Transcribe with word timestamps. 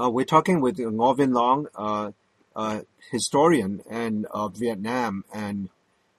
Uh, 0.00 0.08
we're 0.10 0.24
talking 0.24 0.60
with 0.60 0.76
Ngo 0.76 1.16
Vinh 1.16 1.34
Long, 1.34 1.66
uh, 1.74 2.12
a 2.54 2.84
historian 3.10 3.82
and 3.90 4.26
of 4.26 4.56
Vietnam 4.56 5.24
and 5.32 5.70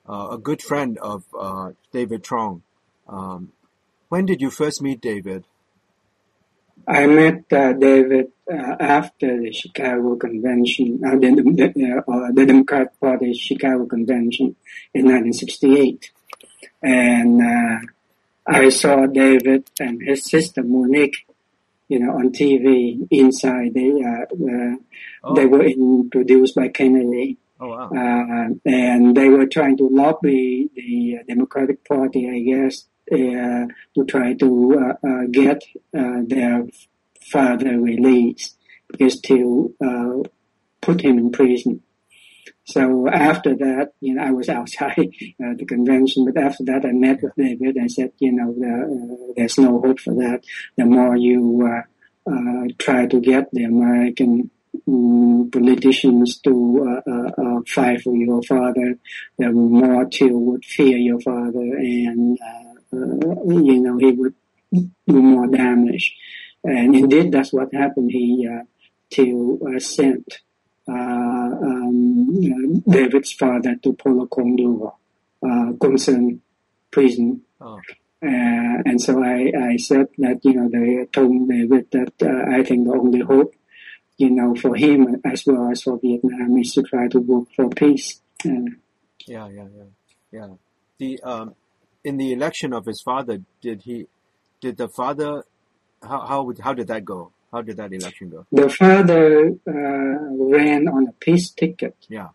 uh, 0.08 0.28
a 0.32 0.38
good 0.38 0.60
friend 0.60 0.98
of 0.98 1.24
uh, 1.38 1.70
David 1.92 2.22
Truong. 2.22 2.62
Um, 3.08 3.52
when 4.08 4.26
did 4.26 4.40
you 4.40 4.50
first 4.50 4.82
meet 4.82 5.00
David? 5.00 5.44
I 6.86 7.06
met 7.06 7.44
uh, 7.52 7.72
David 7.74 8.32
uh, 8.50 8.76
after 8.80 9.40
the 9.40 9.52
Chicago 9.52 10.16
Convention, 10.16 11.00
uh, 11.06 11.16
the, 11.16 12.04
uh, 12.08 12.32
the 12.32 12.46
Democratic 12.46 12.98
Party 13.00 13.32
Chicago 13.34 13.86
Convention 13.86 14.56
in 14.92 15.04
1968. 15.04 16.10
And 16.82 17.40
uh, 17.42 17.86
I 18.46 18.70
saw 18.70 19.06
David 19.06 19.70
and 19.78 20.02
his 20.02 20.28
sister 20.28 20.62
Monique, 20.62 21.26
you 21.90 21.98
know, 21.98 22.12
on 22.20 22.30
TV 22.30 23.06
inside. 23.10 23.74
They, 23.74 23.90
uh, 23.90 24.76
Oh. 25.22 25.34
they 25.34 25.44
were 25.44 25.62
introduced 25.64 26.54
by 26.54 26.68
Kennedy. 26.68 27.36
Oh 27.62 27.68
wow! 27.68 27.90
Uh, 28.02 28.54
and 28.64 29.14
they 29.14 29.28
were 29.28 29.44
trying 29.46 29.76
to 29.76 29.86
lobby 30.00 30.70
the 30.74 31.18
Democratic 31.28 31.78
Party, 31.86 32.22
I 32.36 32.38
guess, 32.50 32.74
uh, 33.12 33.64
to 33.94 34.00
try 34.08 34.32
to 34.42 34.48
uh, 34.82 35.06
uh, 35.06 35.22
get 35.30 35.58
uh, 36.00 36.20
their 36.34 36.66
father 37.30 37.78
released, 37.78 38.56
is 38.98 39.20
to 39.28 39.74
uh, 39.84 40.16
put 40.80 41.02
him 41.02 41.18
in 41.18 41.30
prison. 41.32 41.82
So 42.64 43.08
after 43.08 43.54
that, 43.56 43.92
you 44.00 44.14
know, 44.14 44.22
I 44.22 44.30
was 44.30 44.48
outside 44.58 44.96
uh, 45.42 45.52
the 45.58 45.66
convention, 45.66 46.24
but 46.24 46.42
after 46.42 46.64
that, 46.64 46.86
I 46.86 46.92
met 46.92 47.18
with 47.22 47.34
David. 47.36 47.76
I 47.82 47.88
said, 47.88 48.12
you 48.20 48.32
know, 48.32 48.54
the, 48.62 48.72
uh, 48.72 49.32
there's 49.36 49.58
no 49.58 49.80
hope 49.84 50.00
for 50.00 50.14
that. 50.14 50.40
The 50.78 50.86
more 50.86 51.14
you 51.16 51.42
uh, 52.26 52.68
try 52.78 53.06
to 53.06 53.20
get 53.20 53.50
the 53.52 53.64
American 53.64 54.50
mm, 54.88 55.52
politicians 55.52 56.38
to 56.40 57.00
uh, 57.06 57.10
uh, 57.10 57.30
uh, 57.38 57.60
fight 57.66 58.02
for 58.02 58.14
your 58.14 58.42
father, 58.42 58.98
the 59.38 59.50
more 59.50 60.08
Thieu 60.08 60.36
would 60.36 60.64
fear 60.64 60.96
your 60.96 61.20
father, 61.20 61.58
and 61.60 62.38
you 62.92 63.80
know 63.80 63.98
he 63.98 64.12
would 64.12 64.34
do 64.72 65.22
more 65.22 65.46
damage. 65.46 66.16
And 66.62 66.94
indeed, 66.94 67.32
that's 67.32 67.52
what 67.52 67.72
happened. 67.74 68.10
He 68.10 68.46
uh, 68.46 69.78
sent 69.78 70.40
uh, 70.88 70.92
um, 70.92 72.80
David's 72.80 73.32
father 73.32 73.76
to 73.82 73.92
Poulo 73.94 74.28
Condore, 74.28 74.92
uh, 75.42 75.72
Côn 75.78 75.98
Sơn 75.98 76.40
prison. 76.90 77.42
Oh. 77.60 77.80
Uh, 78.22 78.82
and 78.84 79.00
so 79.00 79.22
I, 79.22 79.50
I 79.56 79.76
said 79.76 80.08
that, 80.18 80.40
you 80.44 80.54
know, 80.54 80.68
they 80.68 81.06
told 81.06 81.48
David 81.48 81.90
that 81.92 82.14
uh, 82.22 82.54
I 82.54 82.62
think 82.62 82.86
the 82.86 82.94
only 82.94 83.20
hope, 83.20 83.54
you 84.18 84.30
know, 84.30 84.54
for 84.54 84.74
him 84.76 85.20
as 85.24 85.44
well 85.46 85.70
as 85.70 85.82
for 85.82 85.98
Vietnam 85.98 86.56
is 86.58 86.74
to 86.74 86.82
try 86.82 87.08
to 87.08 87.18
work 87.18 87.48
for 87.56 87.70
peace. 87.70 88.20
Yeah, 88.44 89.48
yeah, 89.48 89.48
yeah, 89.48 89.84
yeah. 90.32 90.48
The 90.98 91.20
um, 91.22 91.54
in 92.04 92.16
the 92.16 92.32
election 92.32 92.72
of 92.72 92.86
his 92.86 93.00
father, 93.02 93.40
did 93.60 93.82
he? 93.82 94.06
Did 94.60 94.76
the 94.76 94.88
father? 94.88 95.44
How 96.02 96.26
how 96.26 96.42
would, 96.42 96.58
how 96.58 96.74
did 96.74 96.88
that 96.88 97.04
go? 97.04 97.32
How 97.52 97.62
did 97.62 97.76
that 97.78 97.92
election 97.92 98.30
go? 98.30 98.46
the 98.52 98.68
father 98.68 99.48
uh, 99.66 99.72
ran 99.72 100.88
on 100.88 101.08
a 101.08 101.12
peace 101.12 101.50
ticket, 101.50 101.96
Yeah, 102.08 102.28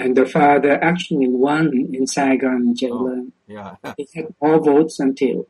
and 0.00 0.16
the 0.16 0.26
father 0.26 0.72
actually 0.82 1.28
won 1.28 1.66
in 1.92 2.06
Saigon 2.06 2.74
jail. 2.74 3.26
yeah, 3.46 3.74
He 3.96 4.08
had 4.14 4.34
more 4.40 4.58
votes 4.60 5.00
until, 5.00 5.46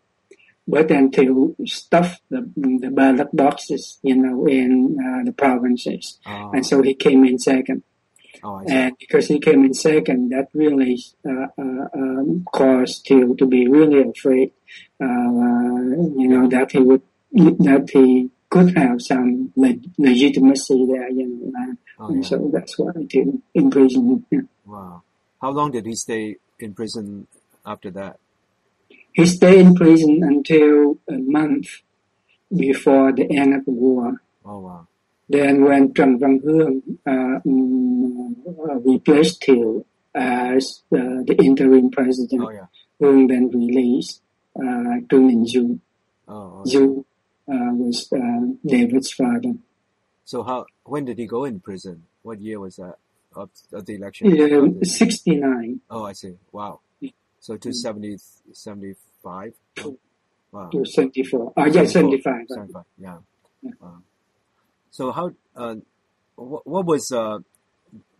but 0.66 0.90
until 0.90 1.54
stuff 1.66 2.20
the 2.30 2.40
the 2.56 2.90
ballot 2.90 3.28
boxes, 3.32 3.98
you 4.02 4.16
know, 4.16 4.46
in 4.46 4.96
uh, 5.06 5.24
the 5.24 5.32
provinces, 5.32 6.18
oh, 6.26 6.50
and 6.54 6.64
so 6.64 6.82
he 6.82 6.94
came 6.94 7.24
in 7.24 7.38
second. 7.38 7.82
oh, 8.44 8.62
And 8.68 8.96
because 8.98 9.26
he 9.28 9.38
came 9.40 9.64
in 9.64 9.74
second, 9.74 10.30
that 10.30 10.48
really 10.54 10.94
uh, 11.26 11.48
uh, 11.58 11.86
um, 12.00 12.44
caused 12.52 13.04
Thieu 13.06 13.34
to 13.36 13.46
be 13.46 13.66
really 13.68 14.00
afraid, 14.08 14.52
uh, 15.00 15.06
you 16.20 16.28
know, 16.32 16.48
that 16.48 16.68
he 16.72 16.78
would 16.78 17.02
that 17.32 17.90
he 17.92 18.30
could 18.50 18.76
have 18.76 19.00
some 19.02 19.52
le- 19.56 19.76
legitimacy 19.98 20.86
there, 20.86 21.10
you 21.10 21.52
know. 21.52 21.76
Oh, 21.98 22.14
yeah. 22.14 22.22
so 22.22 22.50
that's 22.52 22.78
why 22.78 22.92
imprisoned 23.54 24.24
him. 24.30 24.48
Yeah. 24.66 24.72
Wow. 24.72 25.02
How 25.40 25.50
long 25.50 25.70
did 25.70 25.86
he 25.86 25.94
stay 25.94 26.36
in 26.58 26.74
prison 26.74 27.26
after 27.64 27.90
that? 27.92 28.18
He 29.12 29.26
stayed 29.26 29.60
in 29.60 29.74
prison 29.74 30.20
until 30.22 30.98
a 31.08 31.18
month 31.18 31.82
before 32.54 33.12
the 33.12 33.36
end 33.36 33.54
of 33.54 33.64
the 33.64 33.72
war. 33.72 34.22
Oh 34.44 34.60
wow. 34.60 34.86
Then 35.28 35.64
when 35.64 35.92
Trần 35.92 36.18
Văn 36.18 36.40
Hương 36.40 36.82
uh, 37.06 37.40
mm, 37.46 38.34
uh, 38.46 38.74
replaced 38.76 39.44
Thieu 39.44 39.84
as 40.14 40.82
uh, 40.92 41.22
the 41.26 41.36
interim 41.42 41.90
president, 41.90 42.42
Oh 42.42 42.50
yeah. 42.50 42.66
Hương 43.00 43.28
then 43.28 43.50
released 43.50 44.22
uh, 44.56 45.02
Trương 45.08 45.28
Đình. 45.28 45.80
Oh. 46.26 46.62
uh, 46.64 47.02
was 47.54 48.08
uh, 48.12 48.52
David's 48.66 49.12
father. 49.12 49.54
So 50.24 50.42
how? 50.42 50.66
When 50.84 51.04
did 51.04 51.18
he 51.18 51.26
go 51.26 51.44
in 51.44 51.60
prison? 51.60 52.04
What 52.22 52.40
year 52.40 52.60
was 52.60 52.76
that 52.76 52.96
of, 53.34 53.50
of 53.72 53.86
the 53.86 53.94
election? 53.94 54.80
Uh, 54.80 54.84
69 54.84 55.80
Oh, 55.90 56.04
I 56.04 56.12
see. 56.12 56.34
Wow. 56.52 56.80
So 57.40 57.56
to 57.56 57.72
70, 57.72 58.18
75? 58.52 59.52
Oh, 59.84 59.98
Wow. 60.50 60.68
to 60.70 60.84
74. 60.84 61.52
Uh, 61.56 61.64
yeah, 61.66 61.84
75. 61.84 62.34
75, 62.48 62.84
yeah. 62.98 63.18
Yeah. 63.62 63.70
Wow. 63.80 63.98
So 64.90 65.12
how, 65.12 65.30
uh, 65.54 65.76
what, 66.36 66.66
what 66.66 66.84
was, 66.86 67.12
uh, 67.12 67.38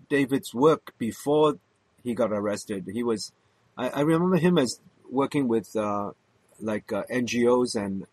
David's 0.09 0.55
work 0.55 0.93
before 0.99 1.59
he 2.05 2.15
got 2.15 2.31
arrested? 2.33 2.87
He 2.93 3.03
was, 3.03 3.33
I, 3.77 3.89
I 3.89 4.01
remember 4.03 4.37
him 4.37 4.57
as 4.59 4.79
working 5.11 5.49
with, 5.49 5.75
uh, 5.77 6.13
like, 6.61 6.93
uh, 6.93 7.03
NGOs 7.11 7.75
and, 7.75 8.07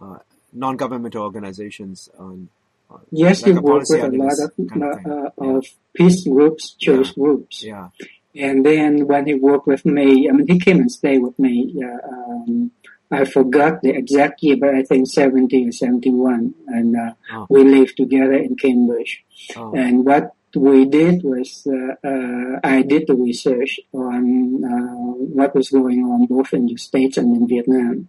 uh, 0.00 0.18
non-governmental 0.52 1.22
organizations 1.22 2.08
on, 2.18 2.48
on 2.90 3.00
Yes, 3.10 3.46
like 3.46 3.62
worked 3.62 3.86
with 3.90 4.02
a 4.04 4.08
lot 4.08 4.32
of, 4.40 4.52
of 4.58 4.82
uh, 4.82 5.30
Yeah. 5.40 5.56
of 5.56 5.66
peace 5.94 6.26
groups, 6.26 6.70
church 6.74 7.14
groups. 7.14 7.62
yeah. 7.64 7.88
And 8.34 8.64
then 8.64 9.06
when 9.06 9.26
he 9.26 9.34
worked 9.34 9.66
with 9.66 9.84
me, 9.84 10.28
I 10.28 10.32
mean, 10.32 10.46
he 10.48 10.58
came 10.58 10.80
and 10.80 10.90
stayed 10.90 11.18
with 11.18 11.38
me. 11.38 11.74
Uh, 11.84 12.08
um, 12.08 12.70
I 13.10 13.24
forgot 13.26 13.82
the 13.82 13.90
exact 13.90 14.42
year, 14.42 14.56
but 14.56 14.74
I 14.74 14.84
think 14.84 15.06
70 15.06 15.68
or 15.68 15.72
71. 15.72 16.54
And 16.68 16.96
uh, 16.96 17.12
Oh. 17.30 17.46
we 17.50 17.62
lived 17.64 17.96
together 17.98 18.32
in 18.34 18.56
Cambridge. 18.56 19.22
Oh, 19.54 19.74
And 19.74 20.06
what 20.06 20.32
we 20.54 20.84
did 20.84 21.22
was, 21.22 21.66
uh, 21.66 21.94
uh, 22.06 22.60
I 22.62 22.82
did 22.82 23.06
the 23.06 23.14
research 23.14 23.80
on 23.92 24.64
uh, 24.64 25.14
what 25.38 25.54
was 25.54 25.70
going 25.70 26.00
on 26.00 26.26
both 26.26 26.52
in 26.52 26.66
the 26.66 26.76
States 26.76 27.16
and 27.16 27.36
in 27.36 27.48
Vietnam. 27.48 28.08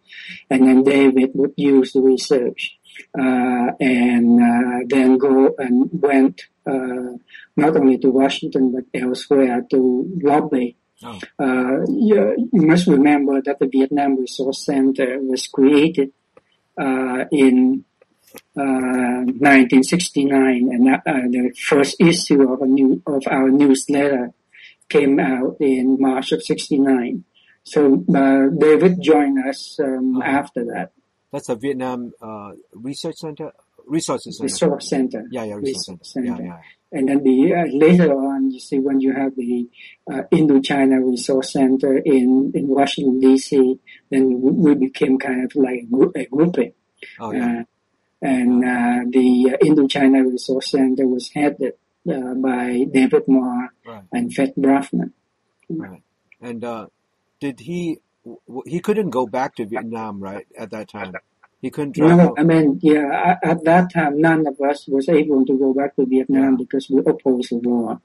And 0.49 0.67
then 0.67 0.83
David 0.83 1.31
would 1.35 1.53
use 1.55 1.93
the 1.93 2.01
research 2.01 2.77
uh, 3.17 3.71
and 3.79 4.41
uh, 4.41 4.85
then 4.87 5.17
go 5.17 5.55
and 5.57 5.89
went 5.93 6.43
uh, 6.65 7.17
not 7.55 7.75
only 7.77 7.97
to 7.99 8.09
Washington 8.09 8.71
but 8.71 8.85
elsewhere 8.93 9.65
to 9.71 10.19
lobby. 10.21 10.75
Oh. 11.03 11.19
Uh, 11.37 11.85
you, 11.89 12.49
you 12.51 12.61
must 12.61 12.87
remember 12.87 13.41
that 13.41 13.59
the 13.59 13.67
Vietnam 13.67 14.17
Resource 14.17 14.65
Center 14.65 15.19
was 15.19 15.47
created 15.47 16.13
uh, 16.79 17.25
in 17.31 17.85
1969, 18.55 20.69
and 20.71 20.87
uh, 20.89 20.99
the 21.05 21.53
first 21.67 21.95
issue 21.99 22.51
of 22.51 22.61
a 22.61 22.65
new 22.65 23.01
of 23.07 23.23
our 23.29 23.49
newsletter 23.49 24.31
came 24.89 25.19
out 25.19 25.57
in 25.59 25.97
March 25.99 26.31
of 26.31 26.41
'69. 26.43 27.23
So 27.63 28.03
uh, 28.15 28.47
David 28.57 29.01
joined 29.01 29.39
us 29.47 29.79
um, 29.79 30.17
Oh. 30.17 30.23
after 30.23 30.65
that 30.65 30.91
that's 31.31 31.49
a 31.49 31.55
Vietnam, 31.55 32.11
uh, 32.21 32.51
research 32.73 33.15
center, 33.15 33.51
resources 33.87 34.37
center. 34.37 34.45
resource 34.45 34.87
center. 34.89 35.23
Yeah, 35.31 35.45
yeah, 35.45 35.55
resource 35.55 35.87
Resource 35.89 36.13
center. 36.13 36.27
Center. 36.27 36.43
yeah. 36.43 36.59
And 36.91 37.09
then 37.09 37.23
the 37.23 37.55
uh, 37.55 37.65
later 37.75 38.13
on, 38.13 38.51
you 38.51 38.59
see 38.59 38.77
when 38.77 38.99
you 39.01 39.13
have 39.13 39.35
the 39.35 39.67
uh, 40.11 40.21
Indochina 40.31 41.03
Resource 41.03 41.51
Center 41.53 41.97
in 41.97 42.51
in 42.53 42.67
Washington 42.67 43.19
D.C., 43.19 43.79
then 44.11 44.41
we 44.41 44.51
we 44.51 44.75
became 44.75 45.17
kind 45.17 45.43
of 45.43 45.55
like 45.55 45.79
a, 45.81 45.85
group, 45.85 46.15
a 46.15 46.25
grouping. 46.25 46.73
Oh, 47.19 47.31
yeah. 47.33 47.63
And 48.23 48.63
uh, 48.63 49.03
the 49.09 49.53
uh, 49.53 49.65
Indochina 49.65 50.23
Resource 50.31 50.71
Center 50.71 51.05
was 51.07 51.29
headed 51.33 51.73
uh, 52.09 52.33
by 52.35 52.85
David 52.91 53.23
Moore 53.27 53.69
Right. 53.85 54.03
and 54.13 54.33
Fred 54.33 54.53
Branfman. 54.57 55.11
Right. 55.69 56.01
And 56.41 56.63
uh, 56.63 56.87
did 57.39 57.59
he? 57.59 57.99
W- 58.25 58.63
he 58.65 58.79
couldn't 58.79 59.09
go 59.09 59.27
back 59.27 59.55
to 59.55 59.65
Vietnam, 59.65 60.21
right? 60.23 60.47
At 60.57 60.71
that 60.71 60.87
time, 60.89 61.13
he 61.61 61.69
couldn't 61.69 61.97
No, 61.97 62.07
travel. 62.07 62.35
I 62.37 62.43
mean, 62.43 62.79
yeah, 62.81 63.35
at, 63.43 63.49
at 63.51 63.63
that 63.65 63.91
time, 63.93 64.21
none 64.21 64.47
of 64.47 64.59
us 64.61 64.87
was 64.87 65.09
able 65.09 65.45
to 65.45 65.57
go 65.57 65.73
back 65.73 65.95
to 65.97 66.05
Vietnam 66.05 66.51
Yeah. 66.51 66.57
because 66.63 66.89
we 66.89 66.99
opposed 67.05 67.49
the 67.51 67.57
war. 67.59 67.99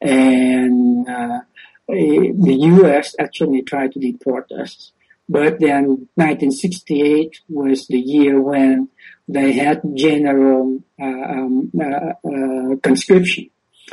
And 0.00 1.08
uh, 1.08 1.40
eh, 1.90 2.32
the 2.34 2.56
U.S. 2.80 3.14
actually 3.18 3.62
tried 3.62 3.92
to 3.92 3.98
deport 4.00 4.50
us. 4.52 4.92
But 5.28 5.60
then 5.60 6.08
1968 6.14 7.40
was 7.48 7.86
the 7.86 7.98
year 7.98 8.40
when 8.40 8.88
they 9.28 9.52
had 9.52 9.82
general 9.94 10.80
uh, 11.00 11.04
um, 11.04 11.70
uh, 11.78 12.12
uh, 12.26 12.76
conscription. 12.82 13.50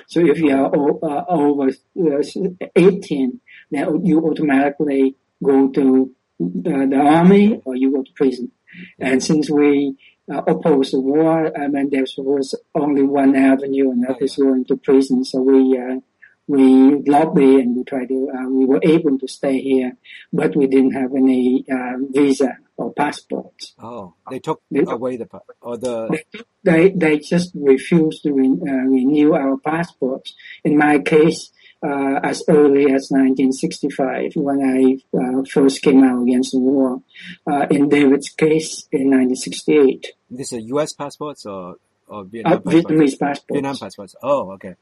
So 0.07 0.21
if 0.21 0.39
you 0.39 0.51
are 0.51 0.71
uh, 0.73 1.25
over 1.27 1.69
uh, 1.69 2.69
18, 2.75 3.41
then 3.71 4.05
you 4.05 4.19
automatically 4.21 5.15
go 5.43 5.69
to 5.69 6.11
the 6.39 6.95
army 6.97 7.61
or 7.65 7.75
you 7.75 7.91
go 7.91 8.03
to 8.03 8.11
prison. 8.13 8.51
And 8.99 9.23
since 9.23 9.49
we 9.49 9.95
uh, 10.31 10.41
opposed 10.47 10.93
the 10.93 10.99
war, 10.99 11.51
I 11.57 11.67
mean, 11.67 11.89
there 11.89 12.05
was 12.17 12.55
only 12.73 13.03
one 13.03 13.35
avenue, 13.35 13.91
and 13.91 14.03
that 14.03 14.21
is 14.21 14.35
going 14.35 14.65
to 14.65 14.75
prison. 14.75 15.23
So 15.23 15.41
we 15.41 15.77
uh, 15.77 15.99
we 16.47 17.01
lobby 17.07 17.59
and 17.59 17.75
we 17.75 17.83
try 17.83 18.05
to 18.05 18.29
uh, 18.35 18.49
we 18.49 18.65
were 18.65 18.79
able 18.83 19.17
to 19.19 19.27
stay 19.27 19.59
here, 19.61 19.97
but 20.31 20.55
we 20.55 20.67
didn't 20.67 20.91
have 20.91 21.13
any 21.15 21.65
uh, 21.71 21.97
visa 22.11 22.57
or 22.77 22.93
passports. 22.93 23.73
Oh, 23.81 24.13
they 24.29 24.39
took 24.39 24.61
They- 24.69 24.81
away 24.87 25.17
the 25.17 25.27
or 25.61 25.77
the 25.77 26.19
They 26.63 26.89
they 26.89 27.19
just 27.19 27.51
refused 27.55 28.23
to 28.23 28.33
re- 28.33 28.61
uh, 28.71 28.85
renew 28.89 29.33
our 29.33 29.57
passports. 29.57 30.35
In 30.63 30.77
my 30.77 30.99
case, 30.99 31.51
uh, 31.83 32.19
as 32.23 32.43
early 32.47 32.85
as 32.85 33.09
1965, 33.11 34.33
when 34.35 34.59
I 34.61 35.17
uh, 35.17 35.43
first 35.49 35.81
came 35.81 36.03
out 36.03 36.23
against 36.23 36.51
the 36.53 36.59
war. 36.59 37.01
Uh, 37.45 37.67
in 37.69 37.89
David's 37.89 38.29
case, 38.29 38.87
in 38.91 39.09
1968, 39.11 40.07
this 40.31 40.51
is 40.53 40.63
U.S. 40.65 40.93
passports 40.93 41.45
or 41.45 41.75
or 42.07 42.21
uh, 42.21 42.23
Vietnam 42.23 42.61
passports? 42.61 42.75
Vietnamese 42.85 43.19
passports. 43.19 43.45
Vietnam 43.51 43.77
passports. 43.77 44.15
Oh, 44.23 44.51
okay. 44.53 44.75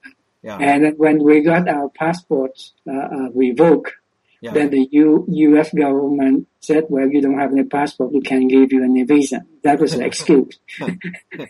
Yeah. 0.44 0.58
And 0.58 0.98
when 0.98 1.24
we 1.24 1.42
got 1.42 1.68
our 1.70 1.90
passports 1.90 2.74
uh, 2.88 2.92
uh, 2.94 3.30
revoked, 3.34 3.94
yeah. 4.42 4.52
then 4.52 4.70
the 4.72 4.88
U- 4.92 5.26
U.S. 5.30 5.74
government 5.74 6.48
said, 6.60 6.84
well, 6.90 7.08
you 7.08 7.22
don't 7.22 7.40
have 7.40 7.52
any 7.54 7.64
passport, 7.64 8.12
we 8.12 8.22
can't 8.22 8.50
give 8.50 8.74
you 8.74 8.84
any 8.84 9.04
visa. 9.04 9.42
That 9.64 9.80
was 9.80 9.94
the 9.96 10.06
excuse. 10.06 10.60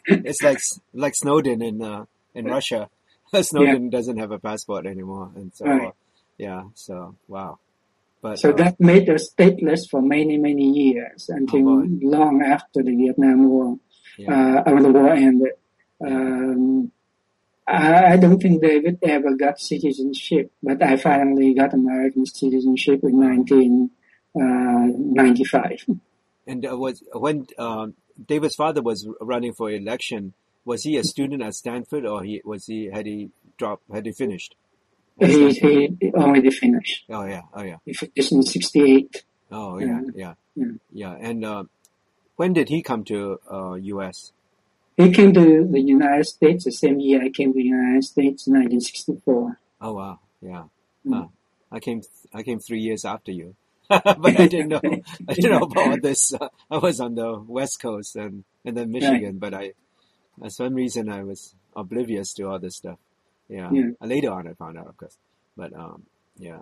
it's 0.07 0.41
like 0.43 0.59
like 0.93 1.15
Snowden 1.15 1.61
in 1.61 1.81
uh, 1.81 2.05
in 2.35 2.45
Russia. 2.45 2.89
Snowden 3.41 3.89
doesn't 3.89 4.17
have 4.17 4.31
a 4.31 4.37
passport 4.39 4.85
anymore, 4.85 5.31
and 5.35 5.51
so 5.55 5.65
Right. 5.65 5.91
yeah. 6.37 6.63
So 6.75 7.15
wow. 7.27 7.57
But 8.21 8.37
So 8.39 8.51
uh, 8.51 8.55
that 8.57 8.79
made 8.79 9.09
us 9.09 9.33
stateless 9.33 9.89
for 9.89 10.01
many, 10.01 10.37
many 10.37 10.69
years 10.71 11.29
until 11.29 11.67
Oh, 11.67 11.85
long 12.01 12.41
after 12.41 12.81
the 12.83 12.95
Vietnam 12.95 13.49
War, 13.49 13.77
yeah. 14.17 14.61
uh, 14.65 14.79
the 14.79 14.91
war 14.91 15.09
ended. 15.13 15.53
Um, 15.99 16.91
I, 17.67 18.13
I 18.13 18.17
don't 18.17 18.39
think 18.41 18.61
David 18.61 18.99
ever 19.03 19.35
got 19.35 19.59
citizenship, 19.59 20.51
but 20.61 20.81
I 20.83 20.97
finally 20.97 21.53
got 21.53 21.73
American 21.73 22.25
citizenship 22.25 23.01
in 23.03 23.17
1995. 24.35 25.85
and 26.47 26.65
uh, 26.65 26.77
was 26.77 27.03
when 27.13 27.47
um, 27.57 27.93
David's 28.27 28.55
father 28.55 28.81
was 28.81 29.07
running 29.21 29.53
for 29.53 29.69
election. 29.71 30.33
Was 30.65 30.83
he 30.83 30.97
a 30.97 31.03
student 31.03 31.41
at 31.41 31.53
Stanford, 31.55 32.05
or 32.05 32.23
he 32.23 32.41
was 32.45 32.65
he 32.65 32.89
had 32.91 33.05
he 33.05 33.29
dropped 33.57 33.83
had 33.93 34.05
he 34.05 34.11
finished? 34.13 34.55
He, 35.19 35.51
he 35.53 36.11
already 36.15 36.49
finished. 36.49 37.05
Oh 37.09 37.25
yeah, 37.25 37.41
oh 37.53 37.63
yeah, 37.63 37.77
He 37.85 37.93
finished 37.93 38.31
in 38.31 38.43
68. 38.43 39.23
oh 39.51 39.77
yeah, 39.79 40.01
yeah, 40.15 40.33
Yeah. 40.55 40.65
yeah. 40.91 41.15
And 41.19 41.45
uh, 41.45 41.63
when 42.35 42.53
did 42.53 42.69
he 42.69 42.81
come 42.81 43.03
to 43.05 43.39
uh, 43.51 43.73
U.S.? 43.73 44.31
He 44.97 45.11
came 45.11 45.33
to 45.33 45.67
the 45.69 45.81
United 45.81 46.25
States 46.25 46.65
the 46.65 46.71
same 46.71 46.99
year 46.99 47.21
I 47.23 47.29
came 47.29 47.51
to 47.53 47.57
the 47.57 47.63
United 47.63 48.03
States 48.03 48.47
in 48.47 48.53
1964. 48.53 49.59
Oh 49.81 49.93
wow, 49.93 50.19
yeah. 50.41 50.65
Mm. 51.05 51.13
Huh. 51.13 51.27
I 51.71 51.79
came 51.79 52.01
I 52.33 52.43
came 52.43 52.59
three 52.59 52.79
years 52.79 53.03
after 53.03 53.31
you, 53.31 53.55
but 53.89 54.39
I 54.39 54.47
didn't 54.47 54.69
know 54.69 54.81
I 55.27 55.33
didn't 55.33 55.51
know 55.51 55.67
about 55.67 56.01
this. 56.01 56.33
Uh, 56.33 56.49
I 56.69 56.77
was 56.77 56.99
on 56.99 57.15
the 57.15 57.39
West 57.47 57.81
Coast 57.81 58.15
and 58.15 58.43
and 58.63 58.77
then 58.77 58.91
Michigan, 58.91 59.39
but 59.39 59.53
I, 59.53 59.73
for 60.39 60.49
some 60.49 60.73
reason, 60.75 61.09
I 61.09 61.23
was 61.23 61.55
oblivious 61.75 62.33
to 62.35 62.43
all 62.47 62.59
this 62.59 62.75
stuff. 62.77 62.99
Yeah. 63.49 63.69
Yeah. 63.71 63.89
Later 64.01 64.31
on, 64.31 64.47
I 64.47 64.53
found 64.53 64.77
out, 64.77 64.87
of 64.87 64.97
course. 64.97 65.17
But 65.57 65.73
um, 65.73 66.03
yeah. 66.37 66.59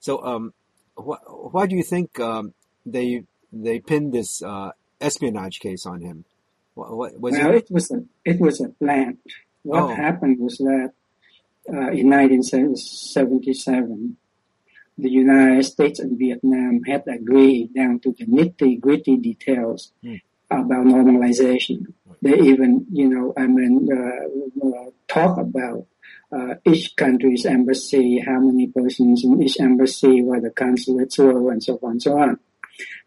So 0.00 0.22
um, 0.24 0.52
wh- 0.96 1.54
why 1.54 1.66
do 1.66 1.76
you 1.76 1.82
think 1.84 2.18
um 2.20 2.54
they 2.84 3.22
they 3.52 3.78
pinned 3.78 4.12
this 4.12 4.42
uh 4.42 4.72
espionage 5.00 5.60
case 5.60 5.86
on 5.86 6.00
him? 6.00 6.24
What, 6.78 6.90
what 7.00 7.12
was 7.20 7.32
well, 7.34 7.50
it? 7.54 7.64
it 7.64 7.70
was 7.76 7.86
a 7.96 8.00
it 8.30 8.38
was 8.46 8.56
a 8.60 8.68
plan. 8.82 9.10
What 9.70 9.82
Oh. 9.84 9.94
happened 10.04 10.36
was 10.46 10.56
that 10.58 10.90
uh, 11.74 11.90
in 12.00 12.06
1977, 12.08 14.16
the 14.96 15.10
United 15.10 15.64
States 15.64 15.98
and 16.00 16.18
Vietnam 16.18 16.82
had 16.84 17.02
agreed 17.18 17.74
down 17.74 18.00
to 18.00 18.12
the 18.18 18.26
nitty 18.26 18.80
gritty 18.80 19.16
details 19.16 19.92
Hmm. 20.04 20.16
about 20.50 20.84
normalization. 20.86 21.78
They 22.22 22.36
even, 22.52 22.72
you 23.00 23.08
know, 23.12 23.26
I 23.36 23.46
mean, 23.56 23.74
uh, 23.98 24.66
uh, 24.66 24.90
talk 25.16 25.38
about 25.38 25.86
uh, 26.36 26.54
each 26.72 26.86
country's 26.96 27.44
embassy, 27.46 28.08
how 28.28 28.38
many 28.48 28.66
persons 28.80 29.24
in 29.24 29.42
each 29.44 29.58
embassy, 29.68 30.14
where 30.22 30.40
the 30.46 30.50
consulates 30.50 31.16
were, 31.18 31.52
and 31.52 31.62
so 31.62 31.78
on 31.82 31.90
and 31.92 32.02
so 32.02 32.12
on. 32.18 32.38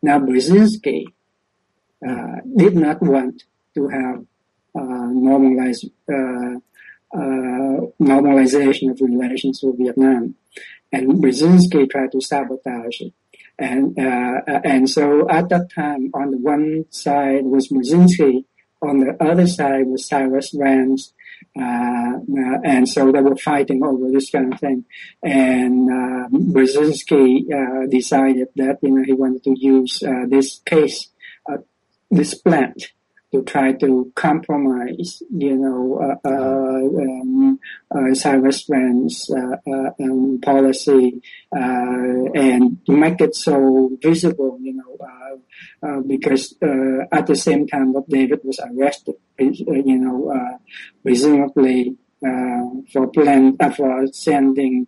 Now, 0.02 0.18
Brzezinski 0.20 1.00
uh, 2.10 2.38
did 2.62 2.76
not 2.76 3.02
want 3.02 3.44
to 3.76 3.88
have 3.88 4.26
uh, 4.76 4.80
uh, 4.80 6.58
uh, 7.14 7.82
normalization 8.00 8.90
of 8.92 9.02
relations 9.02 9.62
with 9.62 9.78
Vietnam, 9.78 10.36
and 10.92 11.22
Brzezinski 11.22 11.90
tried 11.90 12.12
to 12.14 12.22
sabotage 12.22 13.02
it. 13.02 13.14
And 13.60 13.98
and 13.98 14.90
so 14.90 15.30
at 15.30 15.50
that 15.50 15.70
time, 15.76 16.10
on 16.14 16.32
the 16.32 16.38
one 16.38 16.86
side 16.90 17.44
was 17.44 17.68
Brzezinski, 17.68 18.46
on 18.82 19.00
the 19.02 19.18
other 19.24 19.46
side 19.46 19.88
was 19.88 20.08
Cyrus 20.08 20.52
Vance, 20.52 21.14
uh, 21.60 22.18
and 22.64 22.88
so 22.88 23.12
they 23.12 23.20
were 23.20 23.36
fighting 23.36 23.84
over 23.84 24.10
this 24.10 24.30
kind 24.30 24.54
of 24.54 24.60
thing. 24.60 24.86
And 25.22 25.90
uh, 25.90 26.30
Brzezinski 26.30 27.52
uh, 27.52 27.88
decided 27.88 28.48
that 28.56 28.80
you 28.82 28.92
know 28.92 29.04
he 29.04 29.14
wanted 29.14 29.44
to 29.44 29.56
use 29.60 30.02
uh, 30.02 30.26
this 30.28 30.62
case, 30.66 31.10
this 32.10 32.36
plant, 32.36 32.92
to 33.32 33.44
try 33.44 33.72
to 33.72 34.12
compromise, 34.16 35.24
you 35.32 35.56
know, 35.56 36.20
uh, 36.24 36.28
uh, 36.28 36.32
um, 36.32 37.60
uh, 37.90 38.14
Cyrus 38.14 38.66
Vance 38.70 39.32
uh, 39.32 39.58
um, 40.00 40.40
policy 40.42 41.22
uh, 41.56 42.26
and 42.36 42.86
to 42.86 42.92
make 42.92 43.22
it 43.22 43.36
so 43.36 43.90
visible, 44.02 44.58
you 44.62 44.74
know, 44.74 46.02
because 46.08 46.56
at 47.12 47.28
the 47.28 47.36
same 47.36 47.68
time 47.68 47.94
that 47.94 48.10
David 48.10 48.42
was 48.44 48.60
arrested, 48.60 49.16
you 49.40 49.98
know, 49.98 50.32
uh, 50.32 50.58
presumably 51.04 51.96
for 52.92 53.08
plan 53.08 53.58
for 53.76 54.08
sending 54.12 54.88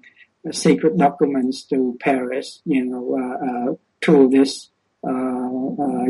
secret 0.51 0.97
documents 0.97 1.63
to 1.63 1.97
Paris, 2.01 2.61
you 2.65 2.83
know, 2.83 3.79
through 4.03 4.29
this 4.29 4.69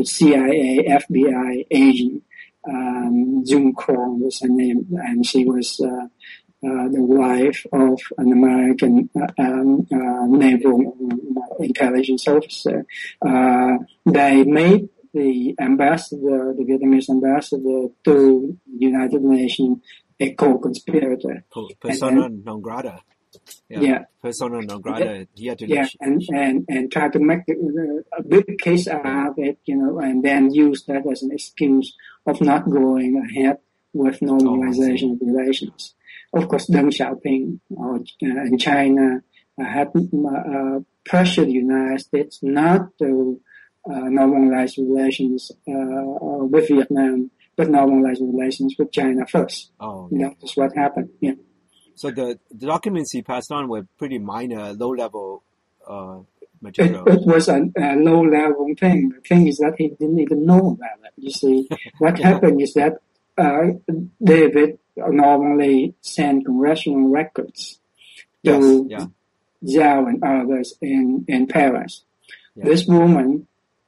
CIA, 0.04 0.84
FBI 0.88 1.66
agent. 1.70 2.22
Um, 2.66 3.44
June 3.46 3.74
was 3.76 4.40
her 4.40 4.48
name, 4.48 4.86
and 4.92 5.26
she 5.26 5.44
was 5.44 5.80
uh, 5.80 6.06
uh, 6.66 6.88
the 6.88 7.02
wife 7.02 7.66
of 7.72 8.00
an 8.16 8.32
American 8.32 9.10
uh, 9.14 9.26
um, 9.38 9.86
uh, 9.92 10.26
naval 10.26 10.96
uh, 11.36 11.62
intelligence 11.62 12.26
officer. 12.26 12.86
Uh, 13.20 13.78
they 14.06 14.44
made 14.44 14.88
the 15.12 15.54
ambassador, 15.60 16.54
the 16.56 16.64
Vietnamese 16.64 17.10
ambassador 17.10 17.88
to 18.04 18.56
the 18.66 18.78
United 18.86 19.22
Nations, 19.22 19.78
a 20.18 20.32
co-conspirator. 20.32 21.44
Per- 21.52 21.74
Persona 21.78 22.28
non 22.28 22.60
grata. 22.60 23.02
Yeah. 23.68 24.04
Persona 24.22 24.60
non 24.62 24.80
grata. 24.80 25.26
He 25.34 25.46
had 25.46 25.58
to 25.58 25.66
Yeah, 25.66 25.86
and, 26.00 26.22
and, 26.32 26.64
and 26.68 26.92
try 26.92 27.08
to 27.08 27.18
make 27.18 27.40
a, 27.48 28.18
a 28.18 28.22
big 28.22 28.58
case 28.58 28.88
out 28.88 29.30
of 29.30 29.34
it, 29.38 29.58
you 29.64 29.76
know, 29.76 29.98
and 29.98 30.24
then 30.24 30.52
use 30.52 30.84
that 30.84 31.06
as 31.10 31.22
an 31.22 31.32
excuse 31.32 31.96
of 32.26 32.40
not 32.40 32.68
going 32.70 33.16
ahead 33.16 33.58
with 33.92 34.20
normalization 34.20 35.12
of 35.12 35.18
relations. 35.20 35.94
Of 36.32 36.48
course, 36.48 36.68
Deng 36.68 36.90
Xiaoping 36.90 37.60
or, 37.70 37.96
uh, 37.96 38.44
in 38.50 38.58
China 38.58 39.22
uh, 39.60 39.64
had 39.64 39.88
uh, 39.94 40.80
pressured 41.04 41.48
the 41.48 41.52
United 41.52 42.00
States 42.00 42.40
not 42.42 42.96
to 42.98 43.40
uh, 43.88 44.08
normalize 44.18 44.76
relations 44.78 45.52
uh, 45.68 46.44
with 46.52 46.68
Vietnam, 46.68 47.30
but 47.56 47.68
normalize 47.68 48.20
relations 48.20 48.74
with 48.78 48.90
China 48.90 49.26
first. 49.26 49.70
Oh, 49.78 50.08
yeah. 50.10 50.28
That 50.28 50.36
is 50.42 50.56
what 50.56 50.74
happened. 50.74 51.10
Yeah. 51.20 51.34
So 51.94 52.10
the, 52.10 52.38
the 52.50 52.66
documents 52.66 53.12
he 53.12 53.22
passed 53.22 53.52
on 53.52 53.68
were 53.68 53.86
pretty 53.98 54.18
minor, 54.18 54.72
low 54.72 54.90
level 54.90 55.42
uh, 55.86 56.18
material. 56.60 57.06
it 57.06 57.26
was 57.26 57.48
a, 57.48 57.60
a 57.76 57.96
low 57.96 58.22
level 58.22 58.72
thing. 58.78 59.10
The 59.10 59.20
thing 59.20 59.46
is 59.46 59.58
that 59.58 59.74
he 59.78 59.88
didn't 59.88 60.18
even 60.18 60.44
know 60.44 60.76
about 60.78 60.98
it. 61.04 61.12
You 61.16 61.30
see, 61.30 61.68
what 61.98 62.18
happened 62.18 62.60
is 62.60 62.74
that 62.74 62.94
uh, 63.36 63.78
David 64.22 64.78
normally 64.96 65.94
sent 66.00 66.44
congressional 66.44 67.10
records 67.10 67.78
Yes, 68.42 68.60
to 68.60 68.86
yeah. 68.90 69.06
Zhao 69.64 70.08
and 70.08 70.22
others 70.22 70.74
in, 70.82 71.24
in 71.26 71.46
Paris. 71.46 72.04
Yeah. 72.54 72.64
This 72.66 72.86
woman 72.86 73.46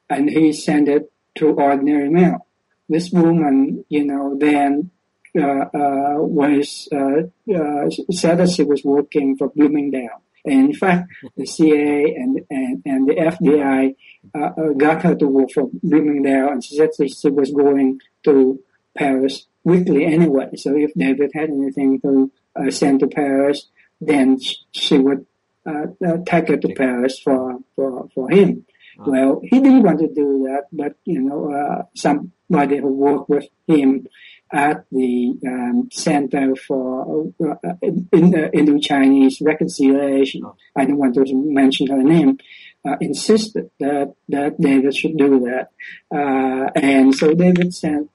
and 0.08 0.30
he 0.30 0.52
sent 0.52 0.88
it 0.88 1.12
to 1.36 1.50
ordinary 1.50 2.08
mail. 2.08 2.46
This 2.88 3.10
woman, 3.10 3.84
you 3.88 4.04
know, 4.04 4.36
then 4.38 4.90
uh, 5.36 5.66
uh, 5.74 6.16
was 6.18 6.88
uh, 6.92 7.22
uh, 7.54 7.90
said 8.10 8.38
that 8.38 8.50
she 8.50 8.62
was 8.62 8.82
working 8.84 9.36
for 9.36 9.48
Bloomingdale. 9.48 10.22
And 10.44 10.66
in 10.66 10.74
fact, 10.74 11.10
the 11.36 11.44
CIA 11.44 12.14
and, 12.14 12.40
and, 12.50 12.82
and 12.86 13.08
the 13.08 13.14
FBI 13.14 13.96
uh, 14.32 14.38
uh, 14.38 14.72
got 14.76 15.02
her 15.02 15.14
to 15.16 15.26
work 15.26 15.50
for 15.52 15.68
Bloomingdale, 15.82 16.50
and 16.50 16.64
she 16.64 16.76
said 16.76 16.90
she 16.96 17.30
was 17.30 17.50
going 17.50 18.00
to 18.24 18.60
Paris 18.96 19.46
weekly 19.64 20.06
anyway. 20.06 20.50
So 20.56 20.76
if 20.76 20.94
David 20.94 21.32
had 21.34 21.50
anything 21.50 22.00
to 22.02 22.30
uh, 22.54 22.70
send 22.70 23.00
to 23.00 23.08
Paris, 23.08 23.66
then 24.00 24.38
she 24.70 24.98
would 24.98 25.26
uh, 25.66 25.86
uh, 26.06 26.18
take 26.24 26.48
it 26.48 26.60
to 26.62 26.74
Paris 26.74 27.18
for, 27.18 27.58
for, 27.74 28.08
for 28.14 28.30
him. 28.30 28.64
Oh. 29.00 29.10
Well, 29.10 29.40
he 29.42 29.58
didn't 29.60 29.82
want 29.82 29.98
to 29.98 30.08
do 30.08 30.46
that, 30.48 30.66
but 30.72 30.94
you 31.04 31.20
know, 31.20 31.52
uh, 31.52 31.82
somebody 31.94 32.78
who 32.78 32.92
worked 32.92 33.28
with 33.28 33.46
him 33.66 34.06
at 34.52 34.84
the 34.90 35.34
um, 35.46 35.88
Center 35.92 36.54
for 36.56 37.32
uh, 37.44 37.68
uh, 37.68 38.48
Indo-Chinese 38.52 39.40
Reconciliation. 39.40 40.42
I 40.74 40.84
don't 40.84 40.98
want 40.98 41.14
to 41.14 41.24
mention 41.34 41.88
her 41.88 42.02
name, 42.02 42.38
uh, 42.84 42.96
insisted 43.00 43.70
that 43.80 44.14
that 44.28 44.60
David 44.60 44.94
should 44.94 45.16
do 45.16 45.40
that, 45.40 45.70
uh, 46.14 46.70
and 46.74 47.14
so 47.14 47.34
David 47.34 47.74
sent 47.74 48.10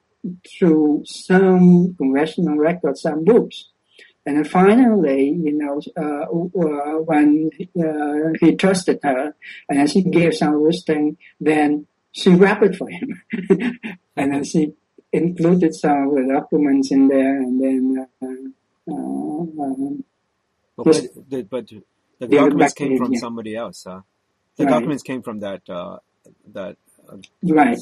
through 0.48 1.02
some 1.04 1.94
congressional 1.96 2.56
records 2.56 3.02
some 3.02 3.24
books 3.24 3.72
and 4.24 4.36
then 4.36 4.44
finally, 4.44 5.30
you 5.30 5.52
know, 5.52 5.80
uh, 5.96 6.26
uh, 6.30 6.98
when 7.02 7.50
uh, 7.78 8.38
he 8.40 8.54
trusted 8.54 9.00
her 9.02 9.34
and 9.68 9.90
she 9.90 10.02
gave 10.02 10.34
some 10.34 10.62
wisdom, 10.62 11.16
then 11.40 11.86
she 12.12 12.30
wrapped 12.34 12.62
it 12.62 12.76
for 12.76 12.88
him. 12.88 13.20
and 14.16 14.32
then 14.32 14.44
she 14.44 14.74
included 15.12 15.74
some 15.74 16.08
of 16.08 16.14
the 16.14 16.32
documents 16.32 16.90
in 16.90 17.08
there 17.08 17.38
and 17.38 17.62
then. 17.62 18.06
Uh, 18.20 18.26
uh, 18.88 18.94
um, 18.94 20.04
but, 20.76 21.06
but, 21.28 21.50
but, 21.50 21.66
the 22.18 22.26
documents 22.26 22.74
came 22.74 22.98
from 22.98 23.12
yeah. 23.12 23.20
somebody 23.20 23.54
else, 23.56 23.84
huh? 23.86 24.00
The 24.56 24.64
right. 24.64 24.70
documents 24.70 25.02
came 25.02 25.22
from 25.22 25.40
that, 25.40 25.62
uh, 25.68 25.98
that 26.52 26.76
right. 27.42 27.78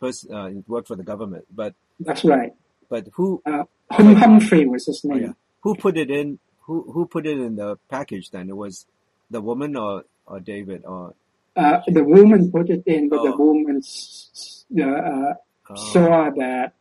person 0.00 0.64
worked 0.66 0.88
for 0.88 0.96
the 0.96 1.02
government, 1.02 1.46
but. 1.54 1.74
That's 2.00 2.24
right. 2.24 2.52
But 2.88 3.08
who? 3.14 3.42
Humphrey 3.90 4.66
was 4.66 4.86
his 4.86 5.04
name. 5.04 5.16
Oh, 5.16 5.26
yeah 5.26 5.32
who 5.64 5.74
put 5.74 5.96
it 5.96 6.10
in? 6.10 6.38
Who 6.66 6.82
who 6.92 7.06
put 7.06 7.26
it 7.26 7.38
in 7.38 7.56
the 7.56 7.76
package? 7.90 8.30
Then 8.30 8.48
it 8.48 8.56
was 8.56 8.86
the 9.30 9.40
woman 9.40 9.76
or 9.76 10.04
or 10.26 10.38
David 10.38 10.84
or 10.84 11.14
uh, 11.56 11.80
the 11.86 12.04
woman 12.04 12.52
put 12.52 12.70
it 12.70 12.82
in, 12.86 13.08
but 13.08 13.20
oh. 13.20 13.24
the 13.24 13.36
woman 13.36 13.80
uh, 14.82 15.34
oh. 15.70 15.92
saw 15.92 16.30
that 16.30 16.74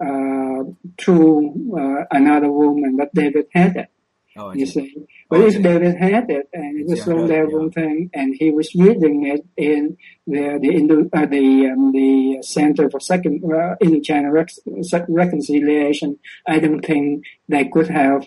uh, 0.00 0.64
through 0.98 1.76
uh, 1.78 2.04
another 2.10 2.50
woman 2.50 2.96
that 2.96 3.14
David 3.14 3.46
had 3.52 3.76
it. 3.76 3.88
Oh, 4.34 4.50
you 4.54 4.64
see, 4.64 4.96
but 5.28 5.40
okay. 5.40 5.56
if 5.56 5.62
David 5.62 5.94
had 5.96 6.30
it 6.30 6.48
and 6.54 6.80
it 6.80 6.86
was 6.86 7.06
yeah, 7.06 7.12
level 7.12 7.64
yeah. 7.64 7.82
thing, 7.82 8.10
and 8.14 8.34
he 8.34 8.50
was 8.50 8.74
reading 8.74 9.26
it 9.26 9.44
in 9.58 9.98
the 10.26 10.58
the 10.58 10.70
Indo, 10.70 11.10
uh, 11.12 11.26
the 11.26 11.66
um, 11.70 11.92
the 11.92 12.38
Center 12.40 12.88
for 12.88 12.98
Second 12.98 13.44
uh, 13.44 13.76
Indo-China 13.82 14.32
Rec- 14.32 15.06
Reconciliation, 15.06 16.18
I 16.46 16.60
don't 16.60 16.80
think 16.80 17.26
they 17.46 17.66
could 17.66 17.88
have, 17.88 18.26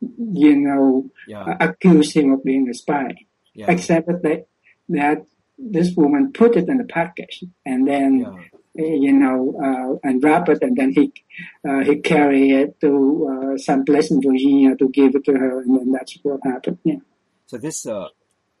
you 0.00 0.56
know, 0.56 1.10
yeah. 1.26 1.44
uh, 1.44 1.56
accused 1.60 2.14
him 2.14 2.32
of 2.32 2.44
being 2.44 2.68
a 2.68 2.74
spy, 2.74 3.14
except 3.54 4.08
that 4.08 4.22
they, 4.22 4.44
that 4.90 5.24
this 5.58 5.96
woman 5.96 6.32
put 6.32 6.56
it 6.56 6.68
in 6.68 6.76
the 6.76 6.84
package 6.84 7.44
and 7.64 7.88
then 7.88 8.26
you 8.78 9.12
know, 9.12 9.54
uh, 9.62 10.08
and 10.08 10.22
wrap 10.22 10.48
it, 10.48 10.58
and 10.62 10.76
then 10.76 10.92
he 10.92 11.12
uh, 11.68 11.80
he 11.80 11.96
carry 11.96 12.50
it 12.50 12.80
to 12.80 13.54
uh, 13.54 13.58
some 13.58 13.84
place 13.84 14.10
in 14.10 14.20
Virginia 14.22 14.76
to 14.76 14.88
give 14.88 15.14
it 15.14 15.24
to 15.24 15.32
her, 15.32 15.60
and 15.60 15.78
then 15.78 15.92
that's 15.92 16.18
what 16.22 16.40
happened. 16.44 16.78
Yeah. 16.84 16.96
So 17.46 17.58
this, 17.58 17.86
uh, 17.86 18.08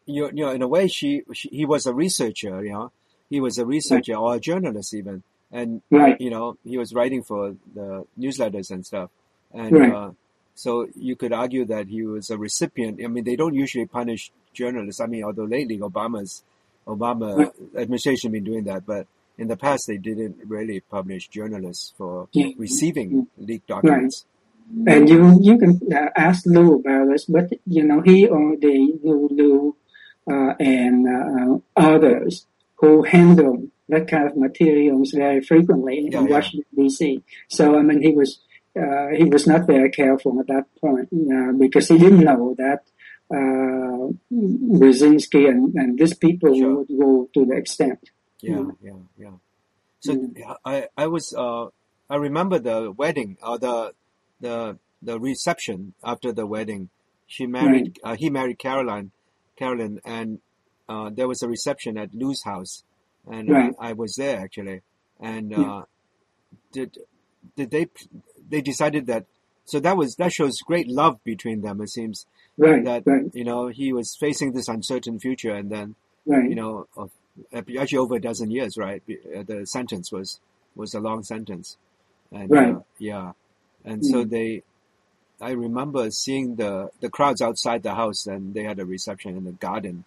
you, 0.06 0.26
you 0.26 0.44
know, 0.44 0.50
in 0.50 0.62
a 0.62 0.68
way, 0.68 0.88
she, 0.88 1.22
she 1.32 1.48
he 1.48 1.64
was 1.64 1.86
a 1.86 1.94
researcher. 1.94 2.64
You 2.64 2.72
know, 2.72 2.92
he 3.28 3.40
was 3.40 3.58
a 3.58 3.66
researcher 3.66 4.12
right. 4.12 4.20
or 4.20 4.34
a 4.34 4.40
journalist 4.40 4.94
even, 4.94 5.22
and 5.50 5.82
right. 5.90 6.20
you 6.20 6.30
know, 6.30 6.56
he 6.64 6.78
was 6.78 6.94
writing 6.94 7.22
for 7.22 7.56
the 7.74 8.06
newsletters 8.18 8.70
and 8.70 8.84
stuff, 8.84 9.10
and. 9.52 9.72
Right. 9.72 9.92
Uh, 9.92 10.10
so 10.58 10.88
you 10.96 11.16
could 11.16 11.34
argue 11.34 11.66
that 11.66 11.88
he 11.88 12.02
was 12.06 12.30
a 12.30 12.38
recipient. 12.38 12.98
I 13.04 13.08
mean, 13.08 13.24
they 13.24 13.36
don't 13.36 13.52
usually 13.52 13.84
punish 13.84 14.32
journalists. 14.54 15.02
I 15.02 15.06
mean, 15.06 15.22
although 15.22 15.44
lately 15.44 15.78
Obama's 15.78 16.44
Obama 16.86 17.36
right. 17.36 17.52
administration 17.76 18.32
been 18.32 18.44
doing 18.44 18.64
that, 18.64 18.86
but 18.86 19.06
in 19.38 19.48
the 19.48 19.56
past 19.56 19.86
they 19.86 19.98
didn't 19.98 20.36
really 20.46 20.80
publish 20.80 21.28
journalists 21.28 21.92
for 21.96 22.28
yeah. 22.32 22.48
receiving 22.56 23.28
leaked 23.36 23.68
documents. 23.68 24.24
Right. 24.74 24.96
And 24.96 25.08
you 25.08 25.38
you 25.40 25.58
can 25.58 25.80
uh, 25.94 26.08
ask 26.16 26.44
Lou 26.46 26.80
about 26.80 27.08
this, 27.08 27.24
but 27.26 27.52
you 27.66 27.84
know 27.84 28.00
he 28.00 28.26
or 28.26 28.56
they 28.56 28.88
Lou 29.02 29.28
Lou 29.30 29.76
uh, 30.30 30.54
and 30.58 31.06
uh, 31.06 31.58
others 31.76 32.46
who 32.76 33.02
handle 33.02 33.68
that 33.88 34.08
kind 34.08 34.26
of 34.26 34.36
materials 34.36 35.12
very 35.12 35.40
frequently 35.40 36.08
yeah, 36.10 36.18
in 36.18 36.26
yeah. 36.26 36.32
Washington 36.32 36.66
D.C. 36.76 37.22
So 37.48 37.78
I 37.78 37.82
mean 37.82 38.02
he 38.02 38.12
was 38.12 38.40
uh, 38.76 39.08
he 39.16 39.24
was 39.24 39.46
not 39.46 39.66
very 39.66 39.90
careful 39.90 40.38
at 40.40 40.48
that 40.48 40.66
point 40.80 41.08
uh, 41.12 41.52
because 41.52 41.88
he 41.88 41.98
didn't 41.98 42.24
know 42.24 42.54
that 42.58 42.82
uh, 43.30 44.12
Brzezinski 44.32 45.48
and, 45.48 45.74
and 45.74 45.98
these 45.98 46.14
people 46.14 46.54
sure. 46.54 46.76
would 46.76 46.88
go 46.88 47.28
to 47.34 47.46
the 47.46 47.56
extent. 47.56 47.98
Yeah, 48.40 48.56
mm. 48.56 48.76
yeah, 48.82 48.92
yeah. 49.18 49.30
So 50.00 50.14
mm. 50.14 50.56
I 50.64 50.88
I 50.96 51.06
was 51.06 51.34
uh 51.36 51.66
I 52.08 52.16
remember 52.16 52.58
the 52.58 52.92
wedding 52.92 53.38
or 53.42 53.54
uh, 53.54 53.58
the 53.58 53.92
the 54.40 54.78
the 55.02 55.20
reception 55.20 55.94
after 56.04 56.32
the 56.32 56.46
wedding. 56.46 56.90
She 57.26 57.46
married 57.46 57.98
right. 58.04 58.12
uh, 58.12 58.16
he 58.16 58.30
married 58.30 58.58
Caroline, 58.58 59.10
Carolyn, 59.56 60.00
and 60.04 60.40
uh, 60.88 61.10
there 61.12 61.26
was 61.26 61.42
a 61.42 61.48
reception 61.48 61.98
at 61.98 62.14
Lou's 62.14 62.42
house, 62.44 62.84
and 63.28 63.48
right. 63.50 63.74
I 63.80 63.92
was 63.92 64.14
there 64.16 64.38
actually. 64.38 64.82
And 65.18 65.50
yeah. 65.50 65.60
Uh, 65.60 65.82
did 66.72 66.98
did 67.56 67.70
they 67.70 67.88
they 68.48 68.60
decided 68.60 69.06
that 69.06 69.24
so 69.64 69.80
that 69.80 69.96
was 69.96 70.14
that 70.16 70.32
shows 70.32 70.58
great 70.64 70.88
love 70.88 71.22
between 71.24 71.62
them. 71.62 71.80
It 71.80 71.90
seems 71.90 72.26
right, 72.56 72.84
that 72.84 73.02
right. 73.06 73.24
you 73.34 73.44
know 73.44 73.68
he 73.68 73.92
was 73.92 74.16
facing 74.18 74.52
this 74.52 74.68
uncertain 74.68 75.18
future, 75.18 75.54
and 75.54 75.70
then 75.70 75.96
right. 76.24 76.48
you 76.48 76.54
know 76.54 76.86
actually 77.52 77.98
over 77.98 78.16
a 78.16 78.20
dozen 78.20 78.50
years, 78.50 78.76
right? 78.76 79.02
Uh, 79.08 79.42
the 79.42 79.66
sentence 79.66 80.10
was 80.12 80.40
was 80.74 80.94
a 80.94 81.00
long 81.00 81.22
sentence, 81.22 81.76
and 82.32 82.50
right. 82.50 82.74
uh, 82.74 82.80
yeah, 82.98 83.32
and 83.84 84.02
mm. 84.02 84.10
so 84.10 84.24
they. 84.24 84.62
I 85.38 85.50
remember 85.50 86.10
seeing 86.10 86.56
the 86.56 86.90
the 87.00 87.10
crowds 87.10 87.42
outside 87.42 87.82
the 87.82 87.94
house, 87.94 88.26
and 88.26 88.54
they 88.54 88.64
had 88.64 88.78
a 88.78 88.86
reception 88.86 89.36
in 89.36 89.44
the 89.44 89.52
garden, 89.52 90.04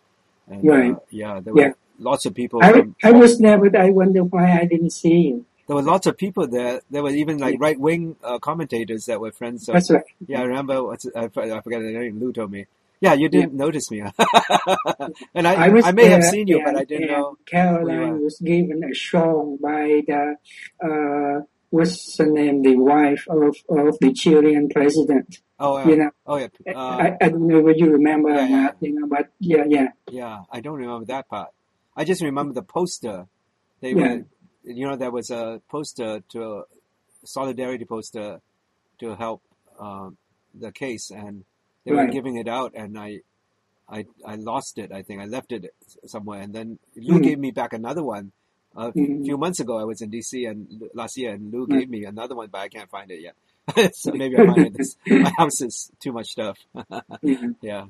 and 0.47 0.67
uh, 0.67 0.71
right. 0.71 0.93
Uh, 0.93 0.99
yeah, 1.11 1.39
there 1.39 1.53
were 1.53 1.61
yeah. 1.61 1.71
lots 1.99 2.25
of 2.25 2.33
people. 2.33 2.63
I, 2.63 2.71
from, 2.71 2.95
I 3.03 3.11
was 3.11 3.37
there, 3.37 3.57
but 3.57 3.75
I 3.75 3.91
wonder 3.91 4.23
why 4.23 4.59
I 4.59 4.65
didn't 4.65 4.91
see 4.91 5.19
you. 5.29 5.45
There 5.67 5.75
were 5.75 5.83
lots 5.83 6.07
of 6.07 6.17
people 6.17 6.47
there. 6.47 6.81
There 6.89 7.03
were 7.03 7.11
even 7.11 7.37
like 7.37 7.53
yeah. 7.53 7.67
right 7.67 7.79
wing 7.79 8.15
uh, 8.23 8.39
commentators 8.39 9.05
that 9.05 9.21
were 9.21 9.31
friends. 9.31 9.69
Of, 9.69 9.73
That's 9.73 9.91
right. 9.91 10.03
Yeah, 10.27 10.41
I 10.41 10.45
remember. 10.45 10.83
What's, 10.83 11.05
I, 11.15 11.25
I 11.25 11.29
forget 11.29 11.81
the 11.81 11.93
name. 11.93 12.19
Lou 12.19 12.33
told 12.33 12.51
me. 12.51 12.65
Yeah, 13.01 13.13
you 13.13 13.29
didn't 13.29 13.53
yeah. 13.53 13.65
notice 13.65 13.89
me. 13.91 14.01
and 15.33 15.47
I, 15.47 15.53
I, 15.53 15.81
I 15.87 15.91
may 15.93 16.07
have 16.07 16.23
seen 16.23 16.47
you, 16.47 16.61
but 16.63 16.75
I 16.75 16.83
didn't 16.83 17.07
know. 17.07 17.37
Caroline 17.45 18.21
was 18.21 18.39
given 18.39 18.83
a 18.83 18.93
show 18.93 19.57
by 19.61 20.01
the, 20.05 20.35
uh, 20.83 21.45
what's 21.69 22.17
the 22.17 22.25
name, 22.25 22.61
the 22.61 22.75
wife 22.75 23.25
of, 23.29 23.55
of 23.69 23.97
the 24.01 24.11
Chilean 24.13 24.67
president. 24.69 25.37
Oh, 25.59 25.77
yeah. 25.77 25.87
You 25.87 25.95
know, 25.95 26.11
oh, 26.25 26.35
yeah. 26.37 26.47
Uh, 26.67 26.77
I, 26.77 27.17
I 27.21 27.29
don't 27.29 27.47
know 27.47 27.61
whether 27.61 27.77
you 27.77 27.91
remember 27.91 28.29
or 28.29 28.49
not, 28.49 28.77
you 28.81 28.99
know, 28.99 29.07
but 29.07 29.29
yeah, 29.39 29.63
yeah. 29.67 29.87
Yeah, 30.09 30.39
I 30.51 30.59
don't 30.59 30.77
remember 30.77 31.05
that 31.05 31.29
part. 31.29 31.51
I 31.95 32.03
just 32.03 32.21
remember 32.21 32.53
the 32.53 32.63
poster. 32.63 33.27
They 33.81 33.93
were, 33.93 34.25
you 34.63 34.87
know, 34.87 34.95
there 34.95 35.11
was 35.11 35.31
a 35.31 35.61
poster 35.69 36.21
to 36.29 36.43
a 36.43 36.63
solidarity 37.25 37.85
poster 37.85 38.41
to 38.99 39.15
help 39.15 39.41
um, 39.79 40.17
the 40.53 40.71
case, 40.71 41.11
and 41.11 41.43
they 41.89 41.95
right. 41.95 42.07
were 42.07 42.13
giving 42.13 42.35
it 42.37 42.47
out, 42.47 42.73
and 42.75 42.97
I, 42.97 43.21
I, 43.89 44.05
I 44.25 44.35
lost 44.35 44.77
it. 44.77 44.91
I 44.91 45.01
think 45.01 45.21
I 45.21 45.25
left 45.25 45.51
it 45.51 45.73
somewhere, 46.05 46.41
and 46.41 46.53
then 46.53 46.79
Lou 46.95 47.15
mm-hmm. 47.15 47.23
gave 47.23 47.39
me 47.39 47.51
back 47.51 47.73
another 47.73 48.03
one. 48.03 48.31
A 48.75 48.91
mm-hmm. 48.91 49.23
few 49.23 49.37
months 49.37 49.59
ago, 49.59 49.79
I 49.79 49.83
was 49.83 50.01
in 50.01 50.11
DC 50.11 50.49
and 50.49 50.83
last 50.93 51.17
year, 51.17 51.33
and 51.33 51.51
Lou 51.51 51.67
gave 51.67 51.89
me 51.89 52.05
another 52.05 52.35
one, 52.35 52.49
but 52.51 52.59
I 52.59 52.67
can't 52.69 52.89
find 52.89 53.09
it 53.09 53.21
yet. 53.21 53.95
so 53.95 54.11
maybe 54.11 54.37
I'll 54.37 54.45
find 54.45 54.67
it. 54.67 54.77
This, 54.77 54.95
my 55.07 55.31
house 55.35 55.61
is 55.61 55.91
too 55.99 56.11
much 56.11 56.29
stuff. 56.29 56.57
mm-hmm. 56.75 57.51
Yeah. 57.61 57.85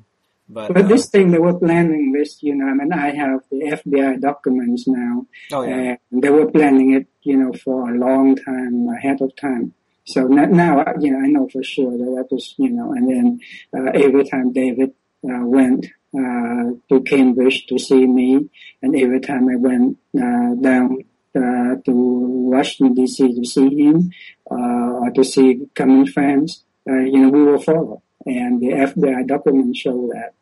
But, 0.52 0.74
but 0.74 0.86
uh, 0.86 0.88
this 0.88 1.10
thing 1.10 1.30
they 1.30 1.38
were 1.38 1.60
planning 1.60 2.12
this, 2.12 2.42
you 2.42 2.56
know, 2.56 2.66
I 2.66 2.74
mean, 2.74 2.92
I 2.92 3.14
have 3.14 3.42
the 3.52 3.80
FBI 3.86 4.20
documents 4.20 4.88
now. 4.88 5.28
Oh, 5.52 5.62
yeah. 5.62 5.98
And 6.12 6.24
they 6.24 6.32
were 6.32 6.50
planning 6.50 6.96
it, 6.96 7.06
you 7.22 7.38
know, 7.38 7.54
for 7.54 7.94
a 7.94 7.96
long 7.96 8.36
time 8.36 8.88
ahead 8.88 9.22
of 9.22 9.36
time. 9.36 9.76
So 10.10 10.26
now, 10.26 10.84
you 11.00 11.12
know, 11.12 11.20
I 11.20 11.28
know 11.28 11.48
for 11.50 11.62
sure 11.62 11.92
that 11.92 12.12
that 12.16 12.28
was, 12.32 12.56
you 12.58 12.72
know, 12.72 12.94
and 12.94 13.08
then 13.08 13.40
uh, 13.78 13.92
every 13.94 14.26
time 14.26 14.52
David 14.52 14.90
uh, 15.24 15.46
went 15.46 15.86
uh, 16.18 16.74
to 16.90 17.04
Cambridge 17.06 17.68
to 17.68 17.78
see 17.78 18.08
me, 18.08 18.50
and 18.82 18.96
every 18.96 19.20
time 19.20 19.48
I 19.48 19.58
went 19.58 20.00
uh, 20.18 20.56
down 20.56 20.98
uh, 21.36 21.76
to 21.86 21.94
Washington 21.94 22.96
D.C. 22.96 23.36
to 23.36 23.46
see 23.46 23.70
him 23.84 24.10
uh, 24.50 25.06
or 25.06 25.12
to 25.12 25.24
see 25.24 25.68
common 25.76 26.08
friends, 26.08 26.64
uh, 26.90 26.94
you 26.94 27.20
know, 27.20 27.30
we 27.30 27.44
were 27.44 27.60
followed, 27.60 28.02
and 28.26 28.60
the 28.60 28.70
FBI 28.70 29.28
documents 29.28 29.78
show 29.78 30.10
that. 30.12 30.34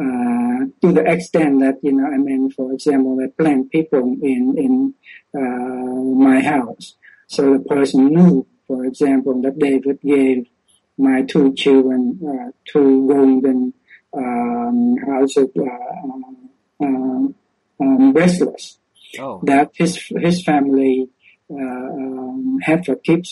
Uh, 0.00 0.64
to 0.80 0.92
the 0.94 1.04
extent 1.06 1.60
that 1.60 1.76
you 1.82 1.92
know, 1.92 2.06
I 2.06 2.16
mean, 2.16 2.50
for 2.50 2.72
example, 2.72 3.20
I 3.22 3.28
plant 3.36 3.70
people 3.70 4.16
in 4.22 4.54
in 4.56 4.94
my 6.18 6.40
house, 6.40 6.96
so 7.26 7.52
the 7.52 7.64
person 7.64 8.06
knew, 8.06 8.46
for 8.66 8.84
example, 8.84 9.40
that 9.42 9.58
David 9.58 10.00
gave 10.00 10.46
my 10.96 11.22
two 11.22 11.54
children 11.54 12.20
uh, 12.22 12.50
two 12.64 13.08
golden 13.08 13.74
um, 14.16 14.96
house 14.98 15.36
uh, 15.36 15.42
um, 16.80 17.34
um, 17.80 18.12
wrestlers. 18.12 18.78
Oh. 19.18 19.40
That 19.44 19.70
his 19.74 19.96
his 20.08 20.42
family 20.42 21.08
uh, 21.50 21.54
um, 21.54 22.58
had 22.62 22.88
a 22.88 22.96
keep 22.96 23.24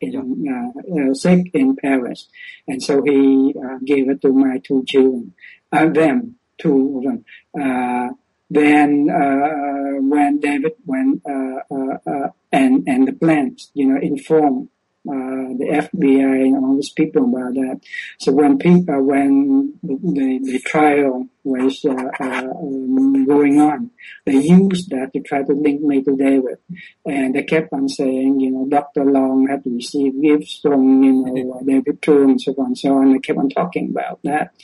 in 0.00 0.44
yeah. 0.44 1.10
uh, 1.10 1.14
sake 1.14 1.50
in 1.54 1.76
Paris, 1.76 2.28
and 2.68 2.82
so 2.82 3.02
he 3.02 3.54
uh, 3.58 3.78
gave 3.84 4.08
it 4.08 4.20
to 4.22 4.32
my 4.32 4.58
two 4.58 4.84
children, 4.84 5.34
uh, 5.72 5.86
them 5.88 6.36
two 6.58 6.98
of 6.98 7.04
them. 7.04 8.16
Then 8.50 9.08
uh, 9.10 10.00
when 10.00 10.40
David 10.40 10.72
went 10.84 11.22
uh, 11.28 11.60
uh, 11.70 11.98
uh, 12.06 12.28
and 12.52 12.86
and 12.86 13.08
the 13.08 13.12
plants, 13.12 13.70
you 13.74 13.86
know, 13.86 13.98
informed 14.00 14.68
uh, 15.06 15.52
the 15.58 15.66
FBI 15.70 16.44
and 16.46 16.64
all 16.64 16.76
these 16.76 16.90
people 16.90 17.24
about 17.24 17.52
that. 17.52 17.78
So 18.18 18.32
when 18.32 18.58
people, 18.58 19.02
when 19.02 19.74
the, 19.82 20.40
the, 20.42 20.58
trial 20.60 21.28
was 21.42 21.84
uh, 21.84 21.92
uh, 21.92 22.24
um, 22.24 23.26
going 23.26 23.60
on, 23.60 23.90
they 24.24 24.36
used 24.36 24.88
that 24.90 25.10
to 25.12 25.20
try 25.20 25.42
to 25.42 25.52
link 25.52 25.82
me 25.82 26.02
to 26.02 26.16
David, 26.16 26.56
and 27.04 27.34
they 27.34 27.42
kept 27.42 27.72
on 27.74 27.86
saying, 27.88 28.40
you 28.40 28.50
know, 28.50 28.66
Dr. 28.66 29.04
Long 29.04 29.46
had 29.46 29.62
received 29.66 30.22
gifts 30.22 30.60
from, 30.62 31.02
you 31.02 31.12
know, 31.12 31.62
David 31.66 32.00
Truong 32.00 32.30
and 32.30 32.40
so 32.40 32.54
on 32.56 32.66
and 32.66 32.78
so 32.78 32.96
on. 32.96 33.12
They 33.12 33.18
kept 33.18 33.38
on 33.38 33.50
talking 33.50 33.90
about 33.90 34.20
that, 34.24 34.54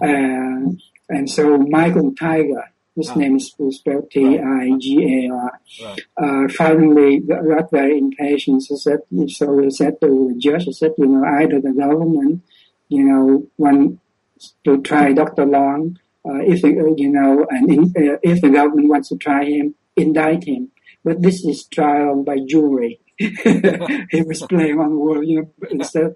uh, 0.00 0.70
and 1.08 1.28
so 1.28 1.58
Michael 1.58 2.12
Tigar 2.12 2.68
his 2.98 3.14
name 3.14 3.36
is 3.36 3.54
spelled 3.70 4.10
T-I-G-A-R. 4.10 5.60
Right. 5.82 6.00
Uh, 6.16 6.48
finally, 6.48 7.20
got 7.20 7.70
very 7.70 7.96
impatient. 7.96 8.64
So 8.64 8.74
said, 8.74 9.00
so 9.28 9.62
he 9.62 9.70
said 9.70 10.00
to 10.00 10.32
the 10.32 10.34
judge, 10.38 10.64
he 10.64 10.72
said, 10.72 10.92
you 10.98 11.06
know, 11.06 11.24
either 11.24 11.60
the 11.60 11.72
government, 11.72 12.42
you 12.88 13.04
know, 13.04 13.46
want 13.56 14.00
to 14.64 14.82
try 14.82 15.12
Dr. 15.12 15.46
Long, 15.46 15.98
uh, 16.28 16.40
if 16.40 16.62
the, 16.62 16.94
you 16.96 17.10
know, 17.10 17.46
and 17.48 17.70
in, 17.70 17.82
uh, 17.96 18.18
if 18.22 18.40
the 18.40 18.50
government 18.50 18.88
wants 18.88 19.10
to 19.10 19.16
try 19.16 19.44
him, 19.44 19.74
indict 19.96 20.44
him. 20.44 20.72
But 21.04 21.22
this 21.22 21.44
is 21.44 21.64
trial 21.66 22.24
by 22.24 22.38
jury. 22.46 23.00
he 23.18 24.22
was 24.22 24.42
playing 24.48 24.78
on 24.80 24.90
the 24.90 24.98
word, 24.98 25.22
you 25.26 25.42
know, 25.42 25.68
instead 25.70 26.04
of 26.04 26.14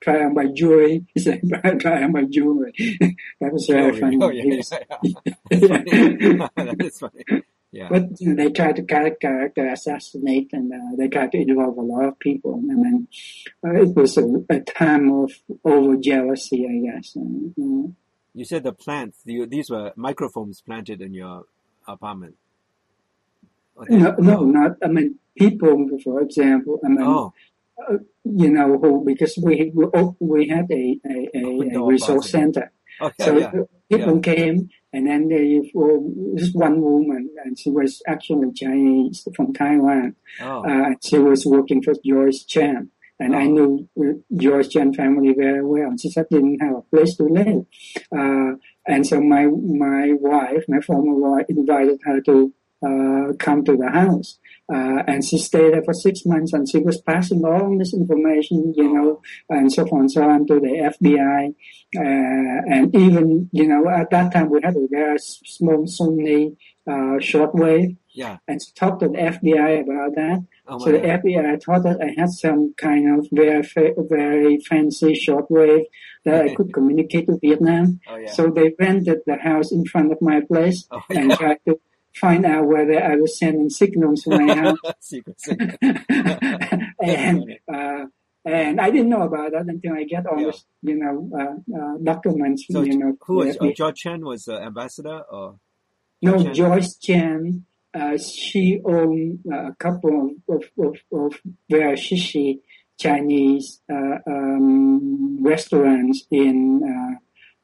trial 0.00 0.34
by 0.34 0.46
jury. 0.46 1.04
He 1.14 1.20
said 1.20 1.42
trial 1.80 2.12
by 2.12 2.24
jury. 2.24 2.72
that 3.40 3.52
was 3.52 3.66
very 3.66 3.98
funny. 3.98 4.18
Oh, 4.20 4.30
yeah, 4.30 4.44
yeah, 4.44 4.62
yeah. 5.50 6.48
that 6.56 6.76
is 6.80 6.98
funny. 6.98 7.42
Yeah. 7.70 7.88
But 7.90 8.20
you 8.20 8.34
know, 8.34 8.44
they 8.44 8.50
tried 8.50 8.76
to 8.76 8.82
character, 8.82 9.50
assassinate, 9.58 10.50
and 10.52 10.72
uh, 10.72 10.96
they 10.96 11.08
tried 11.08 11.32
to 11.32 11.38
involve 11.38 11.76
a 11.76 11.82
lot 11.82 12.04
of 12.04 12.18
people. 12.18 12.54
I 12.54 12.74
mean, 12.74 13.08
uh, 13.62 13.74
it 13.74 13.94
was 13.94 14.16
a, 14.16 14.24
a, 14.48 14.60
time 14.60 15.12
of 15.12 15.32
over 15.64 15.96
jealousy, 15.96 16.66
I 16.66 16.96
guess. 16.96 17.14
Uh, 17.14 17.88
you 18.34 18.44
said 18.44 18.62
the 18.62 18.72
plants; 18.72 19.18
you, 19.26 19.44
these 19.44 19.68
were 19.68 19.92
microphones 19.96 20.62
planted 20.62 21.02
in 21.02 21.12
your 21.12 21.44
apartment. 21.86 22.36
No, 23.90 24.14
no, 24.18 24.44
not. 24.44 24.78
I 24.82 24.88
mean, 24.88 25.18
people, 25.36 25.88
for 26.02 26.22
example. 26.22 26.80
I 26.82 26.88
mean, 26.88 27.02
oh 27.02 27.34
you 28.24 28.50
know, 28.50 28.78
who 28.78 29.04
because 29.04 29.38
we 29.42 29.72
we, 29.74 29.86
we 30.20 30.48
had 30.48 30.70
a 30.70 30.98
a, 31.06 31.28
a, 31.34 31.76
a 31.76 31.86
resource 31.86 32.30
center. 32.30 32.72
Yeah, 33.00 33.10
so 33.20 33.38
yeah, 33.38 33.50
people 33.90 34.16
yeah. 34.16 34.34
came, 34.34 34.70
and 34.92 35.06
then 35.06 35.28
they 35.28 35.70
well, 35.72 36.02
this 36.34 36.52
one 36.52 36.80
woman, 36.80 37.30
and 37.44 37.58
she 37.58 37.70
was 37.70 38.02
actually 38.06 38.52
Chinese 38.52 39.26
from 39.36 39.52
Taiwan. 39.52 40.16
Oh. 40.40 40.64
Uh, 40.68 40.90
she 41.02 41.18
was 41.18 41.46
working 41.46 41.82
for 41.82 41.94
George 42.04 42.46
Chan, 42.46 42.90
and 43.20 43.34
Oh. 43.34 43.38
I 43.38 43.46
knew 43.46 43.88
George 44.36 44.70
Chan 44.70 44.94
family 44.94 45.32
very 45.32 45.64
well. 45.64 45.94
She 45.96 46.10
said 46.10 46.26
didn't 46.30 46.60
have 46.60 46.76
a 46.76 46.82
place 46.82 47.16
to 47.16 47.24
live, 47.24 47.66
uh, 48.16 48.56
and 48.86 49.06
so 49.06 49.20
my 49.20 49.46
my 49.46 50.12
wife, 50.14 50.64
my 50.68 50.80
former 50.80 51.14
wife, 51.14 51.46
invited 51.48 52.00
her 52.04 52.20
to 52.22 52.52
uh, 52.86 53.32
come 53.38 53.64
to 53.64 53.76
the 53.76 53.90
house. 53.90 54.38
Uh, 54.70 55.02
and 55.06 55.24
she 55.24 55.38
stayed 55.38 55.72
there 55.72 55.82
for 55.82 55.94
six 55.94 56.26
months 56.26 56.52
and 56.52 56.68
she 56.68 56.78
was 56.78 57.00
passing 57.00 57.42
all 57.44 57.76
this 57.78 57.94
information, 57.94 58.74
you 58.76 58.92
know, 58.92 59.22
and 59.48 59.72
so 59.72 59.82
on 59.88 60.00
and 60.00 60.12
so 60.12 60.22
on 60.28 60.46
to 60.46 60.60
the 60.60 60.92
FBI. 61.00 61.54
Uh, 61.96 62.74
and 62.74 62.94
even, 62.94 63.48
you 63.52 63.66
know, 63.66 63.88
at 63.88 64.10
that 64.10 64.30
time 64.32 64.50
we 64.50 64.60
had 64.62 64.76
a 64.76 64.86
very 64.90 65.18
small 65.18 65.84
Sony, 65.86 66.54
uh, 66.86 67.16
shortwave 67.18 67.96
Yeah. 68.12 68.38
and 68.46 68.60
she 68.62 68.72
talked 68.74 69.00
to 69.00 69.08
the 69.08 69.16
FBI 69.16 69.80
about 69.84 70.14
that. 70.16 70.44
Oh 70.66 70.78
So 70.78 70.92
the 70.92 70.98
God. 70.98 71.22
FBI 71.22 71.62
thought 71.64 71.82
that 71.84 72.02
I 72.02 72.20
had 72.20 72.28
some 72.30 72.74
kind 72.76 73.18
of 73.18 73.26
very, 73.32 73.62
fa- 73.62 73.94
very 73.96 74.58
fancy 74.60 75.14
shortwave 75.14 75.84
that 76.26 76.42
I 76.44 76.54
could 76.54 76.72
communicate 76.78 77.26
to 77.26 77.38
Vietnam. 77.40 78.00
Oh 78.06 78.16
yeah. 78.16 78.30
So 78.32 78.50
they 78.50 78.74
rented 78.78 79.20
the 79.26 79.36
house 79.36 79.72
in 79.72 79.86
front 79.86 80.12
of 80.12 80.18
my 80.20 80.40
place 80.42 80.86
oh, 80.90 81.00
and 81.10 81.30
yeah. 81.30 81.36
tried 81.36 81.58
to 81.66 81.80
find 82.18 82.44
out 82.46 82.66
whether 82.66 83.02
I 83.02 83.16
was 83.16 83.38
sending 83.38 83.70
signals 83.70 84.22
to 84.22 84.30
my 84.38 84.54
house. 84.54 85.12
and 87.00 87.58
uh, 87.72 88.04
and 88.44 88.80
I 88.80 88.90
didn't 88.90 89.10
know 89.10 89.22
about 89.22 89.52
that 89.52 89.66
until 89.66 89.92
I 89.94 90.04
get 90.04 90.26
all 90.26 90.40
Yeah. 90.40 90.46
this, 90.46 90.64
you 90.82 90.96
know, 90.96 91.30
uh, 91.38 91.76
uh, 91.78 91.98
documents. 92.02 92.64
So 92.70 92.82
you 92.82 92.98
know, 92.98 93.16
who 93.26 93.36
was 93.36 93.56
uh, 93.60 93.70
George 93.76 94.00
Chen 94.00 94.24
was 94.24 94.44
the 94.44 94.60
ambassador 94.60 95.20
or 95.30 95.58
no 96.22 96.42
Chen? 96.42 96.54
Joyce 96.54 96.96
Chen. 96.96 97.64
Uh, 97.94 98.18
she 98.18 98.80
owned 98.84 99.40
uh, 99.50 99.68
a 99.68 99.74
couple 99.78 100.36
of, 100.48 100.62
of, 100.78 100.96
of, 101.10 101.40
very 101.70 101.96
shishy 101.96 102.60
Chinese 102.98 103.80
uh, 103.90 104.18
um, 104.26 105.42
restaurants 105.42 106.26
in 106.30 106.82
uh, 106.84 107.18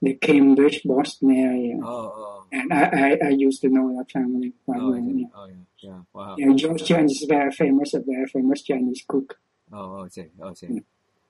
the 0.04 0.14
Cambridge, 0.14 0.80
Boston 0.84 1.30
area. 1.32 1.76
oh 1.82 2.12
oh 2.22 2.44
And 2.52 2.72
I, 2.72 2.84
I, 3.06 3.26
I 3.26 3.30
used 3.30 3.60
to 3.62 3.68
know 3.68 3.86
that 3.96 4.10
family 4.10 4.52
oh, 4.68 4.94
yeah. 4.94 5.12
Yeah. 5.12 5.26
oh 5.36 5.46
yeah 5.46 5.54
yeah 5.86 6.00
wow 6.12 6.34
Yeah, 6.38 6.52
George 6.54 6.84
Chen 6.84 7.04
is 7.06 7.24
very 7.28 7.50
famous, 7.52 7.94
a 7.94 8.00
very 8.00 8.26
famous 8.26 8.62
Chinese 8.62 9.02
cook. 9.06 9.38
oh 9.72 9.98
oh 10.00 10.08
see 10.08 10.26
oh 10.40 10.54
see 10.54 10.68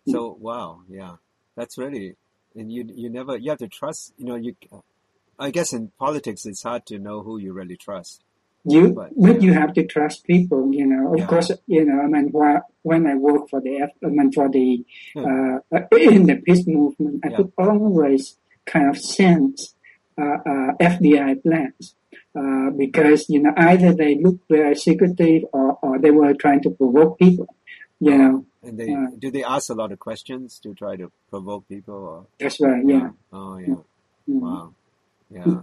Mm. 0.07 0.13
so 0.13 0.37
wow 0.39 0.81
yeah 1.01 1.15
that's 1.57 1.79
really 1.79 2.07
and 2.55 2.71
you 2.71 2.83
you 3.03 3.09
never 3.09 3.39
you 3.39 3.49
have 3.53 3.59
to 3.67 3.69
trust 3.69 4.13
you 4.19 4.27
know 4.27 4.37
you 4.37 4.53
I 5.39 5.49
guess 5.51 5.73
in 5.73 5.93
politics 5.99 6.45
it's 6.45 6.63
hard 6.63 6.85
to 6.91 6.99
know 6.99 7.23
who 7.23 7.39
you 7.45 7.51
really 7.61 7.79
trust 7.87 8.21
You, 8.75 8.85
But, 8.99 9.11
but 9.17 9.37
yeah. 9.37 9.45
you 9.47 9.53
have 9.61 9.73
to 9.79 9.85
trust 9.95 10.19
people, 10.33 10.63
you 10.81 10.87
know. 10.93 11.13
Of 11.13 11.19
Yeah. 11.21 11.27
course, 11.33 11.51
you 11.75 11.83
know. 11.89 11.99
I 12.05 12.09
mean, 12.15 12.27
when 12.91 13.03
I 13.13 13.15
work 13.29 13.43
for 13.51 13.61
the, 13.67 13.75
I 14.07 14.09
mean, 14.17 14.31
for 14.37 14.47
the 14.57 14.69
uh, 15.21 15.57
in 16.17 16.23
the 16.31 16.37
peace 16.47 16.65
movement, 16.79 17.17
I 17.25 17.29
Yeah. 17.29 17.37
could 17.37 17.53
always 17.67 18.25
kind 18.67 18.89
of 18.89 18.97
sense 18.99 19.75
uh, 20.19 20.39
uh, 20.47 20.73
FBI 20.81 21.43
plans 21.43 21.95
uh, 22.39 22.71
because 22.71 23.29
you 23.29 23.41
know 23.43 23.53
either 23.57 23.93
they 23.93 24.17
look 24.17 24.39
very 24.49 24.75
secretive 24.75 25.43
or, 25.53 25.79
or 25.83 25.99
they 25.99 26.11
were 26.11 26.35
trying 26.35 26.63
to 26.63 26.71
provoke 26.71 27.19
people. 27.19 27.47
You 28.01 28.19
know, 28.19 28.47
and 28.63 28.79
they 28.79 28.93
Uh, 28.93 29.07
do 29.19 29.31
they 29.31 29.45
ask 29.45 29.71
a 29.71 29.75
lot 29.75 29.93
of 29.93 29.99
questions 29.99 30.59
to 30.61 30.75
try 30.75 30.97
to 30.97 31.11
provoke 31.31 31.67
people 31.69 31.95
or 31.95 32.27
that's 32.39 32.61
right. 32.61 32.85
Yeah. 32.85 33.11
oh 33.33 33.57
yeah 33.59 33.77
Mm. 34.29 34.41
Wow. 34.41 34.75
Yeah. 35.31 35.61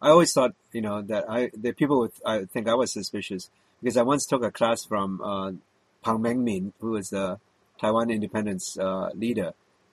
I 0.00 0.10
always 0.10 0.32
thought, 0.32 0.54
you 0.72 0.80
know, 0.80 1.00
that 1.02 1.24
I 1.30 1.50
the 1.54 1.72
people 1.72 2.00
would 2.00 2.12
I 2.26 2.44
think 2.44 2.68
I 2.68 2.74
was 2.74 2.92
suspicious 2.92 3.50
because 3.80 3.96
I 3.96 4.02
once 4.02 4.26
took 4.26 4.42
a 4.44 4.50
class 4.50 4.84
from 4.84 5.20
uh, 5.22 5.52
Peng 6.04 6.20
Ming-min, 6.22 6.72
who 6.80 6.90
was 6.90 7.10
the 7.10 7.38
Taiwan 7.80 8.10
independence 8.10 8.76
uh, 8.78 9.10
leader. 9.14 9.52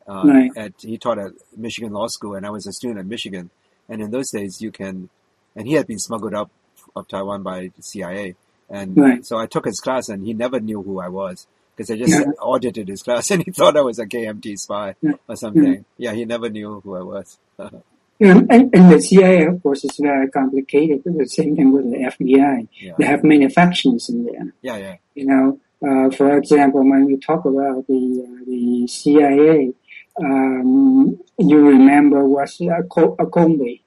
Uh, 0.09 0.23
Right. 0.25 0.51
At 0.57 0.73
he 0.79 0.97
taught 0.97 1.19
at 1.19 1.31
Michigan 1.55 1.93
Law 1.93 2.07
School, 2.07 2.33
and 2.35 2.43
I 2.45 2.49
was 2.49 2.65
a 2.65 2.73
student 2.73 2.99
at 2.99 3.05
Michigan. 3.05 3.51
And 3.87 4.01
in 4.01 4.09
those 4.11 4.29
days, 4.31 4.61
you 4.61 4.71
can, 4.71 5.09
and 5.55 5.67
he 5.67 5.73
had 5.73 5.85
been 5.87 5.99
smuggled 5.99 6.33
out 6.33 6.49
of 6.95 7.07
Taiwan 7.07 7.43
by 7.43 7.71
the 7.75 7.83
CIA, 7.83 8.35
and 8.69 8.97
Right. 8.97 9.25
so 9.25 9.37
I 9.37 9.45
took 9.45 9.65
his 9.65 9.79
class, 9.79 10.09
and 10.09 10.25
he 10.25 10.33
never 10.33 10.59
knew 10.59 10.81
who 10.81 10.99
I 10.99 11.09
was 11.09 11.47
because 11.75 11.89
I 11.91 11.95
just 11.97 12.11
Yeah. 12.13 12.31
audited 12.41 12.87
his 12.87 13.01
class, 13.03 13.29
and 13.33 13.43
he 13.43 13.51
thought 13.51 13.77
I 13.77 13.81
was 13.81 13.99
a 13.99 14.05
KMT 14.07 14.57
spy 14.57 14.95
Yeah. 15.01 15.13
or 15.27 15.35
something. 15.35 15.85
Yeah, 15.97 16.13
he 16.13 16.25
never 16.25 16.49
knew 16.49 16.79
who 16.83 16.95
I 16.95 17.03
was. 17.03 17.37
Yeah, 18.21 18.37
and, 18.49 18.75
and 18.75 18.91
the 18.91 18.99
CIA, 19.01 19.45
of 19.45 19.63
course, 19.63 19.85
is 19.85 19.95
very 19.97 20.27
complicated. 20.29 21.03
The 21.05 21.25
same 21.25 21.55
thing 21.55 21.71
with 21.71 21.89
the 21.89 21.99
FBI. 21.99 22.67
yeah, 22.77 22.91
They 22.97 23.05
have 23.05 23.23
many 23.23 23.47
factions 23.47 24.09
in 24.09 24.25
there. 24.25 24.53
yeah, 24.61 24.75
yeah. 24.75 24.95
You 25.15 25.25
know, 25.25 25.59
uh, 25.87 26.09
for 26.11 26.35
example, 26.37 26.81
when 26.81 27.05
we 27.05 27.15
talk 27.15 27.45
about 27.45 27.87
the 27.87 28.03
uh, 28.27 28.43
the 28.45 28.87
CIA, 28.87 29.73
um, 30.19 31.19
you 31.37 31.57
remember 31.67 32.25
was 32.25 32.59
uh, 32.61 32.81
Co- 32.89 33.15
uh. 33.19 33.25
Colby. 33.25 33.83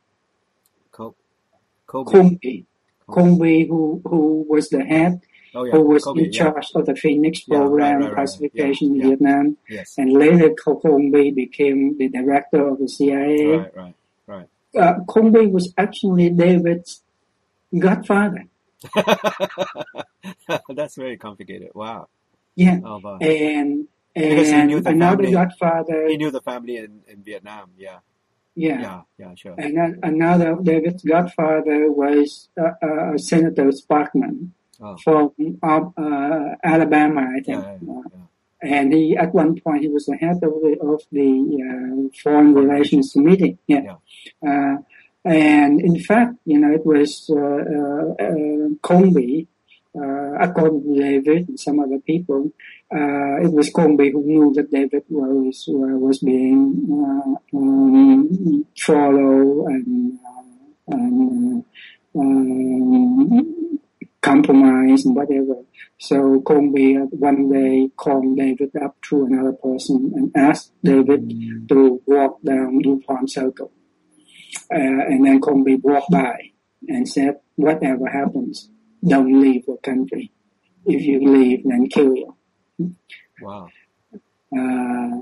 Colby, 1.87 2.65
Colby, 3.07 3.67
who 3.67 4.01
who 4.07 4.47
was 4.49 4.71
the 4.71 4.83
head, 4.83 5.21
Oh 5.55 5.65
yeah, 5.65 5.73
who 5.73 5.83
was 5.85 6.05
Colby. 6.05 6.25
in 6.25 6.33
yeah. 6.33 6.39
charge 6.39 6.71
of 6.75 6.87
the 6.87 6.97
Phoenix 6.97 7.43
Yeah, 7.47 7.57
right, 7.59 7.61
program 7.67 7.99
right, 8.01 8.05
right, 8.07 8.15
classification 8.15 8.95
yeah, 8.95 8.95
in 8.95 9.01
yeah. 9.01 9.09
Vietnam, 9.09 9.57
Yes. 9.69 9.95
and 9.99 10.13
later 10.13 10.51
Colby 10.55 11.31
became 11.33 11.99
the 11.99 12.09
director 12.09 12.67
of 12.69 12.79
the 12.79 12.89
CIA. 12.89 13.45
Right, 13.47 13.77
right, 13.77 13.95
right. 14.27 14.49
Uh, 14.75 14.95
Colby 15.07 15.47
was 15.49 15.75
actually 15.77 16.31
David's 16.31 17.03
godfather. 17.79 18.45
That's 20.69 20.97
very 20.97 21.19
complicated. 21.19 21.71
Wow. 21.75 22.09
Yeah, 22.55 22.79
Oh, 22.85 23.01
wow. 23.03 23.19
and 23.21 23.87
Because 24.15 24.51
he 24.51 24.63
knew 24.65 24.77
and 24.79 24.87
the 24.87 24.91
another 24.91 25.25
family. 25.25 25.33
godfather. 25.33 26.07
He 26.09 26.17
knew 26.17 26.31
the 26.31 26.43
family 26.43 26.77
in, 26.77 27.01
in 27.09 27.23
Vietnam. 27.23 27.71
Yeah, 27.79 27.99
yeah. 28.55 28.81
yeah, 28.81 29.01
yeah, 29.19 29.35
sure. 29.35 29.55
And 29.59 29.77
then 29.77 30.01
another 30.03 30.57
David's 30.63 31.03
godfather 31.03 31.91
was 31.91 32.49
uh, 32.61 32.73
uh, 32.87 33.19
Senator 33.19 33.71
Sparkman 33.73 34.51
Oh, 34.85 34.97
from 34.97 35.31
uh, 35.63 35.81
uh, 35.97 36.57
Alabama, 36.65 37.21
I 37.21 37.41
think. 37.41 37.63
yeah, 37.63 37.77
yeah, 37.81 38.03
yeah. 38.65 38.69
and 38.79 38.93
he, 38.93 39.17
at 39.17 39.33
one 39.33 39.61
point, 39.61 39.83
he 39.83 39.89
was 39.89 40.07
the 40.07 40.17
head 40.17 40.39
of 40.43 40.55
the 40.65 40.77
of 40.83 41.03
the 41.13 41.29
uh, 41.63 42.19
Foreign 42.21 42.53
Relations 42.53 43.13
Committee. 43.13 43.59
Yeah. 43.69 43.95
Uh, 44.45 44.79
and 45.25 45.81
in 45.81 46.01
fact, 46.01 46.35
you 46.45 46.59
know, 46.59 46.73
it 46.73 46.85
was 46.85 47.31
uh, 47.31 47.37
uh, 47.39 48.75
according 49.95 50.83
to 50.85 51.01
David 51.01 51.49
and 51.49 51.61
some 51.61 51.81
other 51.81 51.99
people, 51.99 52.53
uh, 52.95 53.41
it 53.43 53.53
was 53.53 53.71
Colby 53.71 54.11
who 54.11 54.23
knew 54.25 54.53
that 54.55 54.71
David 54.71 55.05
was 55.09 55.67
uh, 55.69 55.97
was 55.99 56.19
being 56.19 56.87
uh, 56.91 57.57
um, 57.57 58.67
followed 58.77 59.67
and, 59.67 60.19
uh, 60.27 60.95
and 60.95 61.65
uh, 62.15 62.21
um, 62.21 63.81
compromised 64.21 65.07
and 65.07 65.17
whatever. 65.17 65.57
So 65.99 66.41
Colby 66.41 66.97
uh, 66.97 67.07
one 67.11 67.51
day 67.51 67.91
called 67.97 68.37
David 68.37 68.71
up 68.83 68.97
to 69.09 69.25
another 69.25 69.53
person 69.53 70.13
and 70.15 70.33
asked 70.35 70.73
David 70.83 71.33
to 71.69 72.03
walk 72.07 72.43
down 72.43 72.81
DuPont 72.83 73.31
Circle. 73.31 73.73
Uh, 74.71 75.03
and 75.09 75.25
then 75.25 75.41
Colby 75.41 75.77
walked 75.77 76.11
by 76.11 76.51
and 76.89 77.09
said, 77.09 77.41
whatever 77.57 78.09
happens, 78.09 78.69
don't 79.07 79.41
leave 79.41 79.67
the 79.67 79.77
country. 79.83 80.31
If 80.85 81.03
you 81.03 81.21
leave, 81.33 81.65
then 81.65 81.89
kill 81.89 82.15
you. 82.17 82.35
Wow. 83.41 83.69
Uh, 84.57 85.21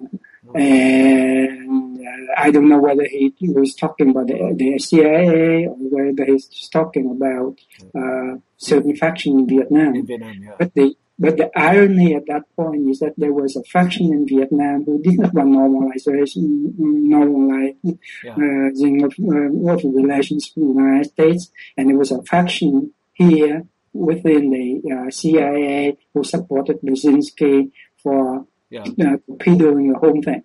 and 0.55 1.99
uh, 2.01 2.33
I 2.37 2.51
don't 2.51 2.69
know 2.69 2.79
whether 2.79 3.05
he, 3.05 3.33
he 3.37 3.49
was 3.51 3.75
talking 3.75 4.11
about 4.11 4.27
the, 4.27 4.55
the 4.57 4.79
CIA 4.79 5.67
or 5.67 5.77
whether 5.77 6.25
he's 6.25 6.47
just 6.47 6.73
talking 6.73 7.11
about 7.11 7.59
uh, 7.95 8.39
certain 8.57 8.97
faction 8.97 9.39
in 9.41 9.47
Vietnam. 9.49 9.95
In 9.95 10.07
Vietnam, 10.07 10.43
yeah. 10.43 10.55
But 10.59 10.75
the 10.75 10.97
but 11.19 11.37
the 11.37 11.51
irony 11.55 12.15
at 12.15 12.27
that 12.29 12.45
point 12.57 12.89
is 12.89 13.01
that 13.01 13.13
there 13.19 13.33
was 13.35 13.55
a 13.55 13.63
faction 13.65 14.07
in 14.07 14.27
Vietnam 14.27 14.85
who 14.87 15.03
did 15.03 15.19
not 15.21 15.35
want 15.35 15.51
normalization, 15.51 16.73
normalizing 16.79 17.99
Yeah. 18.25 18.33
uh, 18.33 19.05
of, 19.07 19.13
uh, 19.21 19.73
of 19.73 19.85
relations 19.95 20.51
with 20.57 20.65
the 20.69 20.81
United 20.81 21.11
States, 21.11 21.53
and 21.77 21.91
there 21.91 21.97
was 21.99 22.11
a 22.11 22.23
faction 22.23 22.95
here 23.29 23.65
within 23.93 24.51
the 24.51 24.67
uh, 24.95 25.11
CIA 25.11 25.97
who 26.15 26.25
supported 26.25 26.77
Brzezinski 26.81 27.71
for 28.03 28.47
Yeah. 28.71 28.85
uh, 29.05 29.17
torpedoing 29.27 29.87
the 29.93 29.99
whole 29.99 30.21
thing. 30.23 30.43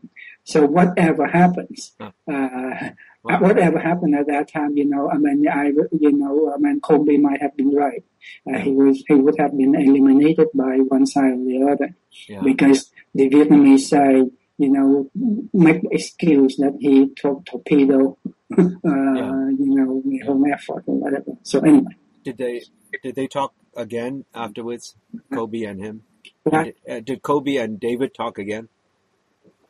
So 0.52 0.58
whatever 0.78 1.26
happens, 1.42 1.80
Huh. 2.00 2.12
uh, 2.28 2.90
Wow. 3.24 3.40
whatever 3.46 3.80
happened 3.90 4.14
at 4.22 4.28
that 4.34 4.46
time, 4.58 4.72
you 4.80 4.86
know, 4.94 5.04
I 5.10 5.18
mean, 5.18 5.48
I, 5.48 5.66
you 6.04 6.12
know, 6.22 6.36
I 6.54 6.58
mean, 6.64 6.80
Colby 6.88 7.18
might 7.18 7.42
have 7.46 7.56
been 7.60 7.72
right. 7.84 8.04
Uh, 8.48 8.60
he 8.66 8.72
was, 8.82 9.04
he 9.08 9.16
would 9.24 9.38
have 9.40 9.54
been 9.58 9.74
eliminated 9.88 10.48
by 10.54 10.74
one 10.96 11.06
side 11.14 11.34
or 11.40 11.44
the 11.52 11.60
other 11.72 11.90
Yeah. 12.28 12.42
because 12.50 12.80
the 13.18 13.26
Vietnamese 13.34 13.86
side, 13.94 14.28
you 14.64 14.70
know, 14.76 15.10
make 15.54 15.82
excuse 15.92 16.54
that 16.58 16.76
he 16.80 16.94
tor- 17.20 17.42
torpedo, 17.50 18.18
uh, 18.58 18.64
Yeah. 18.84 19.50
you 19.62 19.72
know, 19.78 20.02
the 20.06 20.20
home 20.28 20.46
effort 20.56 20.84
or 20.88 20.96
whatever. 21.04 21.32
So 21.44 21.60
anyway, 21.62 21.96
Did 22.26 22.38
they 22.38 22.64
did 23.04 23.16
they 23.16 23.28
talk 23.28 23.54
again 23.78 24.26
afterwards? 24.34 24.96
Colby 25.32 25.64
and 25.66 25.80
him. 25.80 26.04
Did, 26.52 26.74
uh, 26.90 27.00
did 27.02 27.22
Colby 27.22 27.58
and 27.58 27.80
David 27.80 28.16
talk 28.16 28.40
again 28.40 28.68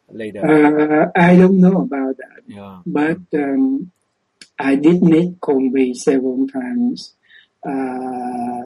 later? 0.10 0.40
uh, 0.40 1.12
I 1.16 1.36
don't 1.36 1.60
know 1.60 1.82
about 1.82 2.16
that. 2.18 2.42
yeah. 2.48 2.80
but 2.86 3.20
um, 3.34 3.92
I 4.58 4.76
did 4.76 5.04
meet 5.04 5.42
Colby 5.42 5.94
several 5.94 6.48
times, 6.48 7.14
uh, 7.68 8.64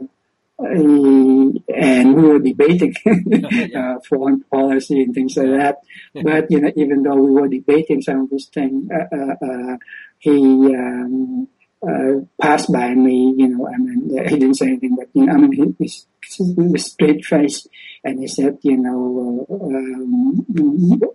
and 0.59 2.15
we 2.15 2.21
were 2.21 2.39
debating 2.39 2.93
uh, 3.75 3.99
foreign 4.07 4.43
policy 4.51 5.01
and 5.01 5.15
things 5.15 5.35
like 5.35 5.47
that. 5.47 5.77
But 6.13 6.51
you 6.51 6.61
know, 6.61 6.71
even 6.75 7.01
though 7.01 7.15
we 7.15 7.31
were 7.31 7.47
debating 7.47 8.03
some 8.03 8.21
of 8.21 8.29
these 8.29 8.49
things, 8.49 8.87
uh, 8.91 9.15
uh, 9.15 9.35
uh, 9.43 9.77
he 10.19 10.35
um, 10.75 11.47
uh, 11.81 12.25
passed 12.41 12.71
by 12.71 12.93
me. 12.93 13.33
You 13.37 13.47
know, 13.49 13.67
I 13.67 13.77
mean, 13.77 14.09
he 14.27 14.37
didn't 14.37 14.55
say 14.55 14.67
anything, 14.67 14.95
but 14.95 15.07
you 15.13 15.25
know, 15.25 15.33
I 15.33 15.37
mean, 15.37 15.53
he 15.53 15.75
was, 15.79 16.05
he 16.23 16.53
was 16.57 16.85
straight 16.85 17.25
faced, 17.25 17.67
and 18.03 18.19
he 18.19 18.27
said, 18.27 18.57
you 18.61 18.77
know, 18.77 19.45
uh, 19.49 19.65
um, 19.65 20.45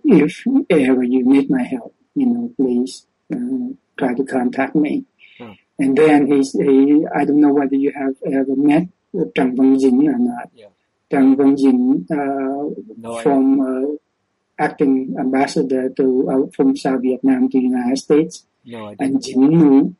if 0.03 0.43
ever 0.69 1.03
you 1.03 1.23
need 1.25 1.49
my 1.49 1.63
help, 1.63 1.95
you 2.15 2.25
know, 2.27 2.51
please 2.55 3.05
uh, 3.33 3.73
try 3.97 4.13
to 4.13 4.23
contact 4.25 4.75
me. 4.75 5.05
Huh. 5.37 5.53
And 5.77 5.97
then 5.97 6.27
he, 6.27 6.41
he, 6.41 7.05
I 7.13 7.25
don't 7.25 7.41
know 7.41 7.53
whether 7.53 7.75
you 7.75 7.91
have 7.91 8.15
ever 8.25 8.55
met 8.55 8.87
Văn 9.13 9.55
Dĩnh 9.55 10.07
or 10.07 10.17
not. 10.19 10.49
Yeah. 10.53 10.67
Văn 11.09 11.35
Dĩnh, 11.35 12.05
uh, 12.11 12.81
No, 12.97 13.19
from 13.19 13.59
uh, 13.61 13.95
acting 14.57 15.15
ambassador 15.19 15.89
to 15.89 16.29
uh, 16.29 16.51
from 16.55 16.75
South 16.75 17.01
Vietnam 17.01 17.49
to 17.49 17.57
the 17.57 17.63
United 17.63 17.97
States, 17.97 18.45
no, 18.65 18.87
I 18.87 18.95
and. 18.99 19.21
Jin 19.21 19.49
Nu. 19.49 19.95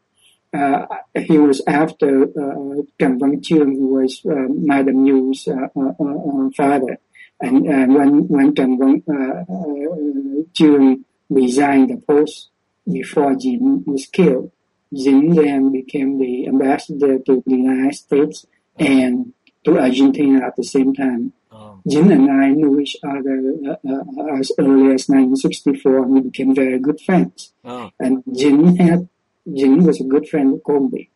Uh, 0.53 0.86
he 1.15 1.38
was 1.38 1.62
after 1.67 2.23
uh, 2.23 2.81
Trần 2.99 3.19
Văn 3.19 3.41
who 3.49 3.88
was 3.88 4.21
uh, 4.25 4.47
Madam 4.49 5.03
Nhu's 5.05 5.47
uh, 5.47 5.67
uh, 5.75 5.93
uh, 5.99 6.49
father. 6.55 6.97
And 7.41 7.65
when 7.67 8.27
when 8.29 8.53
uh, 8.58 9.43
uh, 9.51 10.95
resigned 11.29 11.89
the 11.89 11.97
post 12.08 12.49
before 12.89 13.36
Jin 13.36 13.84
was 13.86 14.05
killed, 14.05 14.51
Jin 14.93 15.36
then 15.36 15.71
became 15.71 16.17
the 16.19 16.47
ambassador 16.47 17.19
to 17.19 17.43
the 17.45 17.55
United 17.55 17.95
States 17.95 18.45
and 18.77 19.34
to 19.65 19.79
Argentina 19.79 20.45
at 20.45 20.55
the 20.55 20.63
same 20.63 20.93
time. 20.93 21.34
Oh, 21.51 21.79
Jin 21.88 22.12
and 22.12 22.29
I 22.29 22.49
knew 22.49 22.79
each 22.79 22.95
other 23.03 23.53
uh, 23.67 23.71
uh, 23.89 24.38
as 24.39 24.51
early 24.60 24.93
as 24.93 25.10
1964 25.10 25.97
and 26.03 26.12
we 26.12 26.21
became 26.21 26.53
very 26.53 26.79
good 26.79 26.99
friends. 27.01 27.53
oh, 27.63 27.89
And 27.99 28.23
Jin 28.34 28.75
had, 28.77 29.10
Jin 29.53 29.84
was 29.84 29.99
a 30.01 30.05
good 30.05 30.27
friend 30.27 30.55
of 30.55 30.63
Colby. 30.63 31.10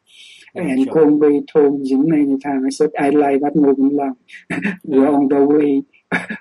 and 0.55 0.83
sure. 0.85 0.93
Colby 0.93 1.41
told 1.51 1.85
Jin 1.87 2.07
many 2.09 2.37
times, 2.39 2.65
I 2.65 2.69
said, 2.69 2.91
I 2.99 3.09
like 3.09 3.41
that 3.41 3.55
moving 3.55 3.91
along. 3.91 4.17
We're 4.83 5.07
on 5.07 5.27
the 5.27 5.41
way, 5.45 5.83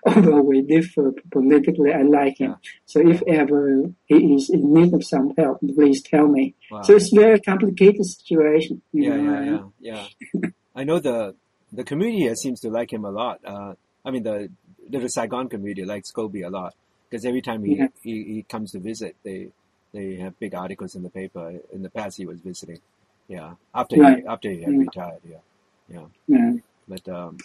although 0.06 0.40
we 0.42 0.62
differ 0.62 1.12
politically, 1.30 1.92
I 1.92 2.02
like 2.02 2.38
him. 2.38 2.50
Yeah. 2.52 2.70
So 2.86 3.00
if 3.06 3.22
ever 3.26 3.90
he 4.06 4.34
is 4.34 4.48
in 4.50 4.72
need 4.72 4.94
of 4.94 5.04
some 5.04 5.34
help, 5.36 5.60
please 5.60 6.02
tell 6.02 6.26
me. 6.26 6.54
Wow. 6.70 6.82
So 6.82 6.96
it's 6.96 7.12
a 7.12 7.16
very 7.20 7.40
complicated 7.40 8.04
situation. 8.06 8.80
Yeah, 8.92 9.16
know, 9.16 9.32
yeah, 9.32 9.60
yeah, 9.80 10.06
yeah. 10.32 10.48
I 10.74 10.84
know 10.84 10.98
the 11.00 11.34
the 11.72 11.84
community 11.84 12.20
here 12.20 12.34
seems 12.34 12.60
to 12.60 12.70
like 12.70 12.90
him 12.92 13.04
a 13.04 13.10
lot. 13.10 13.40
Uh, 13.44 13.74
I 14.04 14.10
mean, 14.10 14.22
the 14.22 14.48
the 14.88 15.06
Saigon 15.08 15.48
community 15.50 15.84
likes 15.84 16.10
Colby 16.10 16.40
a 16.42 16.48
lot 16.50 16.74
because 17.10 17.26
every 17.26 17.42
time 17.42 17.62
he, 17.62 17.76
Yeah. 17.76 17.88
he 18.02 18.24
he 18.24 18.42
comes 18.48 18.72
to 18.72 18.78
visit, 18.78 19.16
they 19.22 19.48
they 19.92 20.16
have 20.16 20.38
big 20.38 20.54
articles 20.54 20.94
in 20.94 21.02
the 21.02 21.10
paper. 21.10 21.60
In 21.72 21.82
the 21.82 21.90
past, 21.90 22.16
he 22.16 22.26
was 22.26 22.40
visiting. 22.40 22.80
Yeah, 23.28 23.54
after 23.74 23.96
Right. 23.96 24.18
he 24.20 24.26
after 24.26 24.50
he 24.50 24.62
had 24.62 24.72
Yeah. 24.74 24.78
retired. 24.80 25.20
Yeah, 25.28 25.42
yeah. 25.88 26.06
yeah. 26.26 26.52
But 26.88 27.08
um, 27.08 27.36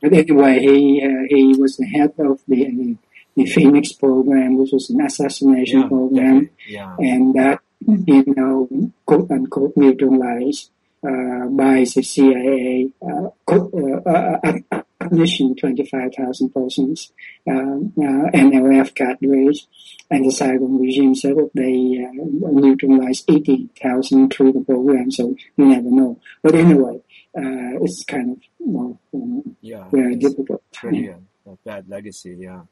But 0.00 0.12
anyway, 0.12 0.58
he 0.60 1.02
uh, 1.02 1.24
he 1.28 1.54
was 1.58 1.76
the 1.76 1.86
head 1.86 2.12
of 2.18 2.40
the 2.48 2.96
the 3.36 3.46
Phoenix 3.46 3.92
program, 3.92 4.58
which 4.58 4.72
was 4.72 4.90
an 4.90 5.00
assassination 5.00 5.80
yeah, 5.82 5.88
program, 5.88 6.50
yeah, 6.68 6.96
and 6.98 7.34
that 7.34 7.60
you 7.86 8.24
know 8.36 8.68
quote 9.06 9.30
unquote 9.30 9.76
neutralized 9.76 10.70
uh, 11.06 11.46
by 11.46 11.80
the 11.94 12.02
CIA 12.02 12.90
uh, 13.02 13.28
quote, 13.46 13.72
uh, 14.06 14.81
uh, 15.06 15.80
uh, 15.80 15.84
five 15.90 16.14
thousand 16.14 16.50
persons, 16.50 17.12
um, 17.48 17.92
uh, 17.98 18.30
NLF 18.34 18.94
cadres, 18.94 19.66
and 20.10 20.24
the 20.24 20.30
Saigon 20.30 20.78
regime 20.78 21.14
said 21.14 21.36
that 21.36 21.50
they 21.54 22.04
uh, 22.04 22.50
neutralized 22.50 23.30
eighty 23.30 23.68
thousand 23.80 24.32
through 24.32 24.52
the 24.52 24.60
program. 24.60 25.10
So 25.10 25.34
you 25.56 25.64
never 25.64 25.90
know. 25.90 26.20
But 26.42 26.54
anyway, 26.54 26.96
uh, 27.36 27.82
it's 27.82 28.04
kind 28.04 28.32
of 28.32 28.38
well, 28.58 29.00
know, 29.12 29.42
yeah. 29.60 29.88
very 29.90 30.16
difficult. 30.16 30.62
really 30.82 31.08
a, 31.08 31.18
a 31.46 31.56
bad 31.64 31.88
legacy. 31.88 32.36
Yeah. 32.38 32.62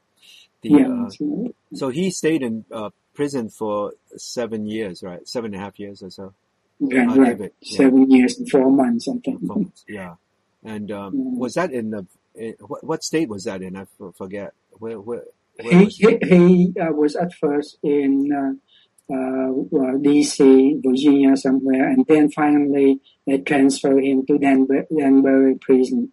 The, 0.61 0.69
Yeah, 0.69 1.07
uh, 1.07 1.53
so, 1.73 1.89
he 1.89 2.11
stayed 2.11 2.43
in 2.43 2.65
uh, 2.71 2.91
prison 3.15 3.49
for 3.49 3.93
seven 4.15 4.67
years, 4.67 5.01
right? 5.01 5.27
Seven 5.27 5.53
and 5.53 5.61
a 5.61 5.65
half 5.65 5.79
years 5.79 6.03
or 6.03 6.11
so. 6.11 6.33
Uh, 6.81 6.87
right. 6.87 7.37
David, 7.37 7.53
yeah. 7.61 7.77
Seven 7.77 8.11
years 8.11 8.37
and 8.37 8.49
four 8.49 8.71
months, 8.71 9.07
I 9.07 9.13
think. 9.23 9.41
Performance, 9.41 9.83
yeah. 9.87 10.15
And 10.63 10.91
um, 10.91 11.13
Yeah. 11.17 11.39
was 11.39 11.53
that 11.55 11.71
in 11.71 11.91
the 11.91 12.05
in, 12.35 12.55
what, 12.59 12.83
what 12.83 13.03
state 13.03 13.29
was 13.29 13.43
that 13.45 13.61
in? 13.61 13.75
I 13.75 13.85
forget. 14.17 14.53
Where 14.71 14.99
where, 14.99 15.23
where 15.61 15.71
He 15.79 15.85
was 15.85 15.95
he, 15.97 16.17
he 16.23 16.73
uh, 16.79 16.91
was 16.91 17.15
at 17.15 17.33
first 17.33 17.77
in 17.83 18.31
uh, 18.31 19.13
uh, 19.13 19.97
D.C., 20.01 20.79
Virginia, 20.85 21.35
somewhere, 21.35 21.89
and 21.89 22.05
then 22.07 22.31
finally 22.31 22.99
they 23.27 23.39
transferred 23.39 24.03
him 24.03 24.25
to 24.27 24.37
Danbury, 24.37 24.85
Danbury 24.97 25.55
prison, 25.55 26.11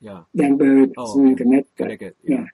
yeah, 0.00 0.22
Danbury 0.36 0.92
Oh, 0.96 1.04
prison 1.04 1.26
in 1.28 1.32
okay. 1.32 1.42
Connecticut. 1.44 1.76
Connecticut. 1.76 2.16
Yeah. 2.22 2.36
Yeah. 2.36 2.44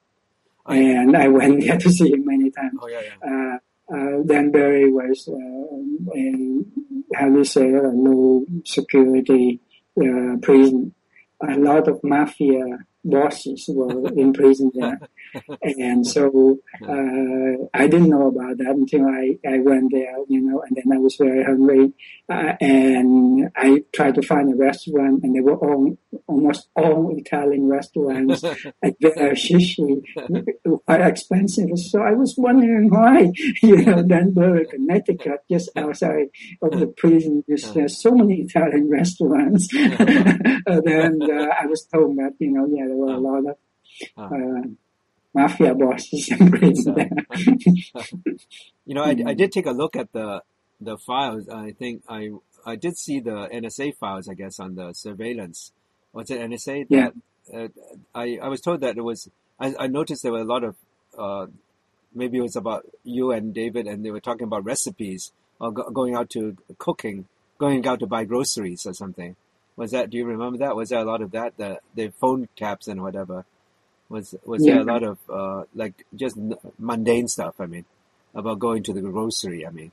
I- 0.64 0.76
And 0.76 1.16
I 1.16 1.26
went 1.28 1.60
there 1.64 1.76
to 1.84 1.90
see 1.90 2.12
him 2.12 2.24
many 2.24 2.50
times. 2.52 2.78
oh 2.80 2.86
yeah, 2.88 3.00
yeah. 3.02 3.18
uh, 3.28 3.58
uh, 3.94 4.22
Danbury 4.24 4.90
was 4.92 5.28
uh, 5.28 6.16
a, 6.16 7.18
how 7.18 7.28
do 7.28 7.38
you 7.38 7.44
say, 7.44 7.68
a 7.68 7.82
low 7.88 8.46
security 8.64 9.60
uh, 10.00 10.36
prison. 10.40 10.94
A 11.42 11.58
lot 11.58 11.88
of 11.88 11.98
mafia 12.04 12.64
bosses 13.04 13.66
were 13.68 14.08
in 14.14 14.32
prison 14.32 14.70
there. 14.74 15.00
and 15.62 16.06
so 16.06 16.58
uh, 16.82 17.66
I 17.74 17.86
didn't 17.86 18.10
know 18.10 18.28
about 18.28 18.58
that 18.58 18.74
until 18.74 19.06
I, 19.06 19.38
I 19.46 19.58
went 19.58 19.92
there, 19.92 20.16
you 20.28 20.40
know, 20.40 20.62
and 20.62 20.76
then 20.76 20.96
I 20.96 20.98
was 20.98 21.16
very 21.16 21.44
hungry. 21.44 21.92
Uh, 22.28 22.54
and 22.60 23.50
I 23.56 23.84
tried 23.94 24.14
to 24.16 24.22
find 24.22 24.52
a 24.52 24.56
restaurant, 24.56 25.22
and 25.22 25.34
they 25.34 25.40
were 25.40 25.56
all 25.56 25.96
almost 26.26 26.68
all 26.76 27.16
Italian 27.16 27.68
restaurants 27.68 28.42
and 28.82 28.94
very 29.00 29.36
shishi, 29.36 30.02
quite 30.86 31.00
expensive. 31.00 31.78
So 31.78 32.02
I 32.02 32.12
was 32.12 32.34
wondering 32.36 32.90
why, 32.90 33.32
you 33.62 33.82
know, 33.84 34.02
Danbury, 34.02 34.66
Connecticut, 34.66 35.40
just 35.50 35.70
outside 35.76 36.28
of 36.62 36.78
the 36.78 36.86
prison, 36.86 37.44
just, 37.48 37.74
there's 37.74 38.00
so 38.00 38.12
many 38.12 38.42
Italian 38.42 38.90
restaurants. 38.90 39.68
and 39.74 41.22
uh, 41.22 41.48
I 41.60 41.66
was 41.66 41.86
told 41.92 42.16
that, 42.16 42.34
you 42.38 42.50
know, 42.50 42.66
yeah, 42.70 42.86
there 42.86 42.96
were 42.96 43.14
a 43.14 43.18
lot 43.18 43.44
of 43.50 43.56
uh, 44.16 44.68
mafia 45.34 45.74
bosses 45.74 46.30
in 46.30 46.50
prison 46.50 46.94
there. 46.94 47.10
You 48.84 48.96
know, 48.96 49.04
I, 49.04 49.16
I 49.26 49.34
did 49.34 49.52
take 49.52 49.66
a 49.66 49.70
look 49.70 49.94
at 49.94 50.12
the 50.12 50.42
the 50.80 50.98
files. 50.98 51.48
I 51.48 51.70
think 51.70 52.02
I 52.08 52.30
I 52.66 52.76
did 52.76 52.96
see 52.96 53.20
the 53.20 53.48
NSA 53.48 53.96
files. 53.96 54.28
I 54.28 54.34
guess 54.34 54.58
on 54.58 54.74
the 54.74 54.92
surveillance. 54.92 55.72
Was 56.12 56.30
it 56.30 56.40
NSA? 56.40 56.86
Yeah. 56.88 57.10
That, 57.50 57.54
uh, 57.54 57.68
I 58.14 58.38
I 58.42 58.48
was 58.48 58.60
told 58.60 58.80
that 58.80 58.96
it 58.96 59.02
was. 59.02 59.30
I, 59.60 59.74
I 59.78 59.86
noticed 59.86 60.22
there 60.22 60.32
were 60.32 60.40
a 60.40 60.44
lot 60.44 60.64
of. 60.64 60.76
Uh, 61.16 61.46
maybe 62.14 62.38
it 62.38 62.42
was 62.42 62.56
about 62.56 62.84
you 63.04 63.30
and 63.30 63.54
David, 63.54 63.86
and 63.86 64.04
they 64.04 64.10
were 64.10 64.20
talking 64.20 64.44
about 64.44 64.64
recipes 64.64 65.32
or 65.60 65.70
go, 65.70 65.88
going 65.90 66.14
out 66.14 66.30
to 66.30 66.56
cooking, 66.78 67.26
going 67.58 67.86
out 67.86 68.00
to 68.00 68.06
buy 68.06 68.24
groceries 68.24 68.84
or 68.86 68.92
something. 68.94 69.36
Was 69.76 69.92
that? 69.92 70.10
Do 70.10 70.18
you 70.18 70.26
remember 70.26 70.58
that? 70.58 70.76
Was 70.76 70.90
there 70.90 71.00
a 71.00 71.04
lot 71.04 71.22
of 71.22 71.30
that? 71.30 71.56
The 71.56 71.80
the 71.94 72.12
phone 72.20 72.48
taps 72.56 72.88
and 72.88 73.02
whatever. 73.02 73.44
Was 74.12 74.34
was 74.44 74.62
there 74.64 74.80
a 74.80 74.84
lot 74.84 75.02
of 75.10 75.18
uh, 75.40 75.62
like 75.82 75.96
just 76.22 76.36
mundane 76.90 77.28
stuff? 77.36 77.54
I 77.64 77.66
mean, 77.66 77.86
about 78.34 78.58
going 78.66 78.82
to 78.84 78.92
the 78.96 79.00
grocery. 79.02 79.60
I 79.66 79.70
mean, 79.70 79.92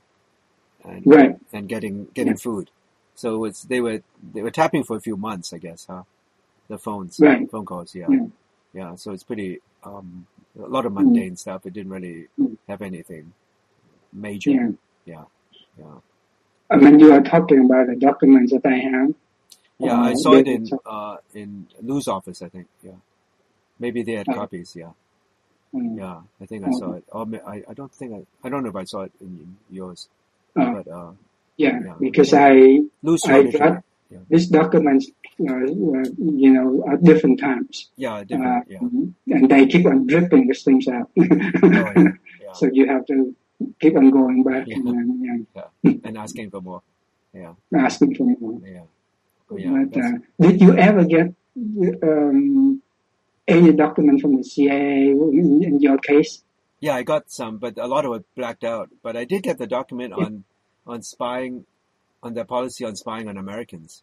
and 0.84 1.02
Right. 1.06 1.36
and 1.52 1.68
getting 1.74 1.96
getting 2.18 2.36
food. 2.36 2.70
So 3.22 3.44
it's 3.48 3.62
they 3.72 3.80
were 3.86 4.00
they 4.34 4.42
were 4.42 4.50
tapping 4.60 4.84
for 4.84 4.96
a 4.96 5.00
few 5.08 5.16
months, 5.16 5.52
I 5.52 5.58
guess, 5.58 5.86
huh? 5.90 6.04
The 6.68 6.78
phones, 6.78 7.18
Right. 7.20 7.50
phone 7.50 7.66
calls, 7.66 7.94
yeah, 7.94 8.06
Yeah. 8.10 8.26
yeah. 8.80 8.94
So 8.96 9.12
it's 9.12 9.24
pretty 9.24 9.60
um, 9.84 10.26
a 10.58 10.68
lot 10.76 10.84
of 10.86 10.92
mundane 10.92 11.36
stuff. 11.36 11.66
It 11.66 11.72
didn't 11.72 11.92
really 11.98 12.28
Mm. 12.38 12.56
have 12.68 12.82
anything 12.82 13.32
major. 14.12 14.50
Yeah. 14.50 14.70
yeah, 15.06 15.24
yeah. 15.78 15.98
I 16.70 16.76
mean, 16.76 17.00
you 17.00 17.12
are 17.12 17.22
talking 17.22 17.64
about 17.66 17.86
the 17.88 17.96
documents 17.96 18.52
that 18.52 18.66
I 18.66 18.78
have. 18.90 19.14
Yeah, 19.78 19.98
I 20.08 20.12
Uh, 20.12 20.14
saw 20.24 20.32
it 20.34 20.46
in 20.46 20.68
uh, 20.86 21.16
in 21.34 21.66
Lou's 21.80 22.08
office, 22.08 22.42
I 22.42 22.48
think. 22.50 22.68
Yeah, 22.82 23.00
maybe 23.80 24.02
they 24.02 24.12
had 24.20 24.28
Oh. 24.28 24.34
copies. 24.34 24.76
Yeah, 24.76 24.92
Um, 25.74 25.96
yeah. 25.98 26.20
I 26.40 26.46
think 26.46 26.64
I 26.68 26.70
saw 26.80 26.92
it. 26.98 27.04
Ma- 27.12 27.46
I, 27.46 27.56
I 27.68 27.74
don't 27.74 27.92
think 27.92 28.10
I 28.14 28.20
I 28.46 28.48
don't 28.50 28.62
know 28.62 28.70
if 28.70 28.76
I 28.76 28.84
saw 28.84 29.02
it 29.08 29.12
in 29.20 29.56
yours, 29.70 30.08
uh, 30.56 30.70
but 30.76 30.86
uh, 30.88 31.12
yeah, 31.56 31.78
Yeah. 31.84 31.94
because 31.98 32.32
I 32.34 32.52
Lou's 33.02 33.24
I 33.26 33.28
showed 33.32 33.46
it. 33.48 33.52
to 33.52 33.58
got. 33.58 33.84
Yeah, 34.10 34.18
these 34.28 34.48
documents, 34.50 35.06
uh, 35.38 35.62
you 36.18 36.50
know, 36.50 36.82
at 36.90 36.98
different 37.10 37.38
times. 37.38 37.90
yeah, 37.94 38.14
Uh, 38.14 38.24
different. 38.26 38.66
Yeah, 38.66 39.36
And 39.38 39.48
they 39.48 39.66
keep 39.70 39.86
on 39.86 40.04
dripping 40.10 40.48
these 40.48 40.64
things 40.66 40.88
out. 40.88 41.08
oh, 41.14 41.22
yeah, 41.22 41.94
yeah. 42.42 42.52
So 42.58 42.66
you 42.72 42.88
have 42.90 43.06
to 43.06 43.16
keep 43.78 43.94
on 43.96 44.10
going 44.10 44.42
back 44.42 44.66
and 44.66 44.82
then 44.84 45.46
yeah. 45.54 45.68
and 46.06 46.18
asking 46.18 46.50
for 46.50 46.60
more. 46.60 46.82
Yeah, 47.32 47.54
yeah, 47.70 47.84
asking 47.86 48.16
for 48.16 48.24
more. 48.26 48.58
yeah. 48.66 48.82
Oh, 49.48 49.56
yeah. 49.56 49.84
but 49.86 50.02
uh, 50.02 50.12
did 50.42 50.60
you 50.60 50.74
ever 50.76 51.04
get 51.04 51.28
um, 52.02 52.82
any 53.50 53.72
document 53.72 54.20
from 54.20 54.36
the 54.36 54.44
CIA 54.44 55.10
in, 55.10 55.62
in 55.64 55.80
your 55.80 55.98
case? 55.98 56.42
Yeah, 56.80 56.94
I 56.94 57.02
got 57.02 57.30
some, 57.30 57.58
but 57.58 57.76
a 57.78 57.86
lot 57.86 58.04
of 58.06 58.14
it 58.14 58.24
blacked 58.34 58.64
out. 58.64 58.88
But 59.02 59.16
I 59.16 59.24
did 59.24 59.42
get 59.42 59.58
the 59.58 59.66
document 59.66 60.12
on 60.14 60.44
on 60.86 61.02
spying, 61.02 61.66
on 62.22 62.34
their 62.34 62.44
policy 62.46 62.84
on 62.84 62.96
spying 62.96 63.28
on 63.28 63.36
Americans, 63.36 64.02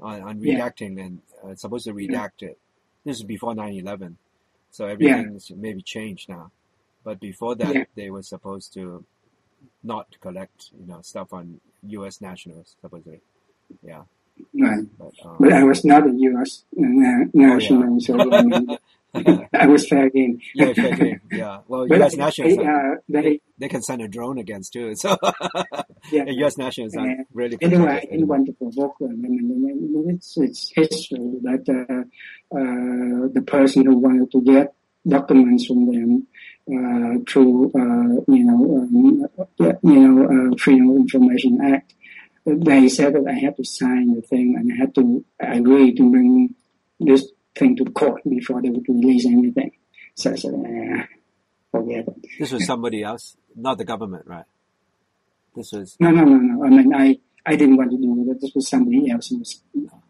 on, 0.00 0.20
on 0.22 0.40
Yeah. 0.40 0.58
redacting 0.58 1.00
and 1.04 1.20
uh, 1.44 1.54
supposed 1.54 1.86
to 1.86 1.92
redact 1.94 2.42
it. 2.42 2.58
This 3.04 3.16
is 3.18 3.22
before 3.22 3.54
9-11, 3.54 4.16
so 4.70 4.86
everything's 4.86 5.50
maybe 5.52 5.82
changed 5.82 6.28
now. 6.28 6.50
But 7.04 7.20
before 7.20 7.54
that, 7.54 7.74
Yeah. 7.74 7.84
they 7.94 8.10
were 8.10 8.22
supposed 8.22 8.74
to 8.74 9.04
not 9.82 10.06
collect, 10.20 10.70
you 10.78 10.86
know, 10.86 11.00
stuff 11.02 11.32
on 11.32 11.60
U.S. 11.84 12.20
nationals, 12.20 12.74
supposedly. 12.82 13.20
Yeah, 13.82 14.02
Right. 14.54 14.84
but 14.98 15.12
um, 15.24 15.36
But 15.40 15.52
I 15.52 15.64
was 15.64 15.84
not 15.84 16.06
a 16.06 16.12
U.S. 16.12 16.64
na- 16.76 17.26
national, 17.34 18.00
so 18.00 18.18
I, 18.32 18.42
mean, 18.42 18.78
I 19.52 19.66
was 19.66 19.88
fair 19.88 20.08
game. 20.10 20.40
yeah, 20.54 20.72
fair 20.72 20.96
game. 20.96 21.20
Yeah, 21.32 21.60
well, 21.68 21.86
But 21.88 21.98
U.S. 21.98 22.12
they, 22.12 22.18
nationals, 22.18 22.58
are- 22.58 22.92
uh, 22.94 22.96
they, 23.08 23.40
they 23.58 23.68
can 23.68 23.82
send 23.82 24.02
a 24.02 24.08
drone 24.08 24.38
against 24.38 24.72
too. 24.72 24.94
So 24.94 25.16
yeah. 25.24 25.72
yeah, 26.12 26.24
U.S. 26.42 26.56
nationals 26.58 26.96
Uh, 26.96 27.00
aren't 27.00 27.28
really 27.32 27.58
Anyway, 27.60 28.00
I 28.02 28.06
didn't 28.10 28.28
want 28.28 28.46
to 28.46 28.52
provoke 28.52 28.98
them. 28.98 29.22
I 29.24 29.28
mean, 29.28 30.04
it's, 30.14 30.36
it's 30.38 30.70
history 30.74 31.18
that 31.42 31.64
uh, 31.68 32.56
uh, 32.56 33.28
the 33.32 33.42
person 33.46 33.86
who 33.86 33.98
wanted 33.98 34.30
to 34.32 34.42
get 34.42 34.74
documents 35.06 35.66
from 35.66 35.86
them 35.90 36.26
uh, 36.70 37.18
through, 37.28 37.66
uh, 37.74 38.22
you 38.32 38.44
know, 38.44 38.78
um, 38.78 39.26
uh, 39.38 39.72
you 39.82 39.98
know, 40.08 40.52
uh, 40.52 40.56
Freedom 40.56 40.90
of 40.90 40.96
Information 40.98 41.58
Act, 41.64 41.94
they 42.46 42.88
said 42.88 43.14
that 43.14 43.26
I 43.28 43.32
had 43.34 43.56
to 43.56 43.64
sign 43.64 44.14
the 44.14 44.22
thing 44.22 44.56
and 44.58 44.72
I 44.72 44.76
had 44.76 44.94
to 44.96 45.24
agree 45.38 45.94
to 45.94 46.10
bring 46.10 46.54
this 46.98 47.30
thing 47.56 47.76
to 47.76 47.84
court 47.86 48.22
before 48.28 48.62
they 48.62 48.70
would 48.70 48.88
release 48.88 49.26
anything. 49.26 49.72
So 50.14 50.32
I 50.32 50.34
said, 50.36 50.54
eh, 50.54 51.04
forget 51.70 52.08
it. 52.08 52.26
This 52.38 52.52
was 52.52 52.66
somebody 52.66 53.02
else, 53.02 53.36
not 53.54 53.78
the 53.78 53.84
government, 53.84 54.26
right? 54.26 54.44
This 55.54 55.72
was 55.72 55.96
No, 56.00 56.10
no, 56.10 56.24
no, 56.24 56.36
no. 56.36 56.64
I 56.64 56.68
mean, 56.70 56.94
I, 56.94 57.18
I 57.44 57.56
didn't 57.56 57.76
want 57.76 57.90
to 57.90 57.96
do 57.98 58.30
it. 58.30 58.40
This 58.40 58.52
was 58.54 58.68
somebody 58.68 59.10
else 59.10 59.28
who 59.28 59.38
was, 59.38 59.62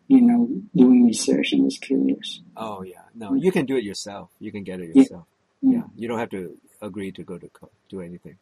you 0.09 0.21
know, 0.21 0.49
doing 0.75 1.07
research 1.07 1.53
and 1.53 1.65
was 1.65 1.79
curious. 1.79 2.41
oh 2.57 2.83
yeah, 2.83 3.03
no, 3.15 3.35
you 3.35 3.51
can 3.53 3.67
do 3.67 3.77
it 3.77 3.85
yourself. 3.85 4.31
You 4.39 4.53
can 4.53 4.65
get 4.65 4.81
it 4.81 4.91
Yeah. 4.95 5.03
yourself. 5.03 5.27
Yeah, 5.63 5.83
you 5.97 6.09
don't 6.09 6.19
have 6.19 6.31
to 6.31 6.57
agree 6.83 7.13
to 7.13 7.23
go 7.23 7.39
to 7.39 7.49
co- 7.49 7.71
do 7.89 8.01
anything. 8.01 8.37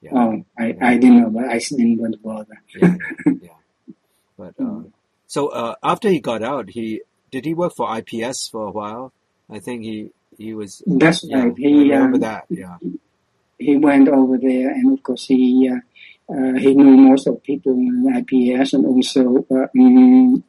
Yeah, 0.00 0.12
Oh, 0.14 0.44
I, 0.58 0.76
I 0.80 0.96
didn't 0.96 1.20
know, 1.22 1.30
but 1.30 1.46
I 1.46 1.58
didn't 1.58 1.98
want 2.00 2.12
to 2.14 2.18
bother. 2.20 2.62
yeah, 2.74 2.94
yeah. 3.40 3.48
But 4.38 4.54
uh, 4.60 4.82
so 5.26 5.48
uh, 5.48 5.74
after 5.82 6.08
he 6.08 6.20
got 6.20 6.42
out, 6.42 6.70
he 6.70 7.02
did 7.30 7.44
he 7.44 7.54
work 7.54 7.74
for 7.74 7.88
IPS 7.98 8.48
for 8.48 8.66
a 8.66 8.70
while? 8.70 9.12
I 9.50 9.58
think 9.58 9.82
he 9.82 10.10
he 10.36 10.54
was. 10.54 10.82
That's 10.86 11.24
Yeah, 11.24 11.40
right. 11.42 11.52
I 11.52 11.54
He, 11.56 11.92
remember 11.92 12.16
um, 12.16 12.20
that. 12.20 12.44
Yeah, 12.48 12.76
he 13.58 13.76
went 13.76 14.08
over 14.08 14.38
there 14.38 14.70
and 14.70 14.92
of 14.96 15.02
course 15.02 15.24
he, 15.26 15.68
uh, 15.68 16.32
uh, 16.32 16.52
he 16.54 16.74
knew 16.74 16.96
most 16.96 17.26
of 17.26 17.42
people 17.42 17.72
in 17.72 18.06
IPS 18.16 18.74
and 18.74 18.86
also, 18.86 19.38
uh, 19.50 19.66
mm, 19.76 20.42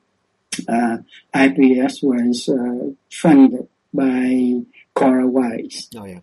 uh, 0.67 0.97
IPS 1.33 2.03
was, 2.03 2.47
uh, 2.49 2.91
funded 3.11 3.67
by 3.91 4.61
Cora 4.93 5.25
Weiss. 5.27 5.89
oh 5.97 6.05
yeah, 6.05 6.19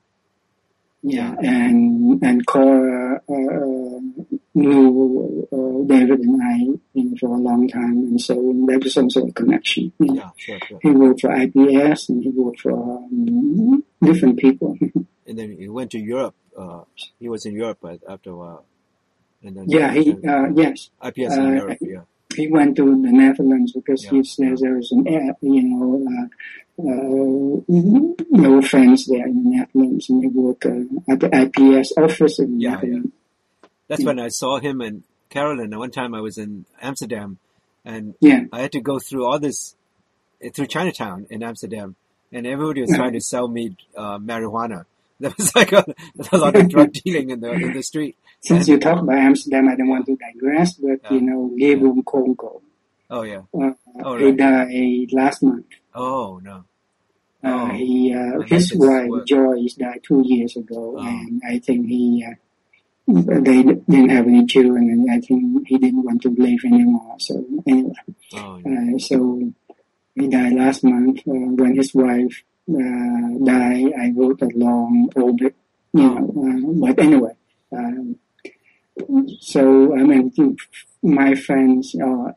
Yeah, 1.08 1.36
and 1.38 2.20
and 2.20 2.44
Cora 2.44 3.22
uh, 3.28 4.00
knew 4.56 5.48
uh, 5.52 5.86
David 5.86 6.18
and 6.18 6.42
I 6.42 6.56
you 6.94 7.04
know, 7.04 7.16
for 7.20 7.28
a 7.28 7.38
long 7.38 7.68
time, 7.68 7.98
and 8.10 8.20
so 8.20 8.34
there 8.66 8.80
was 8.80 8.92
some 8.92 9.08
sort 9.08 9.28
of 9.28 9.34
connection. 9.36 9.92
you 10.00 10.06
know. 10.06 10.14
yeah, 10.14 10.30
sure, 10.36 10.58
sure. 10.66 10.80
He 10.82 10.90
worked 10.90 11.20
for 11.20 11.30
IPS 11.30 12.08
and 12.08 12.24
he 12.24 12.30
worked 12.30 12.60
for 12.60 12.72
um, 12.72 13.84
different 14.02 14.38
people. 14.40 14.76
And 15.28 15.36
then 15.36 15.56
he 15.58 15.68
went 15.68 15.90
to 15.90 15.98
Europe. 15.98 16.36
Uh, 16.56 16.82
he 17.18 17.28
was 17.28 17.46
in 17.46 17.54
Europe 17.54 17.78
uh, 17.84 17.96
after 18.08 18.30
a 18.30 18.36
while. 18.36 18.64
And 19.42 19.56
then 19.56 19.64
yeah, 19.68 19.92
he 19.92 20.12
uh, 20.12 20.46
yes, 20.54 20.90
IPS 21.02 21.34
in 21.34 21.46
uh, 21.46 21.50
Europe. 21.50 21.78
Yeah, 21.80 22.02
he 22.36 22.48
went 22.48 22.76
to 22.76 22.84
the 22.84 23.12
Netherlands 23.12 23.72
because 23.72 24.04
Yeah. 24.04 24.10
he 24.12 24.24
says 24.24 24.60
there 24.60 24.78
is 24.78 24.90
an 24.92 25.06
air, 25.08 25.34
you 25.40 25.62
know, 25.62 26.06
uh, 26.06 26.26
uh, 26.78 27.62
no 28.30 28.62
friends 28.62 29.06
there 29.06 29.26
in 29.26 29.44
the 29.44 29.50
Netherlands, 29.56 30.08
and 30.10 30.22
he 30.22 30.28
worked 30.28 30.66
uh, 30.66 30.80
at 31.12 31.20
the 31.20 31.30
IPS 31.32 31.92
office 31.96 32.38
in 32.38 32.60
Yeah, 32.60 32.72
Netherlands. 32.74 33.12
That's 33.88 34.04
when 34.04 34.18
I 34.18 34.28
saw 34.28 34.58
him 34.58 34.80
and 34.80 35.02
Carolyn. 35.30 35.76
One 35.78 35.90
time 35.90 36.14
I 36.14 36.20
was 36.20 36.38
in 36.38 36.66
Amsterdam, 36.82 37.38
and 37.84 38.14
Yeah. 38.20 38.44
I 38.52 38.60
had 38.62 38.72
to 38.72 38.80
go 38.80 38.98
through 38.98 39.24
all 39.26 39.38
this 39.38 39.74
through 40.54 40.66
Chinatown 40.66 41.26
in 41.30 41.42
Amsterdam, 41.42 41.96
and 42.32 42.46
everybody 42.46 42.82
was 42.82 42.90
trying 42.94 43.12
to 43.14 43.20
sell 43.20 43.48
me 43.48 43.76
uh, 43.96 44.18
marijuana. 44.18 44.84
There 45.20 45.32
was 45.38 45.54
like 45.56 45.72
a, 45.72 45.84
lot 46.36 46.54
of 46.56 46.68
drug 46.68 46.92
dealing 47.04 47.30
in 47.30 47.40
the 47.40 47.50
in 47.52 47.72
the 47.72 47.82
street. 47.82 48.16
Since 48.40 48.68
you 48.68 48.78
talk 48.78 49.00
about 49.02 49.16
Amsterdam, 49.16 49.68
I 49.68 49.74
don't 49.76 49.88
want 49.88 50.04
to 50.06 50.16
digress, 50.16 50.74
but 50.74 51.00
Yeah. 51.04 51.12
you 51.14 51.20
know, 51.22 51.50
Gabriel 51.58 52.02
Kolko, 52.02 52.60
Oh 53.08 53.22
yeah. 53.22 53.42
uh, 53.58 53.70
Oh, 54.04 54.16
he 54.18 54.26
right. 54.26 54.36
died 54.36 55.12
last 55.12 55.42
month. 55.42 55.66
Oh 55.94 56.38
no. 56.42 56.64
Uh, 57.42 57.48
Oh. 57.48 57.66
he, 57.68 58.12
uh, 58.12 58.40
his 58.42 58.74
wife 58.74 59.08
work. 59.08 59.26
Joyce 59.26 59.74
died 59.74 60.00
two 60.02 60.22
years 60.26 60.56
ago, 60.56 60.96
Oh. 60.98 61.06
and 61.06 61.40
I 61.48 61.58
think 61.60 61.86
he, 61.86 62.24
uh, 62.28 62.34
they 63.06 63.62
didn't 63.62 64.08
have 64.10 64.26
any 64.26 64.44
children, 64.46 64.90
and 64.90 65.10
I 65.10 65.20
think 65.20 65.66
he 65.68 65.78
didn't 65.78 66.02
want 66.02 66.22
to 66.22 66.30
live 66.30 66.60
anymore. 66.64 67.14
So 67.18 67.44
anyway, 67.66 67.92
Oh 68.34 68.60
yeah. 68.64 68.94
uh, 68.94 68.98
so 68.98 69.16
he 70.14 70.28
died 70.28 70.54
last 70.54 70.82
month. 70.84 71.20
Uh, 71.20 71.54
when 71.60 71.76
his 71.76 71.94
wife 71.94 72.42
uh, 72.68 73.44
died, 73.44 73.92
I 74.00 74.12
wrote 74.16 74.42
a 74.42 74.48
long 74.54 75.10
obit, 75.16 75.54
you 75.92 76.02
Oh. 76.02 76.14
know. 76.14 76.88
Uh, 76.88 76.92
but 76.94 76.98
anyway, 77.04 77.32
um, 77.72 78.16
so 79.40 79.94
I 79.96 80.02
mean, 80.02 80.56
my 81.02 81.34
friends, 81.34 81.94
uh, 81.94 82.32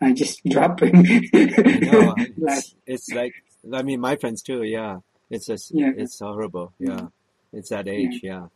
I 0.00 0.12
just 0.12 0.44
dropped 0.48 0.80
him. 0.82 1.02
No, 1.02 2.14
like, 2.38 2.58
it's, 2.58 2.74
it's 2.86 3.10
like 3.12 3.34
I 3.72 3.82
mean 3.82 4.00
my 4.00 4.16
friends 4.16 4.42
too. 4.42 4.62
Yeah, 4.62 4.98
it's 5.30 5.46
just 5.46 5.70
Yeah. 5.74 5.90
it's 5.96 6.18
horrible. 6.18 6.72
Yeah, 6.78 7.08
it's 7.52 7.70
that 7.70 7.88
age. 7.88 8.20
Yeah, 8.22 8.46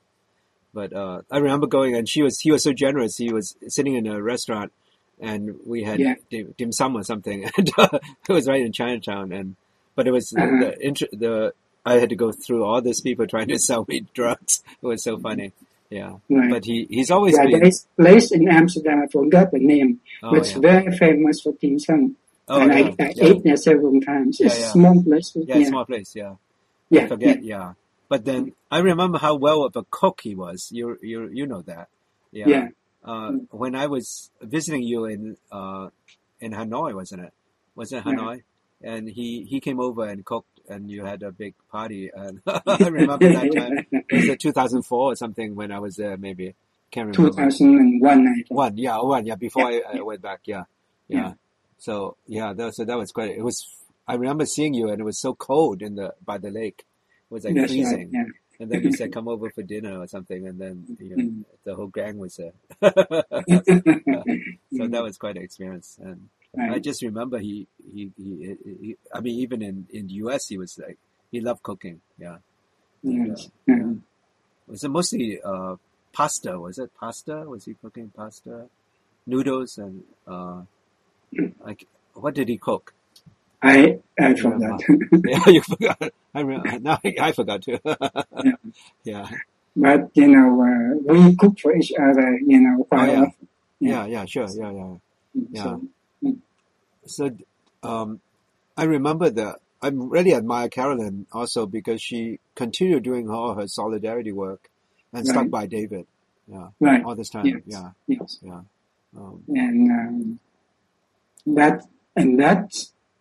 but 0.73 0.93
uh, 0.93 1.23
I 1.31 1.39
remember 1.39 1.67
going 1.67 1.95
and 1.97 2.09
she 2.09 2.23
was 2.23 2.41
he 2.41 2.51
was 2.51 2.63
so 2.63 2.73
generous. 2.73 3.17
He 3.17 3.33
was 3.33 3.57
sitting 3.69 3.95
in 3.95 4.07
a 4.07 4.23
restaurant 4.23 4.73
and 5.21 5.57
we 5.67 5.83
had 5.85 6.01
Yeah. 6.01 6.15
dim, 6.31 6.55
dim 6.57 6.73
sum 6.73 6.97
or 6.97 7.03
something. 7.03 7.45
And 7.57 7.71
uh, 7.77 7.99
it 8.29 8.33
was 8.33 8.49
right 8.49 8.63
in 8.63 8.73
Chinatown. 8.73 9.33
And 9.33 9.57
but 9.95 10.07
it 10.07 10.13
was 10.13 10.33
Uh-huh. 10.33 10.47
the 10.61 11.07
the, 11.11 11.17
the 11.17 11.53
I 11.85 11.95
had 11.99 12.11
to 12.11 12.17
go 12.17 12.31
through 12.33 12.65
all 12.65 12.81
these 12.81 13.01
people 13.01 13.27
trying 13.27 13.49
to 13.49 13.59
sell 13.69 13.85
me 13.89 14.07
drugs. 14.15 14.63
It 14.83 14.87
was 14.87 15.03
so 15.03 15.19
funny. 15.19 15.53
Yeah, 15.91 16.17
right. 16.31 16.49
but 16.51 16.65
he 16.65 16.87
he's 16.89 17.11
always 17.11 17.37
yeah, 17.37 17.47
been. 17.47 17.61
there's 17.61 17.87
a 17.99 18.03
place 18.03 18.33
in 18.33 18.49
Amsterdam, 18.49 19.03
I 19.03 19.07
forgot 19.09 19.51
the 19.51 19.59
name, 19.59 20.01
Oh 20.23 20.31
but 20.31 20.39
it's 20.41 20.53
yeah. 20.55 20.61
very 20.61 20.97
famous 20.97 21.43
for 21.43 21.53
dim 21.61 21.79
sum. 21.79 22.17
Oh 22.49 22.61
and 22.61 22.71
yeah. 22.73 22.79
I, 22.79 23.05
I 23.09 23.13
yeah. 23.15 23.25
ate 23.29 23.45
there 23.45 23.57
several 23.57 24.01
times. 24.01 24.41
Yeah, 24.41 24.47
it's 24.47 24.73
small 24.73 25.03
place. 25.03 25.33
Yeah, 25.37 25.59
yeah, 25.59 25.69
small 25.69 25.85
place. 25.85 26.15
Yeah. 26.17 26.33
I 26.33 26.37
yeah, 26.97 27.07
forget, 27.07 27.43
yeah. 27.45 27.75
But 28.09 28.25
then 28.25 28.53
I 28.71 28.79
remember 28.79 29.19
how 29.19 29.35
well 29.37 29.65
of 29.65 29.77
a 29.77 29.85
cook 29.85 30.21
he 30.23 30.35
was. 30.35 30.69
You 30.73 30.99
you 31.03 31.29
you 31.33 31.47
know 31.47 31.61
that. 31.63 31.89
Yeah. 32.33 32.49
yeah, 32.49 32.69
Uh, 33.05 33.31
Mm. 33.33 33.47
when 33.51 33.75
I 33.75 33.87
was 33.87 34.31
visiting 34.41 34.83
you 34.83 35.05
in 35.05 35.37
uh, 35.51 35.89
in 36.41 36.53
Hanoi, 36.53 36.95
wasn't 36.95 37.23
it? 37.29 37.33
Was 37.75 37.93
it. 37.93 38.05
Hanoi? 38.05 38.43
And 38.83 39.09
he, 39.09 39.45
he 39.45 39.61
came 39.61 39.81
over 39.81 40.07
and 40.09 40.25
cooked, 40.25 40.61
and 40.69 40.91
you 40.91 41.05
had 41.05 41.23
a 41.23 41.33
big 41.33 41.55
party. 41.71 42.11
And 42.15 42.41
I 42.47 42.77
remember 42.89 43.33
that 43.33 43.53
time. 43.55 43.87
It 44.11 44.29
was 44.29 44.37
2004 44.39 45.13
or 45.13 45.17
something 45.17 45.55
when 45.55 45.73
I 45.73 45.79
was 45.79 45.97
there, 45.97 46.17
maybe. 46.17 46.55
Can't 46.91 47.17
remember. 47.17 47.31
2001, 47.31 48.21
I 48.29 48.35
think. 48.35 48.47
One, 48.51 48.77
yeah, 48.77 48.99
one, 49.01 49.27
yeah. 49.27 49.37
Before 49.37 49.71
Yeah, 49.71 49.81
I, 49.95 49.99
I 49.99 50.03
went 50.03 50.23
back, 50.23 50.41
yeah, 50.45 50.65
Yeah. 51.09 51.19
yeah. 51.19 51.33
So 51.79 52.17
yeah, 52.27 52.53
that, 52.53 52.75
so 52.75 52.85
that 52.85 52.99
was 52.99 53.13
great. 53.13 53.37
It 53.37 53.43
was. 53.43 53.67
I 54.07 54.15
remember 54.15 54.45
seeing 54.47 54.75
you, 54.75 54.91
and 54.91 55.01
it 55.01 55.05
was 55.05 55.21
so 55.21 55.35
cold 55.35 55.81
in 55.83 55.95
the 55.95 56.15
by 56.25 56.39
the 56.39 56.51
lake. 56.51 56.85
It 57.31 57.35
was 57.35 57.45
like 57.45 57.55
That's 57.55 57.73
right, 57.73 57.83
freezing. 57.83 58.11
yeah. 58.13 58.25
And 58.61 58.71
then 58.71 58.83
you 58.85 58.93
said, 58.93 59.13
"Come 59.17 59.27
over 59.27 59.51
for 59.51 59.63
dinner" 59.63 59.99
or 60.01 60.07
something, 60.07 60.47
and 60.47 60.61
then 60.61 60.97
you 61.01 61.17
know, 61.17 61.25
Mm. 61.25 61.45
the 61.65 61.75
whole 61.75 61.87
gang 61.89 62.19
was 62.19 62.37
there. 62.37 62.53
so 62.83 62.89
that 64.89 65.03
was 65.03 65.17
quite 65.17 65.37
an 65.37 65.43
experience. 65.43 65.99
And 66.01 66.29
I 66.59 66.79
just 66.81 67.03
remember 67.03 67.39
he, 67.39 67.69
he, 67.95 68.13
he, 68.17 68.57
he 68.65 68.97
I 69.15 69.21
mean, 69.21 69.39
even 69.41 69.63
in 69.63 69.87
in 69.91 70.07
the 70.09 70.15
U.S., 70.27 70.49
he 70.49 70.59
was 70.59 70.79
like 70.79 70.99
he 71.33 71.41
loved 71.41 71.63
cooking. 71.63 72.01
Yeah, 72.19 72.39
And, 73.05 73.29
Yes. 73.29 73.47
uh, 73.47 73.51
yeah. 73.67 73.93
was 74.67 74.85
it 74.85 74.91
mostly 74.91 75.41
uh, 75.45 75.77
pasta? 76.13 76.59
Was 76.61 76.79
it 76.79 76.91
pasta? 76.99 77.45
Was 77.47 77.65
he 77.67 77.75
cooking 77.75 78.13
pasta, 78.17 78.69
noodles, 79.27 79.79
and 79.79 80.05
uh, 80.27 80.63
like 81.61 81.87
what 82.15 82.35
did 82.35 82.49
he 82.49 82.59
cook? 82.59 82.95
I, 83.63 83.99
I 84.21 84.35
Yeah, 84.37 84.43
forgot. 84.43 84.83
yeah, 85.25 85.49
you 85.49 85.63
forgot. 85.63 85.99
I 86.35 86.41
remember, 86.41 86.79
now 86.81 86.99
I, 87.05 87.15
I 87.21 87.33
forgot 87.33 87.63
too. 87.63 87.79
Yeah. 88.43 88.53
yeah, 89.05 89.29
but, 89.77 90.11
you 90.15 90.29
know, 90.29 90.63
uh, 90.63 91.15
we 91.15 91.37
cook 91.37 91.59
for 91.61 91.75
each 91.77 91.93
other, 92.01 92.39
you 92.47 92.61
know, 92.61 92.85
quite 92.85 93.03
Oh, 93.03 93.05
yeah. 93.07 93.27
often. 93.27 93.49
yeah, 93.81 94.07
yeah, 94.07 94.25
sure, 94.27 94.53
yeah, 94.55 94.73
yeah. 94.73 94.95
Yeah. 95.51 95.63
So, 95.63 95.83
So, 97.07 97.31
um, 97.83 98.21
I 98.77 98.85
remember 98.85 99.31
that 99.31 99.57
I 99.81 99.89
really 99.93 100.35
admire 100.35 100.69
Carolyn 100.69 101.27
also 101.33 101.67
because 101.67 102.01
she 102.01 102.39
continued 102.55 103.03
doing 103.03 103.29
all 103.29 103.55
her 103.55 103.67
solidarity 103.67 104.33
work 104.33 104.69
and 105.13 105.27
stuck 105.27 105.51
by 105.51 105.67
David. 105.67 106.07
Yeah, 106.47 106.69
right. 106.81 107.05
all 107.05 107.15
this 107.15 107.31
time. 107.31 107.47
Yes. 107.47 107.63
Yeah, 107.67 107.91
Yes. 108.07 108.39
yeah. 108.43 108.61
Um, 109.17 109.43
And, 109.49 109.91
um, 109.91 110.39
that, 111.47 111.83
and 112.17 112.39
that, 112.41 112.73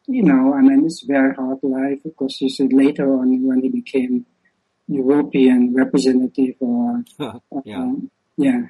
you 0.07 0.23
know, 0.23 0.53
I 0.53 0.61
mean, 0.61 0.85
it's 0.85 1.03
very 1.03 1.33
hard 1.35 1.59
life 1.63 1.99
because 2.03 2.39
you 2.41 2.49
see 2.49 2.67
later 2.67 3.11
on 3.13 3.43
when 3.45 3.61
he 3.61 3.69
became 3.69 4.25
European 4.87 5.73
representative 5.73 6.55
or, 6.59 7.03
uh, 7.19 7.39
Yeah. 7.63 7.77
um, 7.79 8.09
yeah, 8.37 8.61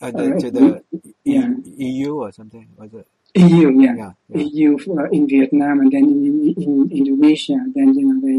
uh, 0.00 0.10
the, 0.10 0.34
Uh, 0.34 0.38
to 0.40 0.50
the 0.50 0.84
yeah. 1.24 1.50
E- 1.64 1.84
EU 1.86 2.14
or 2.16 2.32
something 2.32 2.68
was 2.76 2.92
it? 2.94 3.06
EU, 3.34 3.70
yeah. 3.80 3.94
Yeah, 3.96 4.12
yeah. 4.28 4.42
EU 4.42 4.78
for, 4.78 5.06
in 5.08 5.26
Vietnam 5.28 5.80
and 5.80 5.90
then 5.92 6.04
in, 6.04 6.54
in 6.56 6.90
Indonesia. 6.90 7.58
Then 7.74 7.94
you 7.94 8.06
know 8.06 8.18
they 8.22 8.38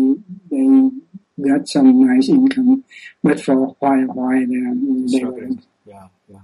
they 0.51 1.49
got 1.49 1.67
some 1.67 2.05
nice 2.07 2.29
income, 2.29 2.83
but 3.23 3.39
for 3.41 3.53
a 3.53 3.65
while 3.75 4.39
they, 4.39 4.45
they 4.47 4.61
were 4.63 5.07
Struggling. 5.07 5.61
Yeah, 5.85 6.07
yeah, 6.27 6.39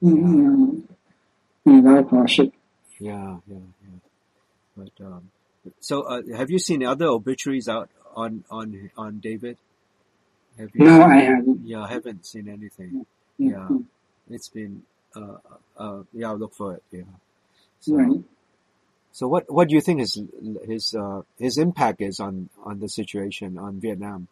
you 0.00 0.16
know, 0.16 0.82
in 1.66 1.86
a 1.86 2.02
hardship. 2.08 2.52
yeah, 2.98 3.36
yeah, 3.46 3.56
yeah. 3.56 3.98
But 4.76 5.04
um, 5.04 5.30
so, 5.80 6.02
uh, 6.02 6.22
have 6.36 6.50
you 6.50 6.58
seen 6.58 6.82
other 6.84 7.06
obituaries 7.06 7.68
out 7.68 7.90
on 8.16 8.44
on 8.50 8.90
on 8.96 9.20
David? 9.20 9.58
Have 10.58 10.70
you? 10.74 10.84
No, 10.86 11.02
I 11.02 11.16
haven't. 11.20 11.66
Yeah, 11.66 11.82
I 11.82 11.88
haven't 11.88 12.26
seen 12.26 12.48
anything. 12.48 13.06
Yeah. 13.38 13.68
Yeah. 13.68 13.78
It's 14.30 14.48
been, 14.48 14.82
uh, 15.16 15.36
uh, 15.76 16.02
yeah, 16.12 16.28
I'll 16.28 16.38
look 16.38 16.54
for 16.54 16.74
it. 16.74 16.82
Yeah. 16.90 17.02
So, 17.80 17.94
Right. 17.94 18.20
so 19.12 19.28
what, 19.28 19.50
what 19.50 19.68
do 19.68 19.74
you 19.74 19.80
think 19.80 20.00
his, 20.00 20.20
his, 20.66 20.94
uh, 20.94 21.22
his 21.38 21.58
impact 21.58 22.00
is 22.00 22.20
on, 22.20 22.50
on 22.62 22.80
the 22.80 22.88
situation 22.88 23.58
on 23.58 23.80
Vietnam? 23.80 24.28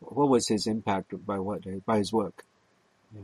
What 0.00 0.28
was 0.28 0.48
his 0.48 0.66
impact 0.66 1.14
by 1.24 1.38
what, 1.38 1.62
by 1.86 1.98
his 1.98 2.12
work? 2.12 2.44
Yeah. 3.14 3.20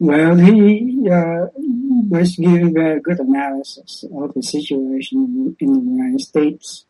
Well, 0.00 0.36
he 0.36 1.08
uh, 1.08 1.46
was 2.10 2.36
giving 2.36 2.74
very 2.74 3.00
good 3.00 3.20
analysis 3.20 4.04
of 4.12 4.34
the 4.34 4.42
situation 4.42 5.56
in 5.58 5.72
the 5.72 5.90
United 5.90 6.20
States 6.20 6.84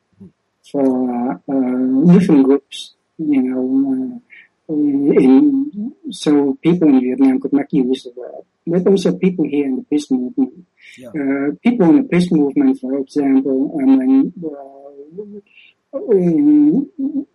for 0.73 1.31
uh, 1.31 1.35
uh, 1.53 2.13
different 2.13 2.45
groups. 2.45 2.95
You 3.19 3.43
know, 3.43 4.21
in, 4.69 5.95
so 6.11 6.59
people 6.63 6.89
in 6.89 7.01
Vietnam 7.01 7.41
could 7.41 7.53
make 7.53 7.73
use 7.73 8.07
of 8.07 8.15
that, 8.15 8.43
but 8.67 8.87
also 8.87 9.17
people 9.17 9.45
here 9.47 9.67
in 9.67 9.77
the 9.77 9.83
peace 9.83 10.11
movement. 10.11 10.67
Yeah. 10.97 11.09
Uh, 11.09 11.51
people 11.63 11.91
in 11.91 12.03
the 12.03 12.09
peace 12.11 12.31
movement, 12.33 12.81
for 12.81 12.97
example, 12.99 13.79
I 13.81 13.85
mean, 13.85 14.33
uh, 14.43 15.97
um, 15.97 17.27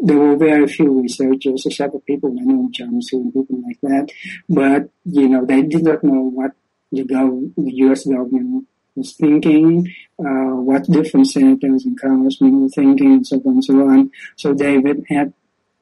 there 0.00 0.18
were 0.18 0.36
very 0.36 0.66
few 0.68 1.00
researchers, 1.02 1.64
except 1.66 1.92
for 1.92 2.00
people 2.00 2.34
like 2.34 2.44
Noam 2.44 2.70
Chomsky 2.72 3.14
and 3.14 3.32
people 3.32 3.62
like 3.62 3.80
that. 3.82 4.10
But 4.48 4.90
you 5.04 5.28
know, 5.28 5.44
they 5.44 5.62
did 5.62 5.84
not 5.84 6.04
know 6.04 6.22
what 6.22 6.52
the, 6.92 7.04
gov- 7.04 7.54
the 7.56 7.72
U.S. 7.86 8.04
government 8.06 8.68
was 8.94 9.12
thinking, 9.14 9.92
uh, 10.18 10.56
what 10.56 10.84
different 10.84 11.28
senators 11.28 11.84
and 11.84 12.00
congressmen 12.00 12.62
were 12.62 12.68
thinking, 12.68 13.12
and 13.12 13.26
so 13.26 13.36
on 13.36 13.54
and 13.54 13.64
so 13.64 13.74
on. 13.88 14.10
So 14.36 14.54
David 14.54 15.04
had 15.08 15.32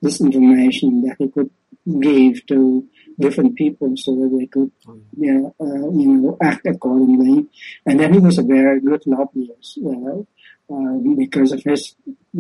this 0.04 0.20
information 0.28 0.90
that 1.04 1.16
he 1.20 1.26
could 1.34 1.50
give 2.08 2.34
to 2.52 2.58
different 3.24 3.52
people 3.62 3.90
so 4.04 4.10
that 4.20 4.30
they 4.36 4.46
could, 4.54 4.70
Oh, 4.88 4.98
yeah, 5.26 5.42
uh, 5.64 5.86
you 6.00 6.08
know, 6.22 6.32
act 6.50 6.64
accordingly. 6.74 7.46
And 7.86 7.94
then 8.00 8.10
he 8.14 8.20
was 8.28 8.38
a 8.38 8.42
very 8.56 8.80
good 8.88 9.02
lobbyist, 9.14 9.78
uh, 9.84 10.18
uh, 10.74 10.94
because 11.24 11.50
of 11.56 11.62
his 11.70 11.82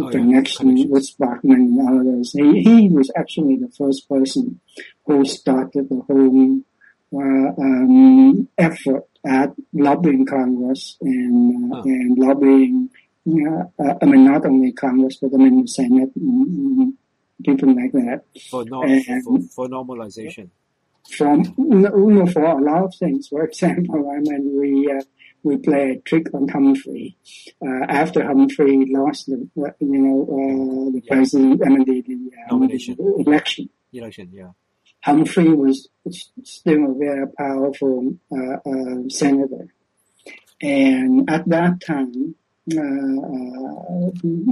Oh, 0.00 0.08
connection 0.16 0.62
connections. 0.66 0.90
with 0.92 1.04
Sparkman 1.12 1.60
and 1.70 1.78
others. 2.00 2.32
He, 2.32 2.48
he 2.68 2.88
was 2.98 3.08
actually 3.20 3.56
the 3.64 3.72
first 3.80 4.00
person 4.08 4.44
who 5.06 5.16
started 5.38 5.84
the 5.88 6.00
whole 6.08 6.60
uh, 7.14 7.50
um, 7.64 8.48
effort 8.58 9.04
at 9.40 9.50
lobbying 9.72 10.24
Congress 10.26 10.82
and 11.00 11.72
uh, 11.72 11.76
Huh. 11.76 11.82
and 11.84 12.18
lobbying. 12.26 12.90
Uh, 13.26 13.62
uh, 13.82 13.94
I 14.02 14.04
mean, 14.10 14.24
not 14.32 14.42
only 14.50 14.72
Congress, 14.72 15.16
but 15.22 15.30
I 15.34 15.38
mean 15.42 15.56
the 15.62 15.68
Senate, 15.68 16.10
and 16.16 16.94
people 17.44 17.68
like 17.74 17.92
that. 17.92 18.22
For, 18.50 18.64
no, 18.64 18.82
for, 19.24 19.40
for 19.54 19.68
normalization. 19.68 20.50
for 21.16 21.36
no, 21.58 22.26
for 22.26 22.44
a 22.44 22.60
lot 22.62 22.84
of 22.84 22.94
things. 22.98 23.28
For 23.28 23.44
example, 23.44 24.10
I 24.16 24.20
mean, 24.20 24.60
we 24.60 24.90
uh, 24.92 25.00
we 25.42 25.58
play 25.58 25.90
a 25.90 26.00
trick 26.00 26.26
on 26.34 26.48
Humphrey. 26.48 27.16
Uh, 27.64 27.84
after 27.88 28.24
Humphrey 28.24 28.86
lost 28.90 29.26
the 29.26 29.48
you 29.80 29.98
know 30.04 30.22
uh, 30.22 30.90
the 30.92 31.00
Yeah. 31.04 31.14
president, 31.14 31.62
I 31.64 31.68
mean 31.68 31.84
the, 31.84 32.00
the, 32.02 32.14
uh, 32.14 32.52
Nomination. 32.52 32.96
the 32.96 33.24
election. 33.26 33.68
Election, 33.92 34.30
yeah. 34.32 34.50
Humphrey 35.02 35.50
was 35.50 35.88
still 36.44 36.90
a 36.90 36.94
very 36.94 37.26
powerful 37.36 38.14
uh, 38.32 38.56
uh, 38.70 39.08
senator, 39.08 39.66
and 40.62 41.28
at 41.30 41.46
that 41.48 41.80
time, 41.86 42.34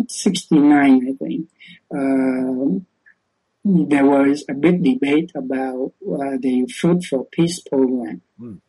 69, 0.08 1.08
I 1.08 1.12
think, 1.24 1.48
uh, 1.90 2.80
there 3.64 4.04
was 4.04 4.44
a 4.48 4.54
big 4.54 4.82
debate 4.82 5.32
about 5.34 5.92
uh, 6.02 6.36
the 6.38 6.66
Food 6.66 7.04
for 7.04 7.24
Peace 7.26 7.60
program. 7.60 8.20
Mm. 8.40 8.60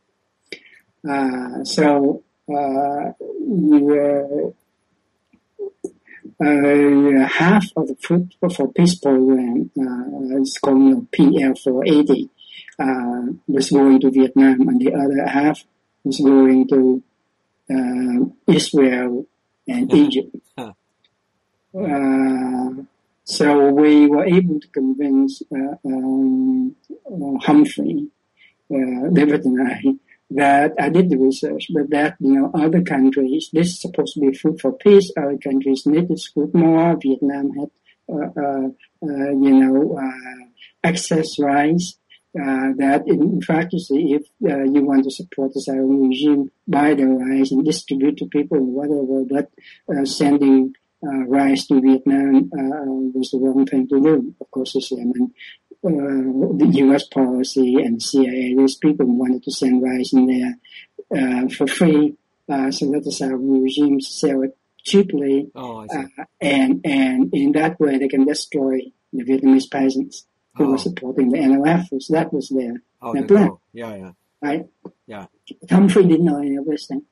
Uh, 1.10 1.64
so 1.64 2.24
uh, 2.48 3.12
we 3.20 3.80
were, 3.82 4.54
uh, 6.40 7.28
half 7.28 7.66
of 7.76 7.88
the 7.88 7.96
Food 7.96 8.36
for 8.40 8.72
Peace 8.72 8.96
program 8.96 9.72
uh, 9.78 10.42
is 10.42 10.58
called 10.60 11.12
PL 11.12 11.56
480 11.56 12.30
uh, 12.80 13.34
was 13.48 13.70
going 13.70 14.00
to 14.02 14.12
Vietnam, 14.12 14.68
and 14.68 14.80
the 14.80 14.94
other 14.94 15.28
half 15.28 15.64
was 16.04 16.20
going 16.20 16.68
to 16.68 17.04
uh, 17.70 18.26
Israel 18.52 19.26
and 19.68 19.94
Egypt. 19.94 20.36
Uh, 20.58 20.72
so 23.24 23.70
we 23.70 24.08
were 24.08 24.26
able 24.26 24.60
to 24.60 24.68
convince 24.68 25.42
uh, 25.52 25.76
um, 25.86 26.76
uh, 27.06 27.40
Humphrey, 27.46 28.08
uh, 28.72 29.10
David 29.12 29.46
and 29.46 29.68
I, 29.68 29.82
that 30.32 30.74
I 30.80 30.90
did 30.90 31.10
the 31.10 31.18
research, 31.18 31.68
but 31.74 31.90
that 31.92 32.16
you 32.20 32.34
know 32.34 32.52
other 32.54 32.82
countries, 32.82 33.50
this 33.54 33.68
is 33.68 33.82
supposed 33.82 34.14
to 34.16 34.20
be 34.20 34.38
food 34.38 34.60
for 34.60 34.74
peace. 34.74 35.12
Other 35.18 35.38
countries 35.38 35.86
need 35.86 36.10
this 36.10 36.28
food 36.28 36.54
more. 36.54 36.98
Vietnam 37.02 37.52
had, 37.52 37.70
uh, 38.12 38.16
uh, 38.16 38.68
uh, 39.04 39.32
you 39.44 39.54
know, 39.54 39.98
uh, 39.98 40.46
excess 40.84 41.40
rice. 41.40 41.98
Uh, 42.36 42.74
that 42.78 43.04
in 43.06 43.42
fact, 43.42 43.74
you 43.74 43.80
see, 43.80 44.16
if 44.16 44.24
uh, 44.52 44.64
you 44.64 44.84
want 44.84 45.04
to 45.04 45.12
support 45.12 45.54
the 45.54 45.62
Saigon 45.62 46.10
regime, 46.10 46.50
buy 46.68 46.96
the 46.96 47.06
rice 47.06 47.52
and 47.52 47.64
distribute 47.64 48.18
to 48.18 48.26
people 48.26 48.58
whatever, 48.60 49.24
but 49.24 49.52
uh, 49.96 50.04
sending 50.04 50.74
uh, 51.06 51.26
rice 51.28 51.68
to 51.68 51.80
Vietnam 51.80 52.50
uh, 52.52 52.90
was 53.14 53.30
the 53.32 53.38
wrong 53.38 53.66
thing 53.68 53.88
to 53.88 54.02
do. 54.02 54.34
Of 54.42 54.50
course, 54.50 54.74
you 54.74 54.82
see, 54.82 55.00
I 55.00 55.04
mean, 55.04 55.32
uh, 55.86 56.58
the 56.58 56.72
U.S. 56.86 57.08
policy 57.08 57.76
and 57.76 58.02
CIA, 58.02 58.56
these 58.58 58.78
people 58.78 59.06
wanted 59.06 59.44
to 59.44 59.52
send 59.52 59.84
rice 59.84 60.14
in 60.14 60.26
there 60.26 60.56
uh, 61.16 61.50
for 61.50 61.68
free, 61.68 62.16
uh, 62.50 62.72
so 62.72 62.90
that 62.92 63.04
the 63.04 63.12
Saigon 63.12 63.62
regime 63.62 64.02
sell 64.02 64.42
it 64.42 64.58
cheaply, 64.84 65.52
Oh, 65.56 65.86
uh, 65.88 66.06
and 66.42 66.82
and 66.84 67.34
in 67.34 67.52
that 67.54 67.80
way 67.80 67.98
they 68.00 68.08
can 68.08 68.26
destroy 68.26 68.80
the 69.12 69.24
Vietnamese 69.24 69.70
peasants 69.70 70.26
who 70.56 70.66
Oh. 70.66 70.72
were 70.72 70.78
supporting 70.78 71.30
the 71.30 71.38
NLF. 71.40 71.88
So 72.02 72.14
that 72.14 72.32
was 72.34 72.50
there, 72.50 72.82
oh, 73.02 73.14
plan. 73.14 73.50
oh, 73.50 73.60
yeah, 73.74 73.96
yeah. 73.96 74.12
right? 74.42 74.66
Yeah. 75.08 75.26
Humphrey 75.70 76.06
didn't 76.08 76.26
know 76.26 76.40
any 76.40 76.56
of 76.56 76.66
this 76.66 76.88
thing. 76.88 77.04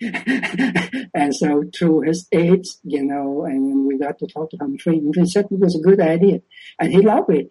and 1.14 1.34
so 1.34 1.64
through 1.76 2.00
his 2.02 2.26
aides, 2.32 2.80
you 2.82 3.04
know, 3.04 3.44
and 3.44 3.62
when 3.62 3.86
we 3.86 3.98
got 3.98 4.18
to 4.18 4.26
talk 4.26 4.50
to 4.50 4.56
Humphrey, 4.56 5.00
Humphrey 5.00 5.26
said 5.26 5.46
it 5.50 5.58
was 5.58 5.76
a 5.76 5.80
good 5.80 6.00
idea. 6.00 6.40
And 6.78 6.92
he 6.92 7.00
loved 7.02 7.30
it. 7.30 7.48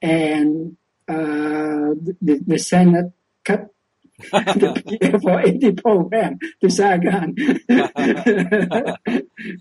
And 0.00 0.76
uh, 1.08 1.94
the, 2.22 2.42
the 2.46 2.58
Senate 2.58 3.12
cut 3.44 3.68
the 4.18 5.18
480 5.22 5.72
program 5.72 6.38
to 6.62 6.70
Saigon. 6.70 7.34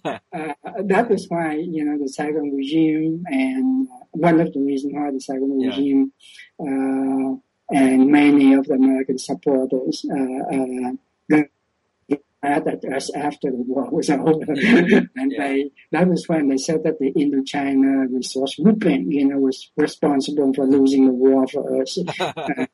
uh, 0.05 0.15
that 0.85 1.07
was 1.09 1.25
why, 1.27 1.55
you 1.55 1.83
know, 1.83 1.97
the 2.01 2.07
Saigon 2.07 2.55
regime 2.55 3.23
and 3.27 3.87
uh, 3.89 4.04
one 4.15 4.39
of 4.39 4.51
the 4.53 4.59
reasons 4.59 4.93
why 4.93 5.11
the 5.11 5.19
Saigon 5.19 5.59
Yeah. 5.59 5.69
regime 5.69 6.11
uh, 6.59 7.35
and 7.71 8.07
many 8.11 8.53
of 8.53 8.65
the 8.67 8.73
American 8.75 9.17
supporters 9.17 10.05
uh, 10.09 10.55
uh, 10.55 10.91
got 11.29 11.45
mad 12.43 12.67
at 12.67 12.85
us 12.93 13.09
after 13.15 13.49
the 13.49 13.57
war 13.57 13.89
was 13.89 14.07
over. 14.11 14.45
and 14.51 15.31
Yeah. 15.31 15.37
they, 15.47 15.71
that 15.91 16.07
was 16.07 16.29
when 16.29 16.49
they 16.49 16.57
said 16.57 16.83
that 16.83 16.99
the 16.99 17.11
Indochina 17.13 18.13
resource 18.13 18.53
grouping, 18.61 19.11
you 19.11 19.25
know, 19.27 19.39
was 19.39 19.71
responsible 19.77 20.53
for 20.53 20.67
losing 20.67 21.07
the 21.07 21.13
war 21.13 21.47
for 21.47 21.81
us. 21.81 21.97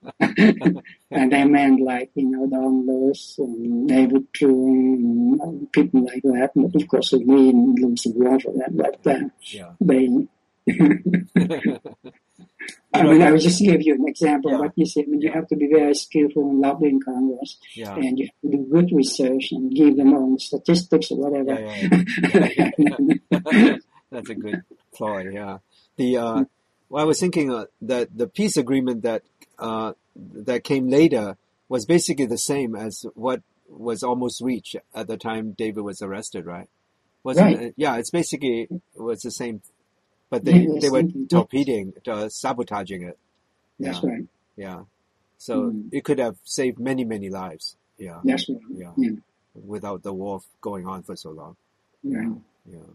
and 0.20 1.32
they 1.32 1.44
meant 1.46 1.82
like, 1.82 2.12
you 2.16 2.30
know, 2.30 2.48
Don 2.48 2.86
Luce 2.86 3.36
and 3.40 3.88
David 3.88 4.28
Truong 4.34 5.40
and 5.42 5.72
people 5.72 6.04
like 6.06 6.24
that. 6.24 6.52
But 6.56 6.76
of 6.82 6.88
course, 6.90 7.14
we 7.14 7.20
didn't 7.26 7.76
lose 7.80 8.04
the 8.04 8.12
war 8.14 8.40
for 8.40 8.52
them, 8.54 8.72
but 8.76 9.08
uh, 9.08 9.20
yeah. 9.42 9.72
they, 9.80 10.10
I 12.94 13.04
mean, 13.04 13.22
I 13.22 13.32
will 13.32 13.40
just 13.40 13.60
give 13.62 13.82
you 13.82 13.96
an 13.96 14.08
example. 14.08 14.52
Yeah. 14.52 14.60
What 14.60 14.74
you 14.76 14.86
said, 14.86 15.06
I 15.08 15.12
mean, 15.12 15.22
you 15.22 15.32
have 15.32 15.48
to 15.48 15.56
be 15.56 15.68
very 15.68 15.96
skillful 15.96 16.50
in 16.50 16.60
lobbying 16.62 17.02
Congress, 17.02 17.58
yeah. 17.74 17.96
and 17.96 18.20
you 18.20 18.28
have 18.28 18.52
to 18.52 18.58
do 18.58 18.68
good 18.70 18.92
research 18.94 19.52
and 19.52 19.74
give 19.74 19.98
them 19.98 20.14
all 20.14 20.34
the 20.34 20.40
statistics 20.40 21.10
or 21.12 21.18
whatever. 21.18 21.60
Yeah, 21.60 22.72
yeah, 22.78 22.98
yeah. 23.32 23.76
That's 24.12 24.30
a 24.30 24.36
good 24.36 24.62
ploy. 24.94 25.30
Yeah. 25.30 25.60
The 25.96 26.18
uh, 26.18 26.44
well, 26.90 27.04
I 27.04 27.06
was 27.06 27.20
thinking 27.20 27.52
uh, 27.52 27.66
that 27.84 28.16
the 28.16 28.28
peace 28.28 28.58
agreement 28.58 29.04
that 29.04 29.24
uh, 29.58 29.94
that 30.16 30.64
came 30.64 30.90
later 30.90 31.38
was 31.70 31.86
basically 31.86 32.26
the 32.26 32.38
same 32.38 32.76
as 32.76 33.06
what 33.16 33.42
was 33.70 34.04
almost 34.04 34.42
reached 34.42 34.76
at 34.94 35.08
the 35.08 35.16
time 35.18 35.54
David 35.54 35.82
was 35.84 36.02
arrested, 36.02 36.46
right? 36.46 36.68
Wasn't 37.24 37.46
Right. 37.46 37.62
it? 37.68 37.74
Yeah, 37.78 37.96
it's 37.98 38.10
basically 38.10 38.64
it 38.64 38.82
was 39.02 39.22
the 39.22 39.32
same, 39.32 39.62
but 40.32 40.44
they 40.46 40.62
Yeah, 40.62 40.80
they 40.82 40.90
were 40.90 41.04
torpedoing, 41.30 41.94
uh, 42.08 42.28
sabotaging 42.30 43.04
it. 43.04 43.18
That's 43.80 44.02
Yeah, 44.04 44.10
right. 44.10 44.26
yeah. 44.56 44.84
So 45.38 45.54
Mm. 45.72 45.90
it 45.92 46.04
could 46.04 46.18
have 46.20 46.38
saved 46.44 46.80
many 46.80 47.04
many 47.04 47.30
lives. 47.30 47.76
Yeah, 48.00 48.20
That's 48.24 48.50
right. 48.50 48.60
yeah. 48.84 48.94
Yeah. 48.98 49.18
Without 49.76 50.02
the 50.02 50.14
war 50.14 50.40
going 50.62 50.88
on 50.88 51.04
for 51.04 51.16
so 51.16 51.30
long. 51.32 51.56
Yeah. 52.02 52.34
Yeah. 52.66 52.90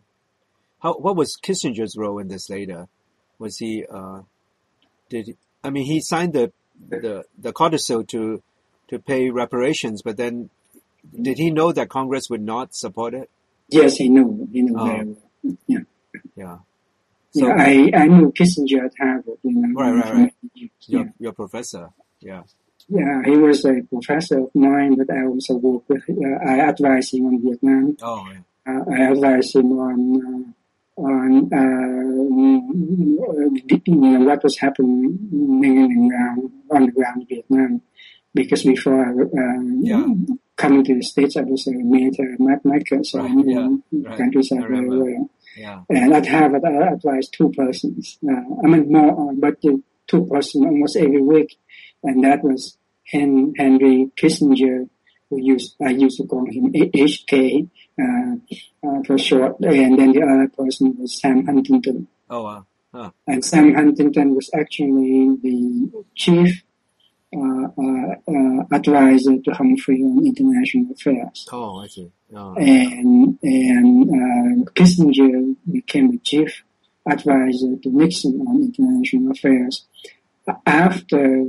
How 0.80 0.94
what 0.94 1.14
was 1.16 1.36
Kissinger's 1.46 1.96
role 1.96 2.18
in 2.18 2.28
this 2.28 2.48
later? 2.50 2.88
Was 3.38 3.58
he 3.58 3.84
uh 3.98 4.22
did 5.10 5.26
he, 5.28 5.36
I 5.62 5.70
mean 5.70 5.84
he 5.86 6.00
signed 6.00 6.32
the 6.32 6.52
the 6.88 7.24
the 7.38 7.52
codicil 7.52 8.04
to 8.04 8.42
to 8.88 8.98
pay 8.98 9.30
reparations, 9.30 10.02
but 10.02 10.16
then 10.16 10.50
did 11.28 11.38
he 11.38 11.50
know 11.50 11.72
that 11.72 11.88
Congress 11.88 12.24
would 12.30 12.42
not 12.42 12.74
support 12.74 13.12
it? 13.14 13.28
Yes, 13.68 13.96
he 13.96 14.08
knew. 14.08 14.48
He 14.52 14.62
knew 14.62 14.76
Oh. 14.78 15.16
Yeah. 15.66 15.84
Yeah. 16.36 16.58
So 17.38 17.46
yeah, 17.48 17.54
I, 17.58 17.90
I 18.02 18.06
knew 18.06 18.32
Kissinger 18.38 18.84
at 18.86 18.92
Harvard. 19.00 19.38
You 19.42 19.52
know, 19.60 19.80
Right, 19.80 19.94
right, 20.00 20.14
right. 20.14 20.34
years. 20.54 20.70
your 20.86 21.02
Yeah. 21.04 21.10
your 21.24 21.32
professor. 21.32 21.84
Yeah. 22.20 22.42
yeah, 22.88 23.16
he 23.28 23.34
was 23.46 23.64
a 23.64 23.74
professor 23.92 24.38
of 24.44 24.50
mine, 24.54 24.92
but 25.00 25.08
I 25.18 25.20
also 25.26 25.54
worked 25.56 25.88
with. 25.90 26.04
Uh, 26.08 26.38
I 26.52 26.54
advised 26.70 27.14
him 27.14 27.26
on 27.26 27.36
Vietnam. 27.44 27.96
Oh 28.02 28.24
yeah. 28.32 28.42
Uh, 28.68 28.82
I 28.96 28.98
advised 29.12 29.54
him 29.56 29.68
on 29.88 29.98
uh, 30.28 31.02
on 31.10 31.30
uh, 31.52 32.16
you 33.86 33.94
know, 33.94 34.20
what 34.28 34.42
was 34.42 34.56
happening 34.58 35.18
in 35.32 36.10
on 36.70 36.86
the 36.86 36.92
ground 36.92 37.22
in 37.22 37.26
Vietnam. 37.28 37.82
Because 38.34 38.62
before 38.64 39.00
I 39.04 39.10
um, 39.10 39.80
Yeah. 39.82 40.06
coming 40.56 40.84
to 40.84 40.94
the 40.94 41.02
States, 41.02 41.36
I 41.36 41.42
was 41.42 41.66
a 41.66 41.72
military 41.72 42.36
mapmaker, 42.38 43.04
so 43.04 43.18
I 43.20 43.22
Right, 43.22 43.34
knew 43.34 43.82
yeah, 43.92 44.08
right. 44.08 44.18
countryside 44.18 44.64
I 44.64 44.68
very 44.68 44.88
well. 44.88 45.30
Yeah. 45.56 45.82
And 45.88 46.14
I'd 46.14 46.26
have 46.26 46.54
at 46.54 46.62
Harvard, 46.62 46.84
I 46.84 46.92
advised 46.92 47.32
two 47.32 47.50
persons. 47.52 48.18
Uh, 48.22 48.42
I 48.62 48.66
mean, 48.66 48.92
more, 48.92 49.30
uh, 49.30 49.34
but 49.34 49.60
two 49.62 50.26
persons 50.26 50.64
almost 50.64 50.96
every 50.96 51.22
week. 51.22 51.58
And 52.02 52.24
that 52.24 52.44
was 52.44 52.76
Hen- 53.06 53.54
Henry 53.56 54.10
Kissinger, 54.16 54.88
who 55.30 55.40
used, 55.40 55.76
I 55.84 55.90
used 55.90 56.18
to 56.18 56.26
call 56.26 56.46
him 56.46 56.72
HK, 56.72 57.68
uh, 58.00 58.86
uh, 58.86 59.02
for 59.04 59.18
short. 59.18 59.56
And 59.60 59.98
then 59.98 60.12
the 60.12 60.22
other 60.22 60.48
person 60.48 60.96
was 60.98 61.18
Sam 61.20 61.46
Huntington. 61.46 62.08
Oh 62.28 62.42
wow. 62.42 62.66
Huh. 62.92 63.10
And 63.26 63.44
Sam 63.44 63.74
Huntington 63.74 64.34
was 64.34 64.50
actually 64.54 65.36
the 65.42 66.04
chief 66.14 66.62
advisor 68.72 69.38
to 69.44 69.50
Humphrey 69.52 70.02
on 70.02 70.26
international 70.26 70.92
affairs 70.92 71.46
Oh 71.52 71.80
I 71.80 71.86
see. 71.86 72.10
Oh, 72.34 72.54
and 72.56 73.38
and 73.42 74.10
uh, 74.10 74.70
Kissinger 74.72 75.56
became 75.70 76.10
the 76.10 76.18
chief 76.18 76.62
advisor 77.08 77.76
to 77.82 77.88
Nixon 77.88 78.44
on 78.46 78.62
international 78.62 79.30
affairs 79.30 79.86
after 80.66 81.44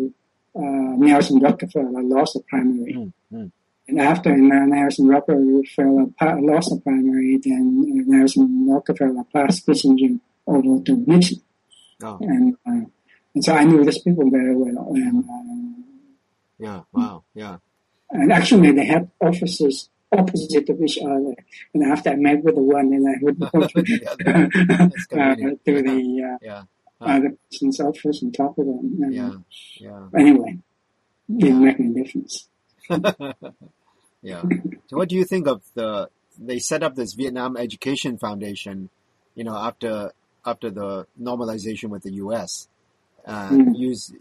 uh, 0.55 0.59
Nelson 0.59 1.39
Rockefeller 1.39 2.03
lost 2.03 2.33
the 2.33 2.41
primary. 2.41 2.93
Mm, 2.93 3.13
mm. 3.31 3.51
And 3.87 4.01
after 4.01 4.35
Nelson 4.35 5.07
Rockefeller 5.07 6.07
pa- 6.19 6.37
lost 6.39 6.69
the 6.69 6.81
primary, 6.83 7.37
then 7.37 8.05
uh, 8.09 8.17
Nelson 8.17 8.67
Rockefeller 8.69 9.23
passed 9.33 9.65
Kissinger 9.65 10.19
over 10.45 10.83
to 10.83 11.03
Nixon. 11.07 11.41
Oh. 12.03 12.17
And, 12.21 12.55
uh, 12.67 12.85
and 13.33 13.43
so 13.43 13.53
I 13.53 13.63
knew 13.63 13.83
these 13.83 14.01
people 14.01 14.29
very 14.29 14.55
well. 14.55 14.93
And 14.93 15.23
uh, 15.23 15.66
Yeah. 16.59 16.81
Wow. 16.91 17.23
Yeah. 17.33 17.57
And 18.11 18.31
actually, 18.31 18.71
they 18.71 18.85
had 18.85 19.09
offices 19.21 19.89
opposite 20.11 20.69
of 20.69 20.81
each 20.81 20.97
other. 20.99 21.35
And 21.73 21.83
after 21.91 22.11
I 22.11 22.15
met 22.15 22.43
with 22.43 22.55
the 22.55 22.61
one, 22.61 22.93
and 22.93 23.07
I 23.07 23.15
would 23.21 23.39
go 23.39 23.67
to, 23.67 23.79
uh, 23.79 25.35
to 25.65 25.81
the 25.83 26.23
uh, 26.23 26.37
Yeah. 26.41 26.63
other 27.01 27.33
person's 27.51 27.79
office 27.79 28.21
and 28.21 28.33
talk 28.33 28.57
with 28.57 28.67
them. 28.67 28.97
And 29.03 29.13
Yeah. 29.13 29.31
Yeah. 29.79 30.07
Anyway, 30.17 30.59
didn't 31.35 31.63
make 31.63 31.79
any 31.79 31.93
difference. 32.03 32.47
Yeah. 34.23 34.41
So 34.87 34.97
what 34.97 35.09
do 35.09 35.15
you 35.15 35.23
think 35.25 35.47
of 35.47 35.61
the 35.75 36.09
they 36.39 36.57
set 36.59 36.81
up 36.83 36.95
this 36.95 37.13
Vietnam 37.13 37.55
Education 37.55 38.17
Foundation, 38.17 38.89
you 39.35 39.43
know, 39.43 39.55
after 39.55 40.11
after 40.43 40.69
the 40.71 41.05
normalization 41.21 41.89
with 41.89 42.03
the 42.03 42.13
US 42.13 42.67
and 43.25 43.67
Mm. 43.67 43.77
use 43.77 44.11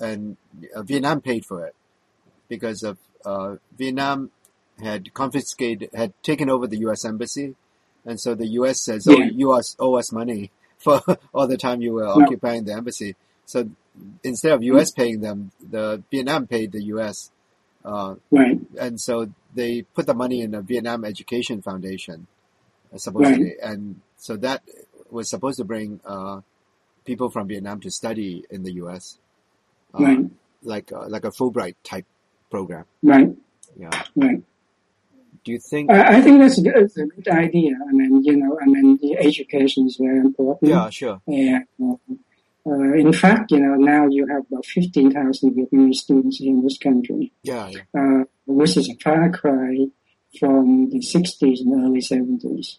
and 0.00 0.36
uh, 0.74 0.82
Vietnam 0.82 1.20
paid 1.20 1.44
for 1.44 1.66
it 1.66 1.74
because 2.50 2.82
of 2.82 2.98
uh, 3.24 3.56
Vietnam 3.78 4.30
had 4.82 5.14
confiscated 5.14 5.88
had 5.94 6.12
taken 6.22 6.50
over 6.50 6.66
the 6.66 6.78
US 6.88 7.04
embassy 7.06 7.54
and 8.04 8.20
so 8.20 8.34
the 8.34 8.46
US 8.60 8.80
says, 8.84 9.06
"Oh, 9.08 9.20
you 9.20 9.52
us 9.52 9.76
owe 9.78 9.94
us 9.96 10.12
money 10.12 10.50
for 10.78 11.00
all 11.34 11.46
the 11.46 11.56
time 11.58 11.80
you 11.80 11.94
were 11.94 12.06
No. 12.06 12.22
occupying 12.22 12.64
the 12.64 12.72
embassy." 12.74 13.16
So 13.46 13.70
instead 14.24 14.52
of 14.52 14.62
US 14.62 14.90
paying 14.90 15.20
them, 15.20 15.52
the 15.70 16.02
Vietnam 16.10 16.46
paid 16.46 16.72
the 16.72 16.84
US 16.94 17.30
uh, 17.84 18.14
Right. 18.30 18.58
and 18.78 19.00
so 19.00 19.32
they 19.54 19.82
put 19.82 20.06
the 20.06 20.14
money 20.14 20.40
in 20.42 20.50
the 20.52 20.60
Vietnam 20.62 21.04
Education 21.04 21.60
Foundation, 21.62 22.26
uh, 22.94 22.98
supposedly, 22.98 23.54
and 23.62 24.00
so 24.16 24.36
that 24.36 24.62
was 25.10 25.28
supposed 25.28 25.58
to 25.58 25.64
bring 25.64 26.00
uh, 26.04 26.40
people 27.04 27.30
from 27.30 27.48
Vietnam 27.48 27.80
to 27.80 27.90
study 27.90 28.44
in 28.50 28.62
the 28.62 28.72
U.S. 28.74 29.18
Uh, 29.94 30.02
Right. 30.02 30.26
like 30.62 30.92
uh, 30.92 31.08
like 31.08 31.24
a 31.24 31.30
Fulbright 31.30 31.74
type 31.82 32.06
program. 32.50 32.84
Right. 33.02 33.30
Yeah. 33.76 33.90
Right. 34.16 34.42
Do 35.44 35.52
you 35.52 35.58
think? 35.58 35.90
I, 35.90 36.18
I 36.18 36.20
think 36.20 36.40
that's 36.40 36.58
a, 36.58 36.62
good, 36.62 36.74
that's 36.76 36.96
a 36.98 37.06
good 37.06 37.28
idea. 37.28 37.72
I 37.88 37.92
mean, 37.92 38.22
you 38.24 38.36
know, 38.36 38.58
I 38.60 38.66
mean, 38.66 38.98
the 39.00 39.16
education 39.18 39.86
is 39.86 39.96
very 39.96 40.18
important. 40.18 40.70
yeah, 40.70 40.90
sure. 40.90 41.20
Uh, 41.26 41.94
uh, 42.66 42.92
in 42.94 43.12
fact, 43.12 43.50
you 43.52 43.58
know, 43.58 43.74
now 43.76 44.06
you 44.06 44.26
have 44.26 44.42
about 44.50 44.66
15,000 44.66 45.54
Vietnamese 45.56 45.94
students 45.94 46.40
in 46.42 46.62
this 46.62 46.76
country, 46.76 47.32
Yeah, 47.42 47.68
yeah, 47.70 47.80
uh, 47.98 48.24
which 48.46 48.76
is 48.76 48.90
a 48.90 48.94
far 49.02 49.30
cry 49.30 49.86
from 50.38 50.90
the 50.90 50.98
60s 50.98 51.60
and 51.60 51.84
early 51.84 52.00
70s. 52.00 52.76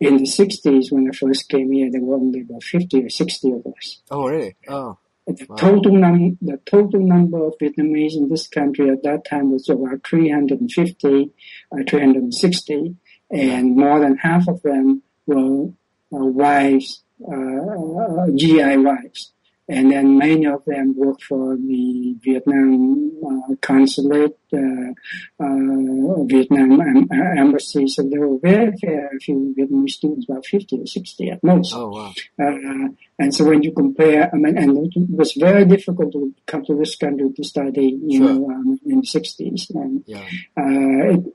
In 0.00 0.18
the 0.18 0.24
60s, 0.24 0.92
when 0.92 1.08
I 1.08 1.16
first 1.16 1.48
came 1.48 1.72
here, 1.72 1.90
there 1.90 2.02
were 2.02 2.16
only 2.16 2.42
about 2.42 2.62
50 2.62 3.04
or 3.04 3.08
60 3.08 3.50
of 3.52 3.66
us. 3.66 4.00
Oh, 4.10 4.28
really? 4.28 4.56
Oh, 4.68 4.98
The 5.28 5.46
Wow. 5.48 5.56
total 5.56 5.92
num 5.92 6.38
the 6.40 6.58
total 6.64 7.00
number 7.14 7.44
of 7.46 7.52
Vietnamese 7.60 8.16
in 8.16 8.28
this 8.30 8.48
country 8.48 8.88
at 8.88 9.02
that 9.02 9.24
time 9.26 9.46
was 9.52 9.68
about 9.68 9.98
350, 10.08 11.30
uh, 11.70 11.82
360, 11.86 12.96
and 13.30 13.76
more 13.76 14.00
than 14.00 14.16
half 14.16 14.48
of 14.48 14.62
them 14.62 15.02
were 15.26 15.64
uh, 16.14 16.24
wives, 16.42 17.02
uh, 17.30 18.26
GI 18.34 18.76
wives. 18.78 19.32
And 19.68 19.90
then 19.92 20.16
many 20.16 20.46
of 20.46 20.64
them 20.64 20.94
worked 20.96 21.24
for 21.24 21.56
the 21.56 22.16
Vietnam 22.22 23.12
uh, 23.22 23.54
consulate, 23.60 24.38
uh, 24.52 24.92
uh, 25.44 26.24
Vietnam 26.24 26.80
em- 26.80 27.08
uh, 27.12 27.40
embassy. 27.40 27.86
So 27.86 28.02
there 28.08 28.26
were 28.26 28.38
very, 28.38 28.72
very 28.80 29.18
few 29.20 29.54
Vietnamese 29.58 29.90
students, 29.90 30.26
about 30.28 30.46
50 30.46 30.80
or 30.80 30.86
60 30.86 31.30
at 31.30 31.44
most. 31.44 31.74
oh, 31.74 31.88
wow. 31.90 32.12
Uh, 32.40 32.88
and 33.18 33.34
so 33.34 33.44
when 33.44 33.62
you 33.62 33.72
compare, 33.72 34.30
I 34.32 34.36
mean, 34.36 34.56
and 34.56 34.70
it 34.94 35.10
was 35.10 35.32
very 35.32 35.64
difficult 35.64 36.12
to 36.12 36.32
come 36.46 36.64
to 36.66 36.74
this 36.76 36.96
country 36.96 37.30
to 37.36 37.44
study, 37.44 37.98
you 38.06 38.18
Sure. 38.18 38.34
know, 38.34 38.50
um, 38.50 38.80
in 38.86 39.00
the 39.00 39.06
60s. 39.06 39.70
And 39.74 40.02
Yeah, 40.06 40.24
uh, 40.56 41.14
it, 41.14 41.34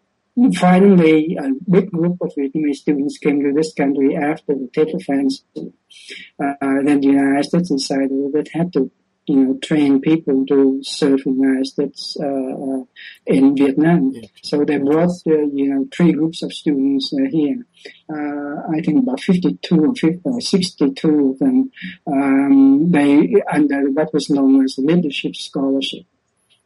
finally, 0.56 1.38
a 1.40 1.50
big 1.70 1.92
group 1.92 2.18
of 2.22 2.34
Vietnamese 2.36 2.78
students 2.78 3.18
came 3.18 3.42
to 3.42 3.54
this 3.54 3.74
country 3.74 4.16
after 4.16 4.56
the 4.56 4.70
Tet 4.74 4.94
Offense. 4.94 5.44
Uh, 5.56 6.54
then 6.84 7.02
the 7.02 7.08
United 7.08 7.46
States 7.46 7.70
decided 7.70 8.10
that 8.10 8.40
it 8.46 8.50
had 8.52 8.74
to, 8.74 8.92
you 9.28 9.36
know, 9.36 9.58
train 9.60 10.02
people 10.02 10.44
to 10.48 10.82
serve 10.84 11.22
in 11.26 11.38
the 11.38 11.44
United 11.44 11.68
States 11.68 12.18
uh, 12.20 12.26
uh, 12.26 12.84
in 13.28 13.56
Vietnam. 13.56 14.12
Yeah. 14.12 14.28
So 14.42 14.66
they 14.66 14.80
brought, 14.80 15.12
uh, 15.28 15.46
you 15.54 15.70
know, 15.70 15.88
three 15.96 16.14
groups 16.14 16.42
of 16.42 16.52
students 16.52 17.14
uh, 17.14 17.30
here. 17.30 17.66
Uh, 18.10 18.76
I 18.76 18.82
think 18.82 19.04
about 19.04 19.20
52 19.20 19.86
or 19.86 19.94
50, 19.94 20.22
or 20.24 20.42
62 20.42 21.30
of 21.30 21.40
them, 21.40 21.72
um, 22.08 22.92
they, 22.92 23.36
under 23.52 23.92
what 23.92 24.14
was 24.14 24.32
known 24.32 24.64
as 24.64 24.80
a 24.80 24.82
leadership 24.82 25.36
scholarship. 25.36 26.06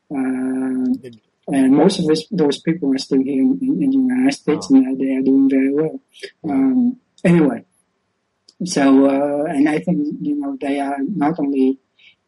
Uh, 0.10 1.10
and 1.48 1.74
most 1.74 2.00
of 2.00 2.06
this, 2.08 2.28
those 2.32 2.60
people 2.60 2.94
are 2.94 2.98
still 2.98 3.22
here 3.24 3.42
in, 3.42 3.58
in, 3.62 3.84
in 3.84 3.90
the 3.92 3.98
United 3.98 4.34
States, 4.34 4.68
Oh. 4.72 4.76
and 4.76 5.00
they 5.00 5.16
are 5.16 5.22
doing 5.22 5.50
very 5.50 5.74
well. 5.74 6.00
Um, 6.44 6.98
anyway, 7.24 7.66
so 8.66 9.06
uh, 9.06 9.44
and 9.46 9.70
I 9.70 9.80
think 9.80 10.08
you 10.22 10.36
know 10.36 10.58
they 10.60 10.80
are 10.80 10.98
not 11.00 11.40
only 11.40 11.80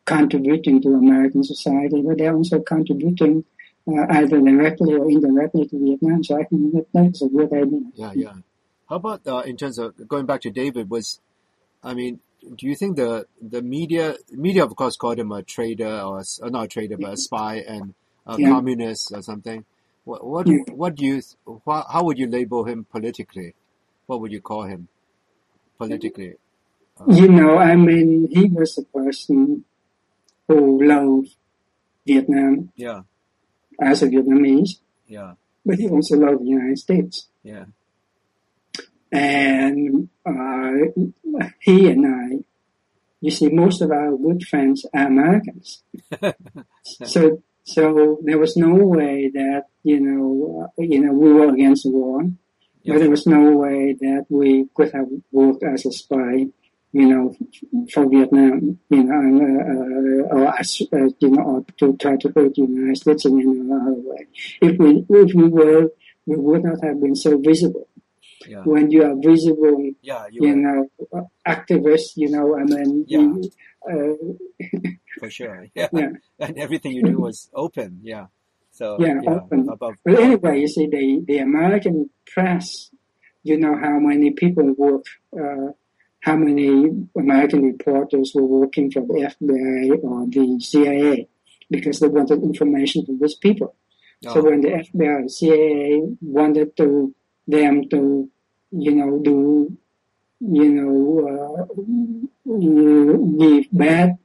contributing 0.05 0.82
to 0.82 0.89
American 0.89 1.43
society, 1.43 2.01
but 2.01 2.17
they're 2.17 2.36
also 2.36 2.59
contributing 2.61 3.43
uh, 3.88 4.05
either 4.09 4.39
directly 4.39 4.93
or 4.95 5.09
indirectly 5.09 5.67
to 5.67 5.80
Vietnam. 5.84 6.24
So 6.24 6.39
I 6.39 6.43
think 6.45 6.74
that 6.74 6.86
that's 6.93 7.22
a 7.22 7.28
good 7.30 7.51
idea. 7.53 7.82
yeah, 7.95 8.11
yeah. 8.15 8.34
How 8.88 8.95
about 8.95 9.26
uh, 9.28 9.43
in 9.45 9.55
terms 9.57 9.78
of 9.78 9.95
going 10.07 10.26
back 10.26 10.41
to 10.41 10.49
David? 10.51 10.89
Was 10.89 11.20
I 11.84 11.93
mean, 11.93 12.20
do 12.55 12.67
you 12.67 12.76
think 12.76 12.95
the 12.95 13.26
the 13.41 13.61
media 13.61 14.15
media 14.32 14.63
of 14.63 14.76
course 14.76 14.95
called 14.95 15.20
him 15.20 15.32
a 15.32 15.43
traitor 15.43 15.99
or, 16.01 16.20
s- 16.20 16.39
uh, 16.43 16.49
not 16.49 16.65
a 16.65 16.67
traitor 16.67 16.97
but 16.97 17.13
a 17.13 17.17
spy 17.17 17.55
and 17.57 17.93
a 18.36 18.38
Yeah. 18.38 18.50
communist 18.54 19.12
or 19.14 19.22
something? 19.22 19.66
What 20.06 20.26
what 20.26 20.48
Yeah. 20.48 20.64
what 20.82 20.96
do 20.96 21.06
you 21.06 21.22
how 21.66 22.04
would 22.04 22.18
you 22.18 22.28
label 22.28 22.64
him 22.66 22.86
politically? 22.90 23.54
What 24.08 24.22
would 24.22 24.32
you 24.32 24.42
call 24.42 24.64
him 24.64 24.88
politically? 25.78 26.36
You 27.08 27.28
know, 27.30 27.58
I 27.58 27.76
mean, 27.76 28.28
he 28.30 28.46
was 28.46 28.78
a 28.78 28.84
person 28.84 29.64
who 30.48 30.84
loved 30.84 31.30
Vietnam 32.06 32.72
Yeah, 32.76 33.02
as 33.82 34.04
a 34.04 34.08
Vietnamese, 34.08 34.80
yeah, 35.08 35.34
but 35.66 35.80
he 35.80 35.88
also 35.88 36.18
loved 36.18 36.42
the 36.42 36.50
United 36.50 36.78
States. 36.78 37.28
yeah, 37.44 37.66
And 39.12 40.10
uh, 40.26 40.72
he 41.62 41.90
and 41.90 42.06
I, 42.06 42.44
you 43.22 43.32
see, 43.32 43.50
most 43.50 43.82
of 43.82 43.92
our 43.92 44.16
good 44.18 44.44
friends 44.46 44.86
are 44.94 45.08
Americans. 45.08 45.84
so, 46.84 47.42
so 47.70 48.20
there 48.24 48.38
was 48.38 48.57
no 48.57 48.74
way 48.74 49.30
that 49.34 49.65
you 49.84 49.99
know, 49.99 50.70
uh, 50.78 50.82
you 50.82 50.99
know, 50.99 51.13
we 51.13 51.34
were 51.34 51.53
against 51.53 51.84
the 51.84 51.91
war, 51.91 52.24
yeah, 52.84 52.93
but 52.93 52.99
there 52.99 53.09
was 53.09 53.26
no 53.26 53.57
way 53.57 53.95
that 53.99 54.26
we 54.30 54.67
could 54.74 54.91
have 54.93 55.07
worked 55.32 55.63
as 55.63 55.86
a 55.86 55.91
spy, 55.91 56.47
you 56.91 57.05
know, 57.07 57.36
for 57.91 58.09
Vietnam, 58.09 58.80
you 58.89 59.03
know, 59.03 59.20
and, 59.20 59.41
uh, 59.41 60.36
or 60.36 60.59
as, 60.59 60.82
uh, 60.93 61.09
you 61.20 61.30
know, 61.30 61.41
or 61.41 61.65
to 61.78 61.95
try 61.97 62.15
to 62.17 62.32
hurt 62.36 62.55
the 62.55 62.61
United 62.61 62.97
States 62.97 63.26
in 63.26 63.39
another 63.39 63.95
way. 63.97 64.28
If 64.61 64.78
we, 64.78 65.05
if 65.09 65.34
we 65.34 65.47
were, 65.47 65.89
we 66.26 66.36
would 66.36 66.63
not 66.63 66.84
have 66.84 67.01
been 67.01 67.15
so 67.15 67.38
visible. 67.38 67.88
Yeah, 68.48 68.62
When 68.64 68.90
you 68.92 69.04
are 69.04 69.16
visible 69.22 69.92
yeah. 70.02 70.26
You 70.32 70.48
you 70.48 70.56
know, 70.56 70.90
activists, 71.48 72.14
you 72.16 72.30
know, 72.30 72.58
I 72.58 72.64
mean, 72.64 73.06
Yeah. 73.08 73.20
you, 73.20 73.52
uh, 73.90 74.90
for 75.20 75.30
sure. 75.30 75.68
Yeah. 75.76 75.90
Yeah. 75.94 76.10
and 76.40 76.58
everything 76.58 76.92
you 76.94 77.04
do 77.04 77.18
was 77.20 77.50
open. 77.54 78.00
Yeah, 78.04 78.28
so 78.72 78.98
Yeah, 79.00 79.20
open. 79.28 79.68
above. 79.70 79.96
but 80.06 80.20
anyway, 80.20 80.62
you 80.62 80.68
see, 80.68 80.88
the, 80.88 81.24
the 81.28 81.40
American 81.40 82.10
press, 82.26 82.92
you 83.44 83.58
know 83.58 83.76
how 83.78 84.00
many 84.00 84.32
people 84.32 84.74
work, 84.78 85.06
uh, 85.34 85.72
how 86.22 86.36
many 86.36 86.92
American 87.18 87.64
reporters 87.64 88.32
were 88.36 88.46
working 88.46 88.92
for 88.92 89.02
the 89.02 89.32
FBI 89.36 90.04
or 90.04 90.28
the 90.28 90.60
CIA 90.60 91.28
because 91.72 92.00
they 92.00 92.08
wanted 92.08 92.44
information 92.44 93.06
from 93.06 93.20
these 93.20 93.36
people. 93.36 93.76
So 94.24 94.40
Oh, 94.42 94.44
when 94.50 94.60
the 94.62 94.70
FBI 94.70 95.24
or 95.26 95.30
CIA 95.30 96.02
wanted 96.22 96.76
to 96.78 97.16
them 97.56 97.89
to, 97.89 98.30
you 98.72 98.93
know, 98.95 99.12
do, 99.30 99.76
you 100.39 100.70
know, 100.78 101.00
uh, 101.32 101.66
give 102.45 103.66
bad, 103.72 104.18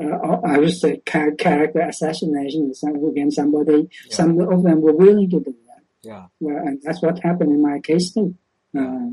uh, 0.00 0.36
I 0.52 0.58
would 0.58 0.72
say 0.82 0.92
character 1.04 1.80
assassination 1.80 2.72
against 3.10 3.36
somebody, 3.36 3.80
Yeah. 4.08 4.14
some 4.18 4.30
of 4.40 4.62
them 4.62 4.80
were 4.80 4.96
willing 5.04 5.28
to 5.30 5.40
do 5.40 5.54
that. 5.68 5.82
yeah, 6.02 6.26
Well, 6.40 6.56
and 6.66 6.80
that's 6.84 7.02
what 7.02 7.18
happened 7.20 7.52
in 7.52 7.62
my 7.62 7.78
case 7.80 8.12
too. 8.14 8.34
Uh, 8.76 9.10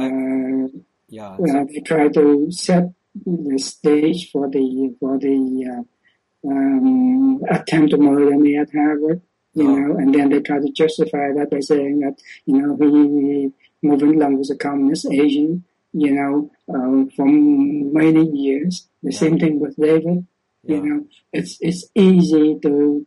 uh, 0.00 0.66
yeah, 1.08 1.36
well, 1.38 1.66
they 1.66 1.80
try 1.80 2.08
to 2.08 2.50
set 2.50 2.84
the 3.24 3.58
stage 3.58 4.30
for 4.32 4.48
the 4.54 4.66
for 4.98 5.18
the 5.18 5.38
uh, 5.72 6.48
um, 6.50 7.42
attempt 7.56 7.90
to 7.92 7.98
murder 7.98 8.36
me 8.44 8.56
at 8.62 8.70
Harvard, 8.72 9.20
you 9.54 9.64
Oh. 9.64 9.76
know, 9.76 9.96
and 9.98 10.14
then 10.14 10.30
they 10.30 10.40
try 10.40 10.58
to 10.60 10.70
justify 10.70 11.32
that 11.32 11.50
by 11.50 11.60
saying 11.60 12.00
that 12.00 12.16
you 12.46 12.58
know 12.60 12.76
he, 12.76 13.52
Ngo 13.86 14.00
Vinh 14.00 14.18
Long 14.18 14.38
was 14.38 14.50
a 14.50 14.56
communist 14.56 15.06
Asian, 15.10 15.64
you 15.92 16.12
know, 16.12 16.50
uh, 16.68 17.10
for 17.16 17.26
many 17.26 18.26
years. 18.30 18.88
The 19.02 19.12
Yeah. 19.12 19.18
same 19.18 19.38
thing 19.38 19.60
with 19.60 19.76
David. 19.76 20.26
yeah, 20.64 20.76
You 20.76 20.82
know, 20.82 21.06
it's 21.32 21.58
it's 21.60 21.86
easy 21.94 22.58
to 22.62 23.06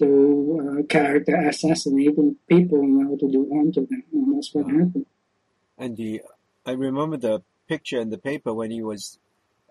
to 0.00 0.78
uh, 0.80 0.82
character 0.86 1.34
assassinating 1.36 2.36
people, 2.48 2.82
you 2.82 3.04
know, 3.04 3.16
to 3.16 3.28
do 3.30 3.48
harm 3.52 3.72
to 3.72 3.80
them. 3.80 4.04
And 4.12 4.36
that's 4.36 4.54
what 4.54 4.66
Yeah. 4.66 4.72
happened. 4.80 5.06
And 5.78 5.96
the 5.96 6.22
I 6.66 6.72
remember 6.72 7.16
the 7.16 7.42
picture 7.68 8.00
in 8.00 8.10
the 8.10 8.18
paper 8.18 8.52
when 8.54 8.70
he 8.70 8.82
was 8.82 9.18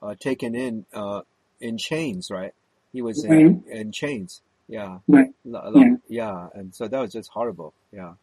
uh, 0.02 0.16
taken 0.20 0.56
in 0.56 0.86
uh, 0.94 1.22
in 1.60 1.78
chains, 1.78 2.30
right? 2.32 2.54
He 2.94 3.02
was 3.02 3.24
in, 3.24 3.64
in 3.70 3.92
chains. 3.92 4.42
Yeah. 4.68 5.00
Right. 5.08 5.30
Yeah. 5.46 5.96
yeah. 6.08 6.48
And 6.54 6.74
so 6.76 6.88
that 6.88 7.00
was 7.00 7.12
just 7.14 7.30
horrible. 7.30 7.74
Yeah. 7.92 8.14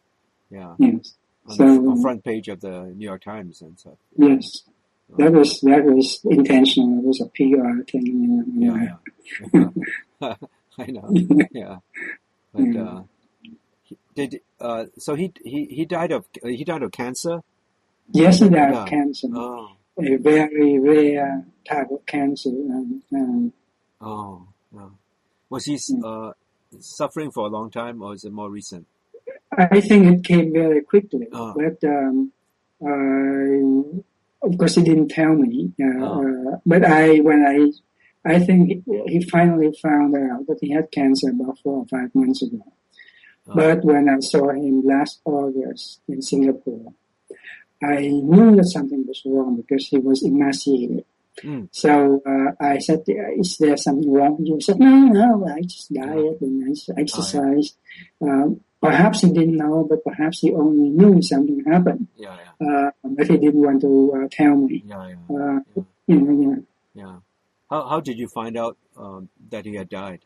Yeah. 0.51 0.75
Yes. 0.79 1.15
On 1.49 1.57
So- 1.57 1.83
the 1.83 1.91
f- 1.93 2.03
front 2.03 2.25
page 2.25 2.49
of 2.49 2.61
the 2.61 2.85
New 2.97 3.05
York 3.07 3.23
Times 3.23 3.63
and 3.63 3.79
stuff. 3.79 3.95
Yes. 4.17 4.63
That 5.19 5.33
was 5.33 5.61
that 5.61 5.85
was 5.85 6.21
intentional. 6.25 6.99
It 7.01 7.05
was 7.05 7.21
a 7.21 7.27
PR 7.27 7.83
thing. 7.91 8.07
You 8.57 8.73
know. 8.73 8.99
Yeah. 10.21 10.31
Yeah. 10.31 10.35
I 10.79 10.87
know. 10.87 11.09
Yeah. 11.53 11.77
But 12.53 12.63
Yeah. 12.63 12.83
uh, 12.83 13.03
he- 13.83 13.99
did 14.15 14.41
uh, 14.61 14.87
so 14.99 15.15
he 15.15 15.33
he 15.45 15.67
he 15.67 15.85
died 15.85 16.13
of 16.13 16.25
he 16.43 16.65
died 16.65 16.83
of 16.83 16.93
cancer. 16.93 17.41
Yes, 18.13 18.39
he 18.41 18.49
died 18.49 18.73
Yeah. 18.73 18.83
of 18.83 18.89
cancer. 18.89 19.29
Oh. 19.35 19.71
A 19.99 20.17
very 20.17 20.79
rare 20.79 21.47
type 21.69 21.91
of 21.91 22.05
cancer. 22.07 22.51
Um, 22.51 23.03
um, 23.15 23.53
Oh. 24.01 24.47
No. 24.73 24.91
Was 25.55 25.65
he 25.71 25.77
Mm. 25.77 26.03
uh, 26.11 26.33
suffering 26.81 27.31
for 27.31 27.43
a 27.47 27.53
long 27.57 27.69
time, 27.71 27.97
or 28.05 28.11
is 28.17 28.25
it 28.29 28.33
more 28.41 28.51
recent? 28.61 28.85
I 29.75 29.81
think 29.89 30.01
it 30.13 30.21
came 30.31 30.49
very 30.53 30.83
quickly, 30.93 31.27
Oh. 31.41 31.53
but 31.63 31.77
um, 31.97 32.17
uh, 32.91 34.47
of 34.47 34.53
course 34.59 34.75
he 34.79 34.83
didn't 34.91 35.11
tell 35.21 35.35
me. 35.45 35.73
Uh, 35.87 36.05
Oh. 36.07 36.21
uh, 36.29 36.57
but 36.73 36.83
I, 36.85 37.05
when 37.29 37.41
I, 37.55 37.59
I 38.35 38.37
think 38.47 38.61
he, 38.69 38.77
he 39.13 39.19
finally 39.37 39.71
found 39.87 40.11
out 40.17 40.43
that 40.49 40.59
he 40.65 40.69
had 40.77 40.87
cancer 40.99 41.29
about 41.31 41.57
four 41.63 41.77
or 41.83 41.87
five 41.95 42.11
months 42.21 42.41
ago. 42.47 42.63
Oh. 43.49 43.55
But 43.61 43.79
when 43.91 44.05
I 44.15 44.19
saw 44.33 44.45
him 44.51 44.75
last 44.93 45.15
August 45.25 46.01
in 46.13 46.21
Singapore, 46.31 46.93
I 47.83 48.01
knew 48.31 48.57
that 48.57 48.65
something 48.77 49.03
was 49.07 49.21
wrong 49.25 49.51
because 49.63 49.85
he 49.93 49.99
was 49.99 50.19
emaciated. 50.25 51.05
Mm. 51.43 51.69
So 51.73 52.23
uh, 52.25 52.53
I 52.65 52.79
said, 52.79 53.03
"Is 53.39 53.57
there 53.59 53.77
something 53.77 54.11
wrong?" 54.13 54.39
He 54.45 54.61
said, 54.61 54.79
"No, 54.79 54.95
no, 55.07 55.47
I 55.49 55.63
just 55.63 55.93
diet 55.93 56.39
and 56.41 56.63
I 56.63 57.01
exercise." 57.01 57.75
Um, 58.21 58.61
perhaps 58.81 59.23
he 59.23 59.29
didn't 59.33 59.57
know, 59.57 59.85
but 59.89 60.05
perhaps 60.05 60.41
he 60.41 60.53
only 60.53 60.91
knew 60.91 61.21
something 61.23 61.65
happened, 61.67 62.07
Yeah. 62.17 62.37
Yeah. 62.61 62.87
uh, 62.87 62.91
but 63.03 63.27
he 63.27 63.37
didn't 63.39 63.61
want 63.63 63.81
to 63.81 63.93
uh, 64.25 64.29
tell 64.31 64.55
me. 64.57 64.85
Yeah. 64.87 65.09
Yeah. 65.09 65.37
Uh, 65.37 65.59
Yeah. 65.75 65.83
you 66.07 66.21
know, 66.21 66.35
yeah. 66.51 66.57
Yeah. 67.03 67.17
How 67.71 67.89
how 67.89 68.01
did 68.01 68.19
you 68.19 68.29
find 68.29 68.57
out 68.57 68.77
um, 68.97 69.29
that 69.51 69.65
he 69.67 69.75
had 69.75 69.89
died? 69.89 70.21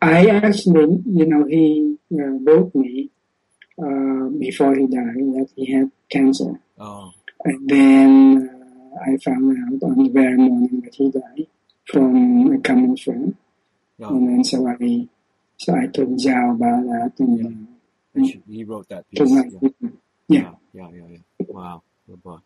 I 0.00 0.26
actually, 0.28 1.02
you 1.06 1.26
know, 1.26 1.44
he 1.44 1.96
uh, 2.12 2.38
wrote 2.46 2.74
me 2.74 3.10
uh, 3.82 4.28
before 4.38 4.74
he 4.74 4.86
died 4.86 5.22
that 5.36 5.48
he 5.56 5.72
had 5.72 5.90
cancer, 6.10 6.60
Oh. 6.78 7.12
and 7.44 7.68
then 7.68 8.48
uh, 8.48 8.57
I 9.06 9.16
found 9.18 9.56
out 9.58 9.82
on 9.88 10.02
the 10.04 10.10
very 10.10 10.36
morning 10.36 10.80
that 10.84 10.94
he 10.94 11.10
died 11.10 11.46
from 11.86 12.52
a 12.52 12.58
common 12.60 12.96
friend, 12.96 13.36
Yeah. 13.98 14.08
and 14.08 14.28
then 14.28 14.44
so 14.44 14.66
I, 14.68 15.08
so 15.56 15.74
I 15.74 15.86
told 15.86 16.18
Zhao 16.18 16.54
about 16.54 16.82
that, 16.84 17.12
and 17.18 17.46
uh, 17.46 17.70
And 18.14 18.26
she- 18.26 18.42
He 18.48 18.64
wrote 18.64 18.88
that 18.88 19.08
piece. 19.10 19.30
Yeah. 19.30 19.42
yeah. 19.82 19.90
Yeah. 20.28 20.50
Yeah. 20.72 20.88
Yeah. 20.92 21.06
Yeah. 21.08 21.46
Wow. 21.48 21.82
Good 22.06 22.22
boy. 22.22 22.38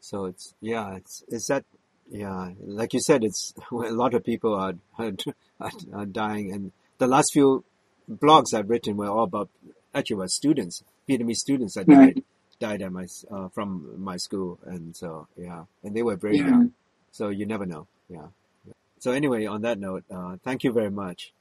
So 0.00 0.24
it's 0.26 0.54
yeah. 0.60 0.96
It's 0.96 1.22
it's 1.28 1.46
that 1.48 1.64
yeah. 2.10 2.50
Like 2.64 2.92
you 2.94 3.00
said, 3.00 3.22
it's 3.24 3.54
a 3.72 3.76
lot 3.92 4.14
of 4.14 4.24
people 4.24 4.54
are 4.54 4.74
are, 4.98 5.70
are 5.92 6.06
dying, 6.06 6.52
and 6.52 6.72
the 6.98 7.06
last 7.06 7.32
few 7.32 7.64
blogs 8.10 8.52
I've 8.54 8.68
written 8.70 8.96
were 8.96 9.08
all 9.08 9.24
about 9.24 9.48
actually 9.94 10.16
were 10.16 10.28
students, 10.28 10.82
Vietnamese 11.08 11.36
students 11.36 11.74
that 11.74 11.86
Right. 11.88 12.22
Died 12.60 12.82
at 12.82 12.92
my 12.92 13.06
uh, 13.30 13.48
from 13.48 13.98
my 13.98 14.16
school, 14.16 14.58
and 14.64 14.94
so 14.94 15.26
yeah, 15.36 15.64
and 15.82 15.96
they 15.96 16.02
were 16.02 16.16
very 16.16 16.38
Yeah. 16.38 16.48
young. 16.50 16.72
So 17.10 17.28
you 17.30 17.46
never 17.46 17.66
know. 17.66 17.88
Yeah. 18.08 18.28
Yeah. 18.66 18.74
So 19.00 19.10
anyway, 19.12 19.46
on 19.46 19.62
that 19.62 19.78
note, 19.80 20.04
uh, 20.10 20.36
thank 20.44 20.62
you 20.62 20.70
very 20.72 20.90
much. 20.90 21.32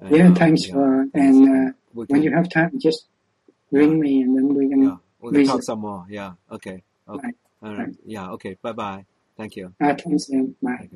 And, 0.00 0.10
Yeah, 0.14 0.28
uh, 0.30 0.34
thanks 0.34 0.66
yeah, 0.66 0.74
for 0.74 1.06
thanks. 1.14 1.36
and 1.38 1.48
uh, 1.48 1.72
we 1.94 2.04
when 2.06 2.22
you 2.22 2.32
have 2.34 2.50
time, 2.50 2.78
just 2.78 3.06
ring 3.70 3.98
me 3.98 4.20
and 4.22 4.36
then 4.36 4.52
we 4.54 4.68
can. 4.68 4.82
yeah, 4.82 4.96
we 5.20 5.32
can 5.32 5.46
talk 5.46 5.62
some 5.62 5.80
more. 5.80 6.04
Yeah. 6.10 6.34
Okay. 6.50 6.82
Okay. 7.08 7.26
Right. 7.28 7.34
All 7.62 7.70
right. 7.72 7.78
Right. 7.88 7.96
Yeah. 8.04 8.30
Okay. 8.36 8.58
Bye 8.60 8.72
bye. 8.72 9.06
Thank 9.38 9.56
you. 9.56 9.74
Uh, 9.80 9.94
thanks, 9.94 10.28
and 10.28 10.54
bye. 10.60 10.88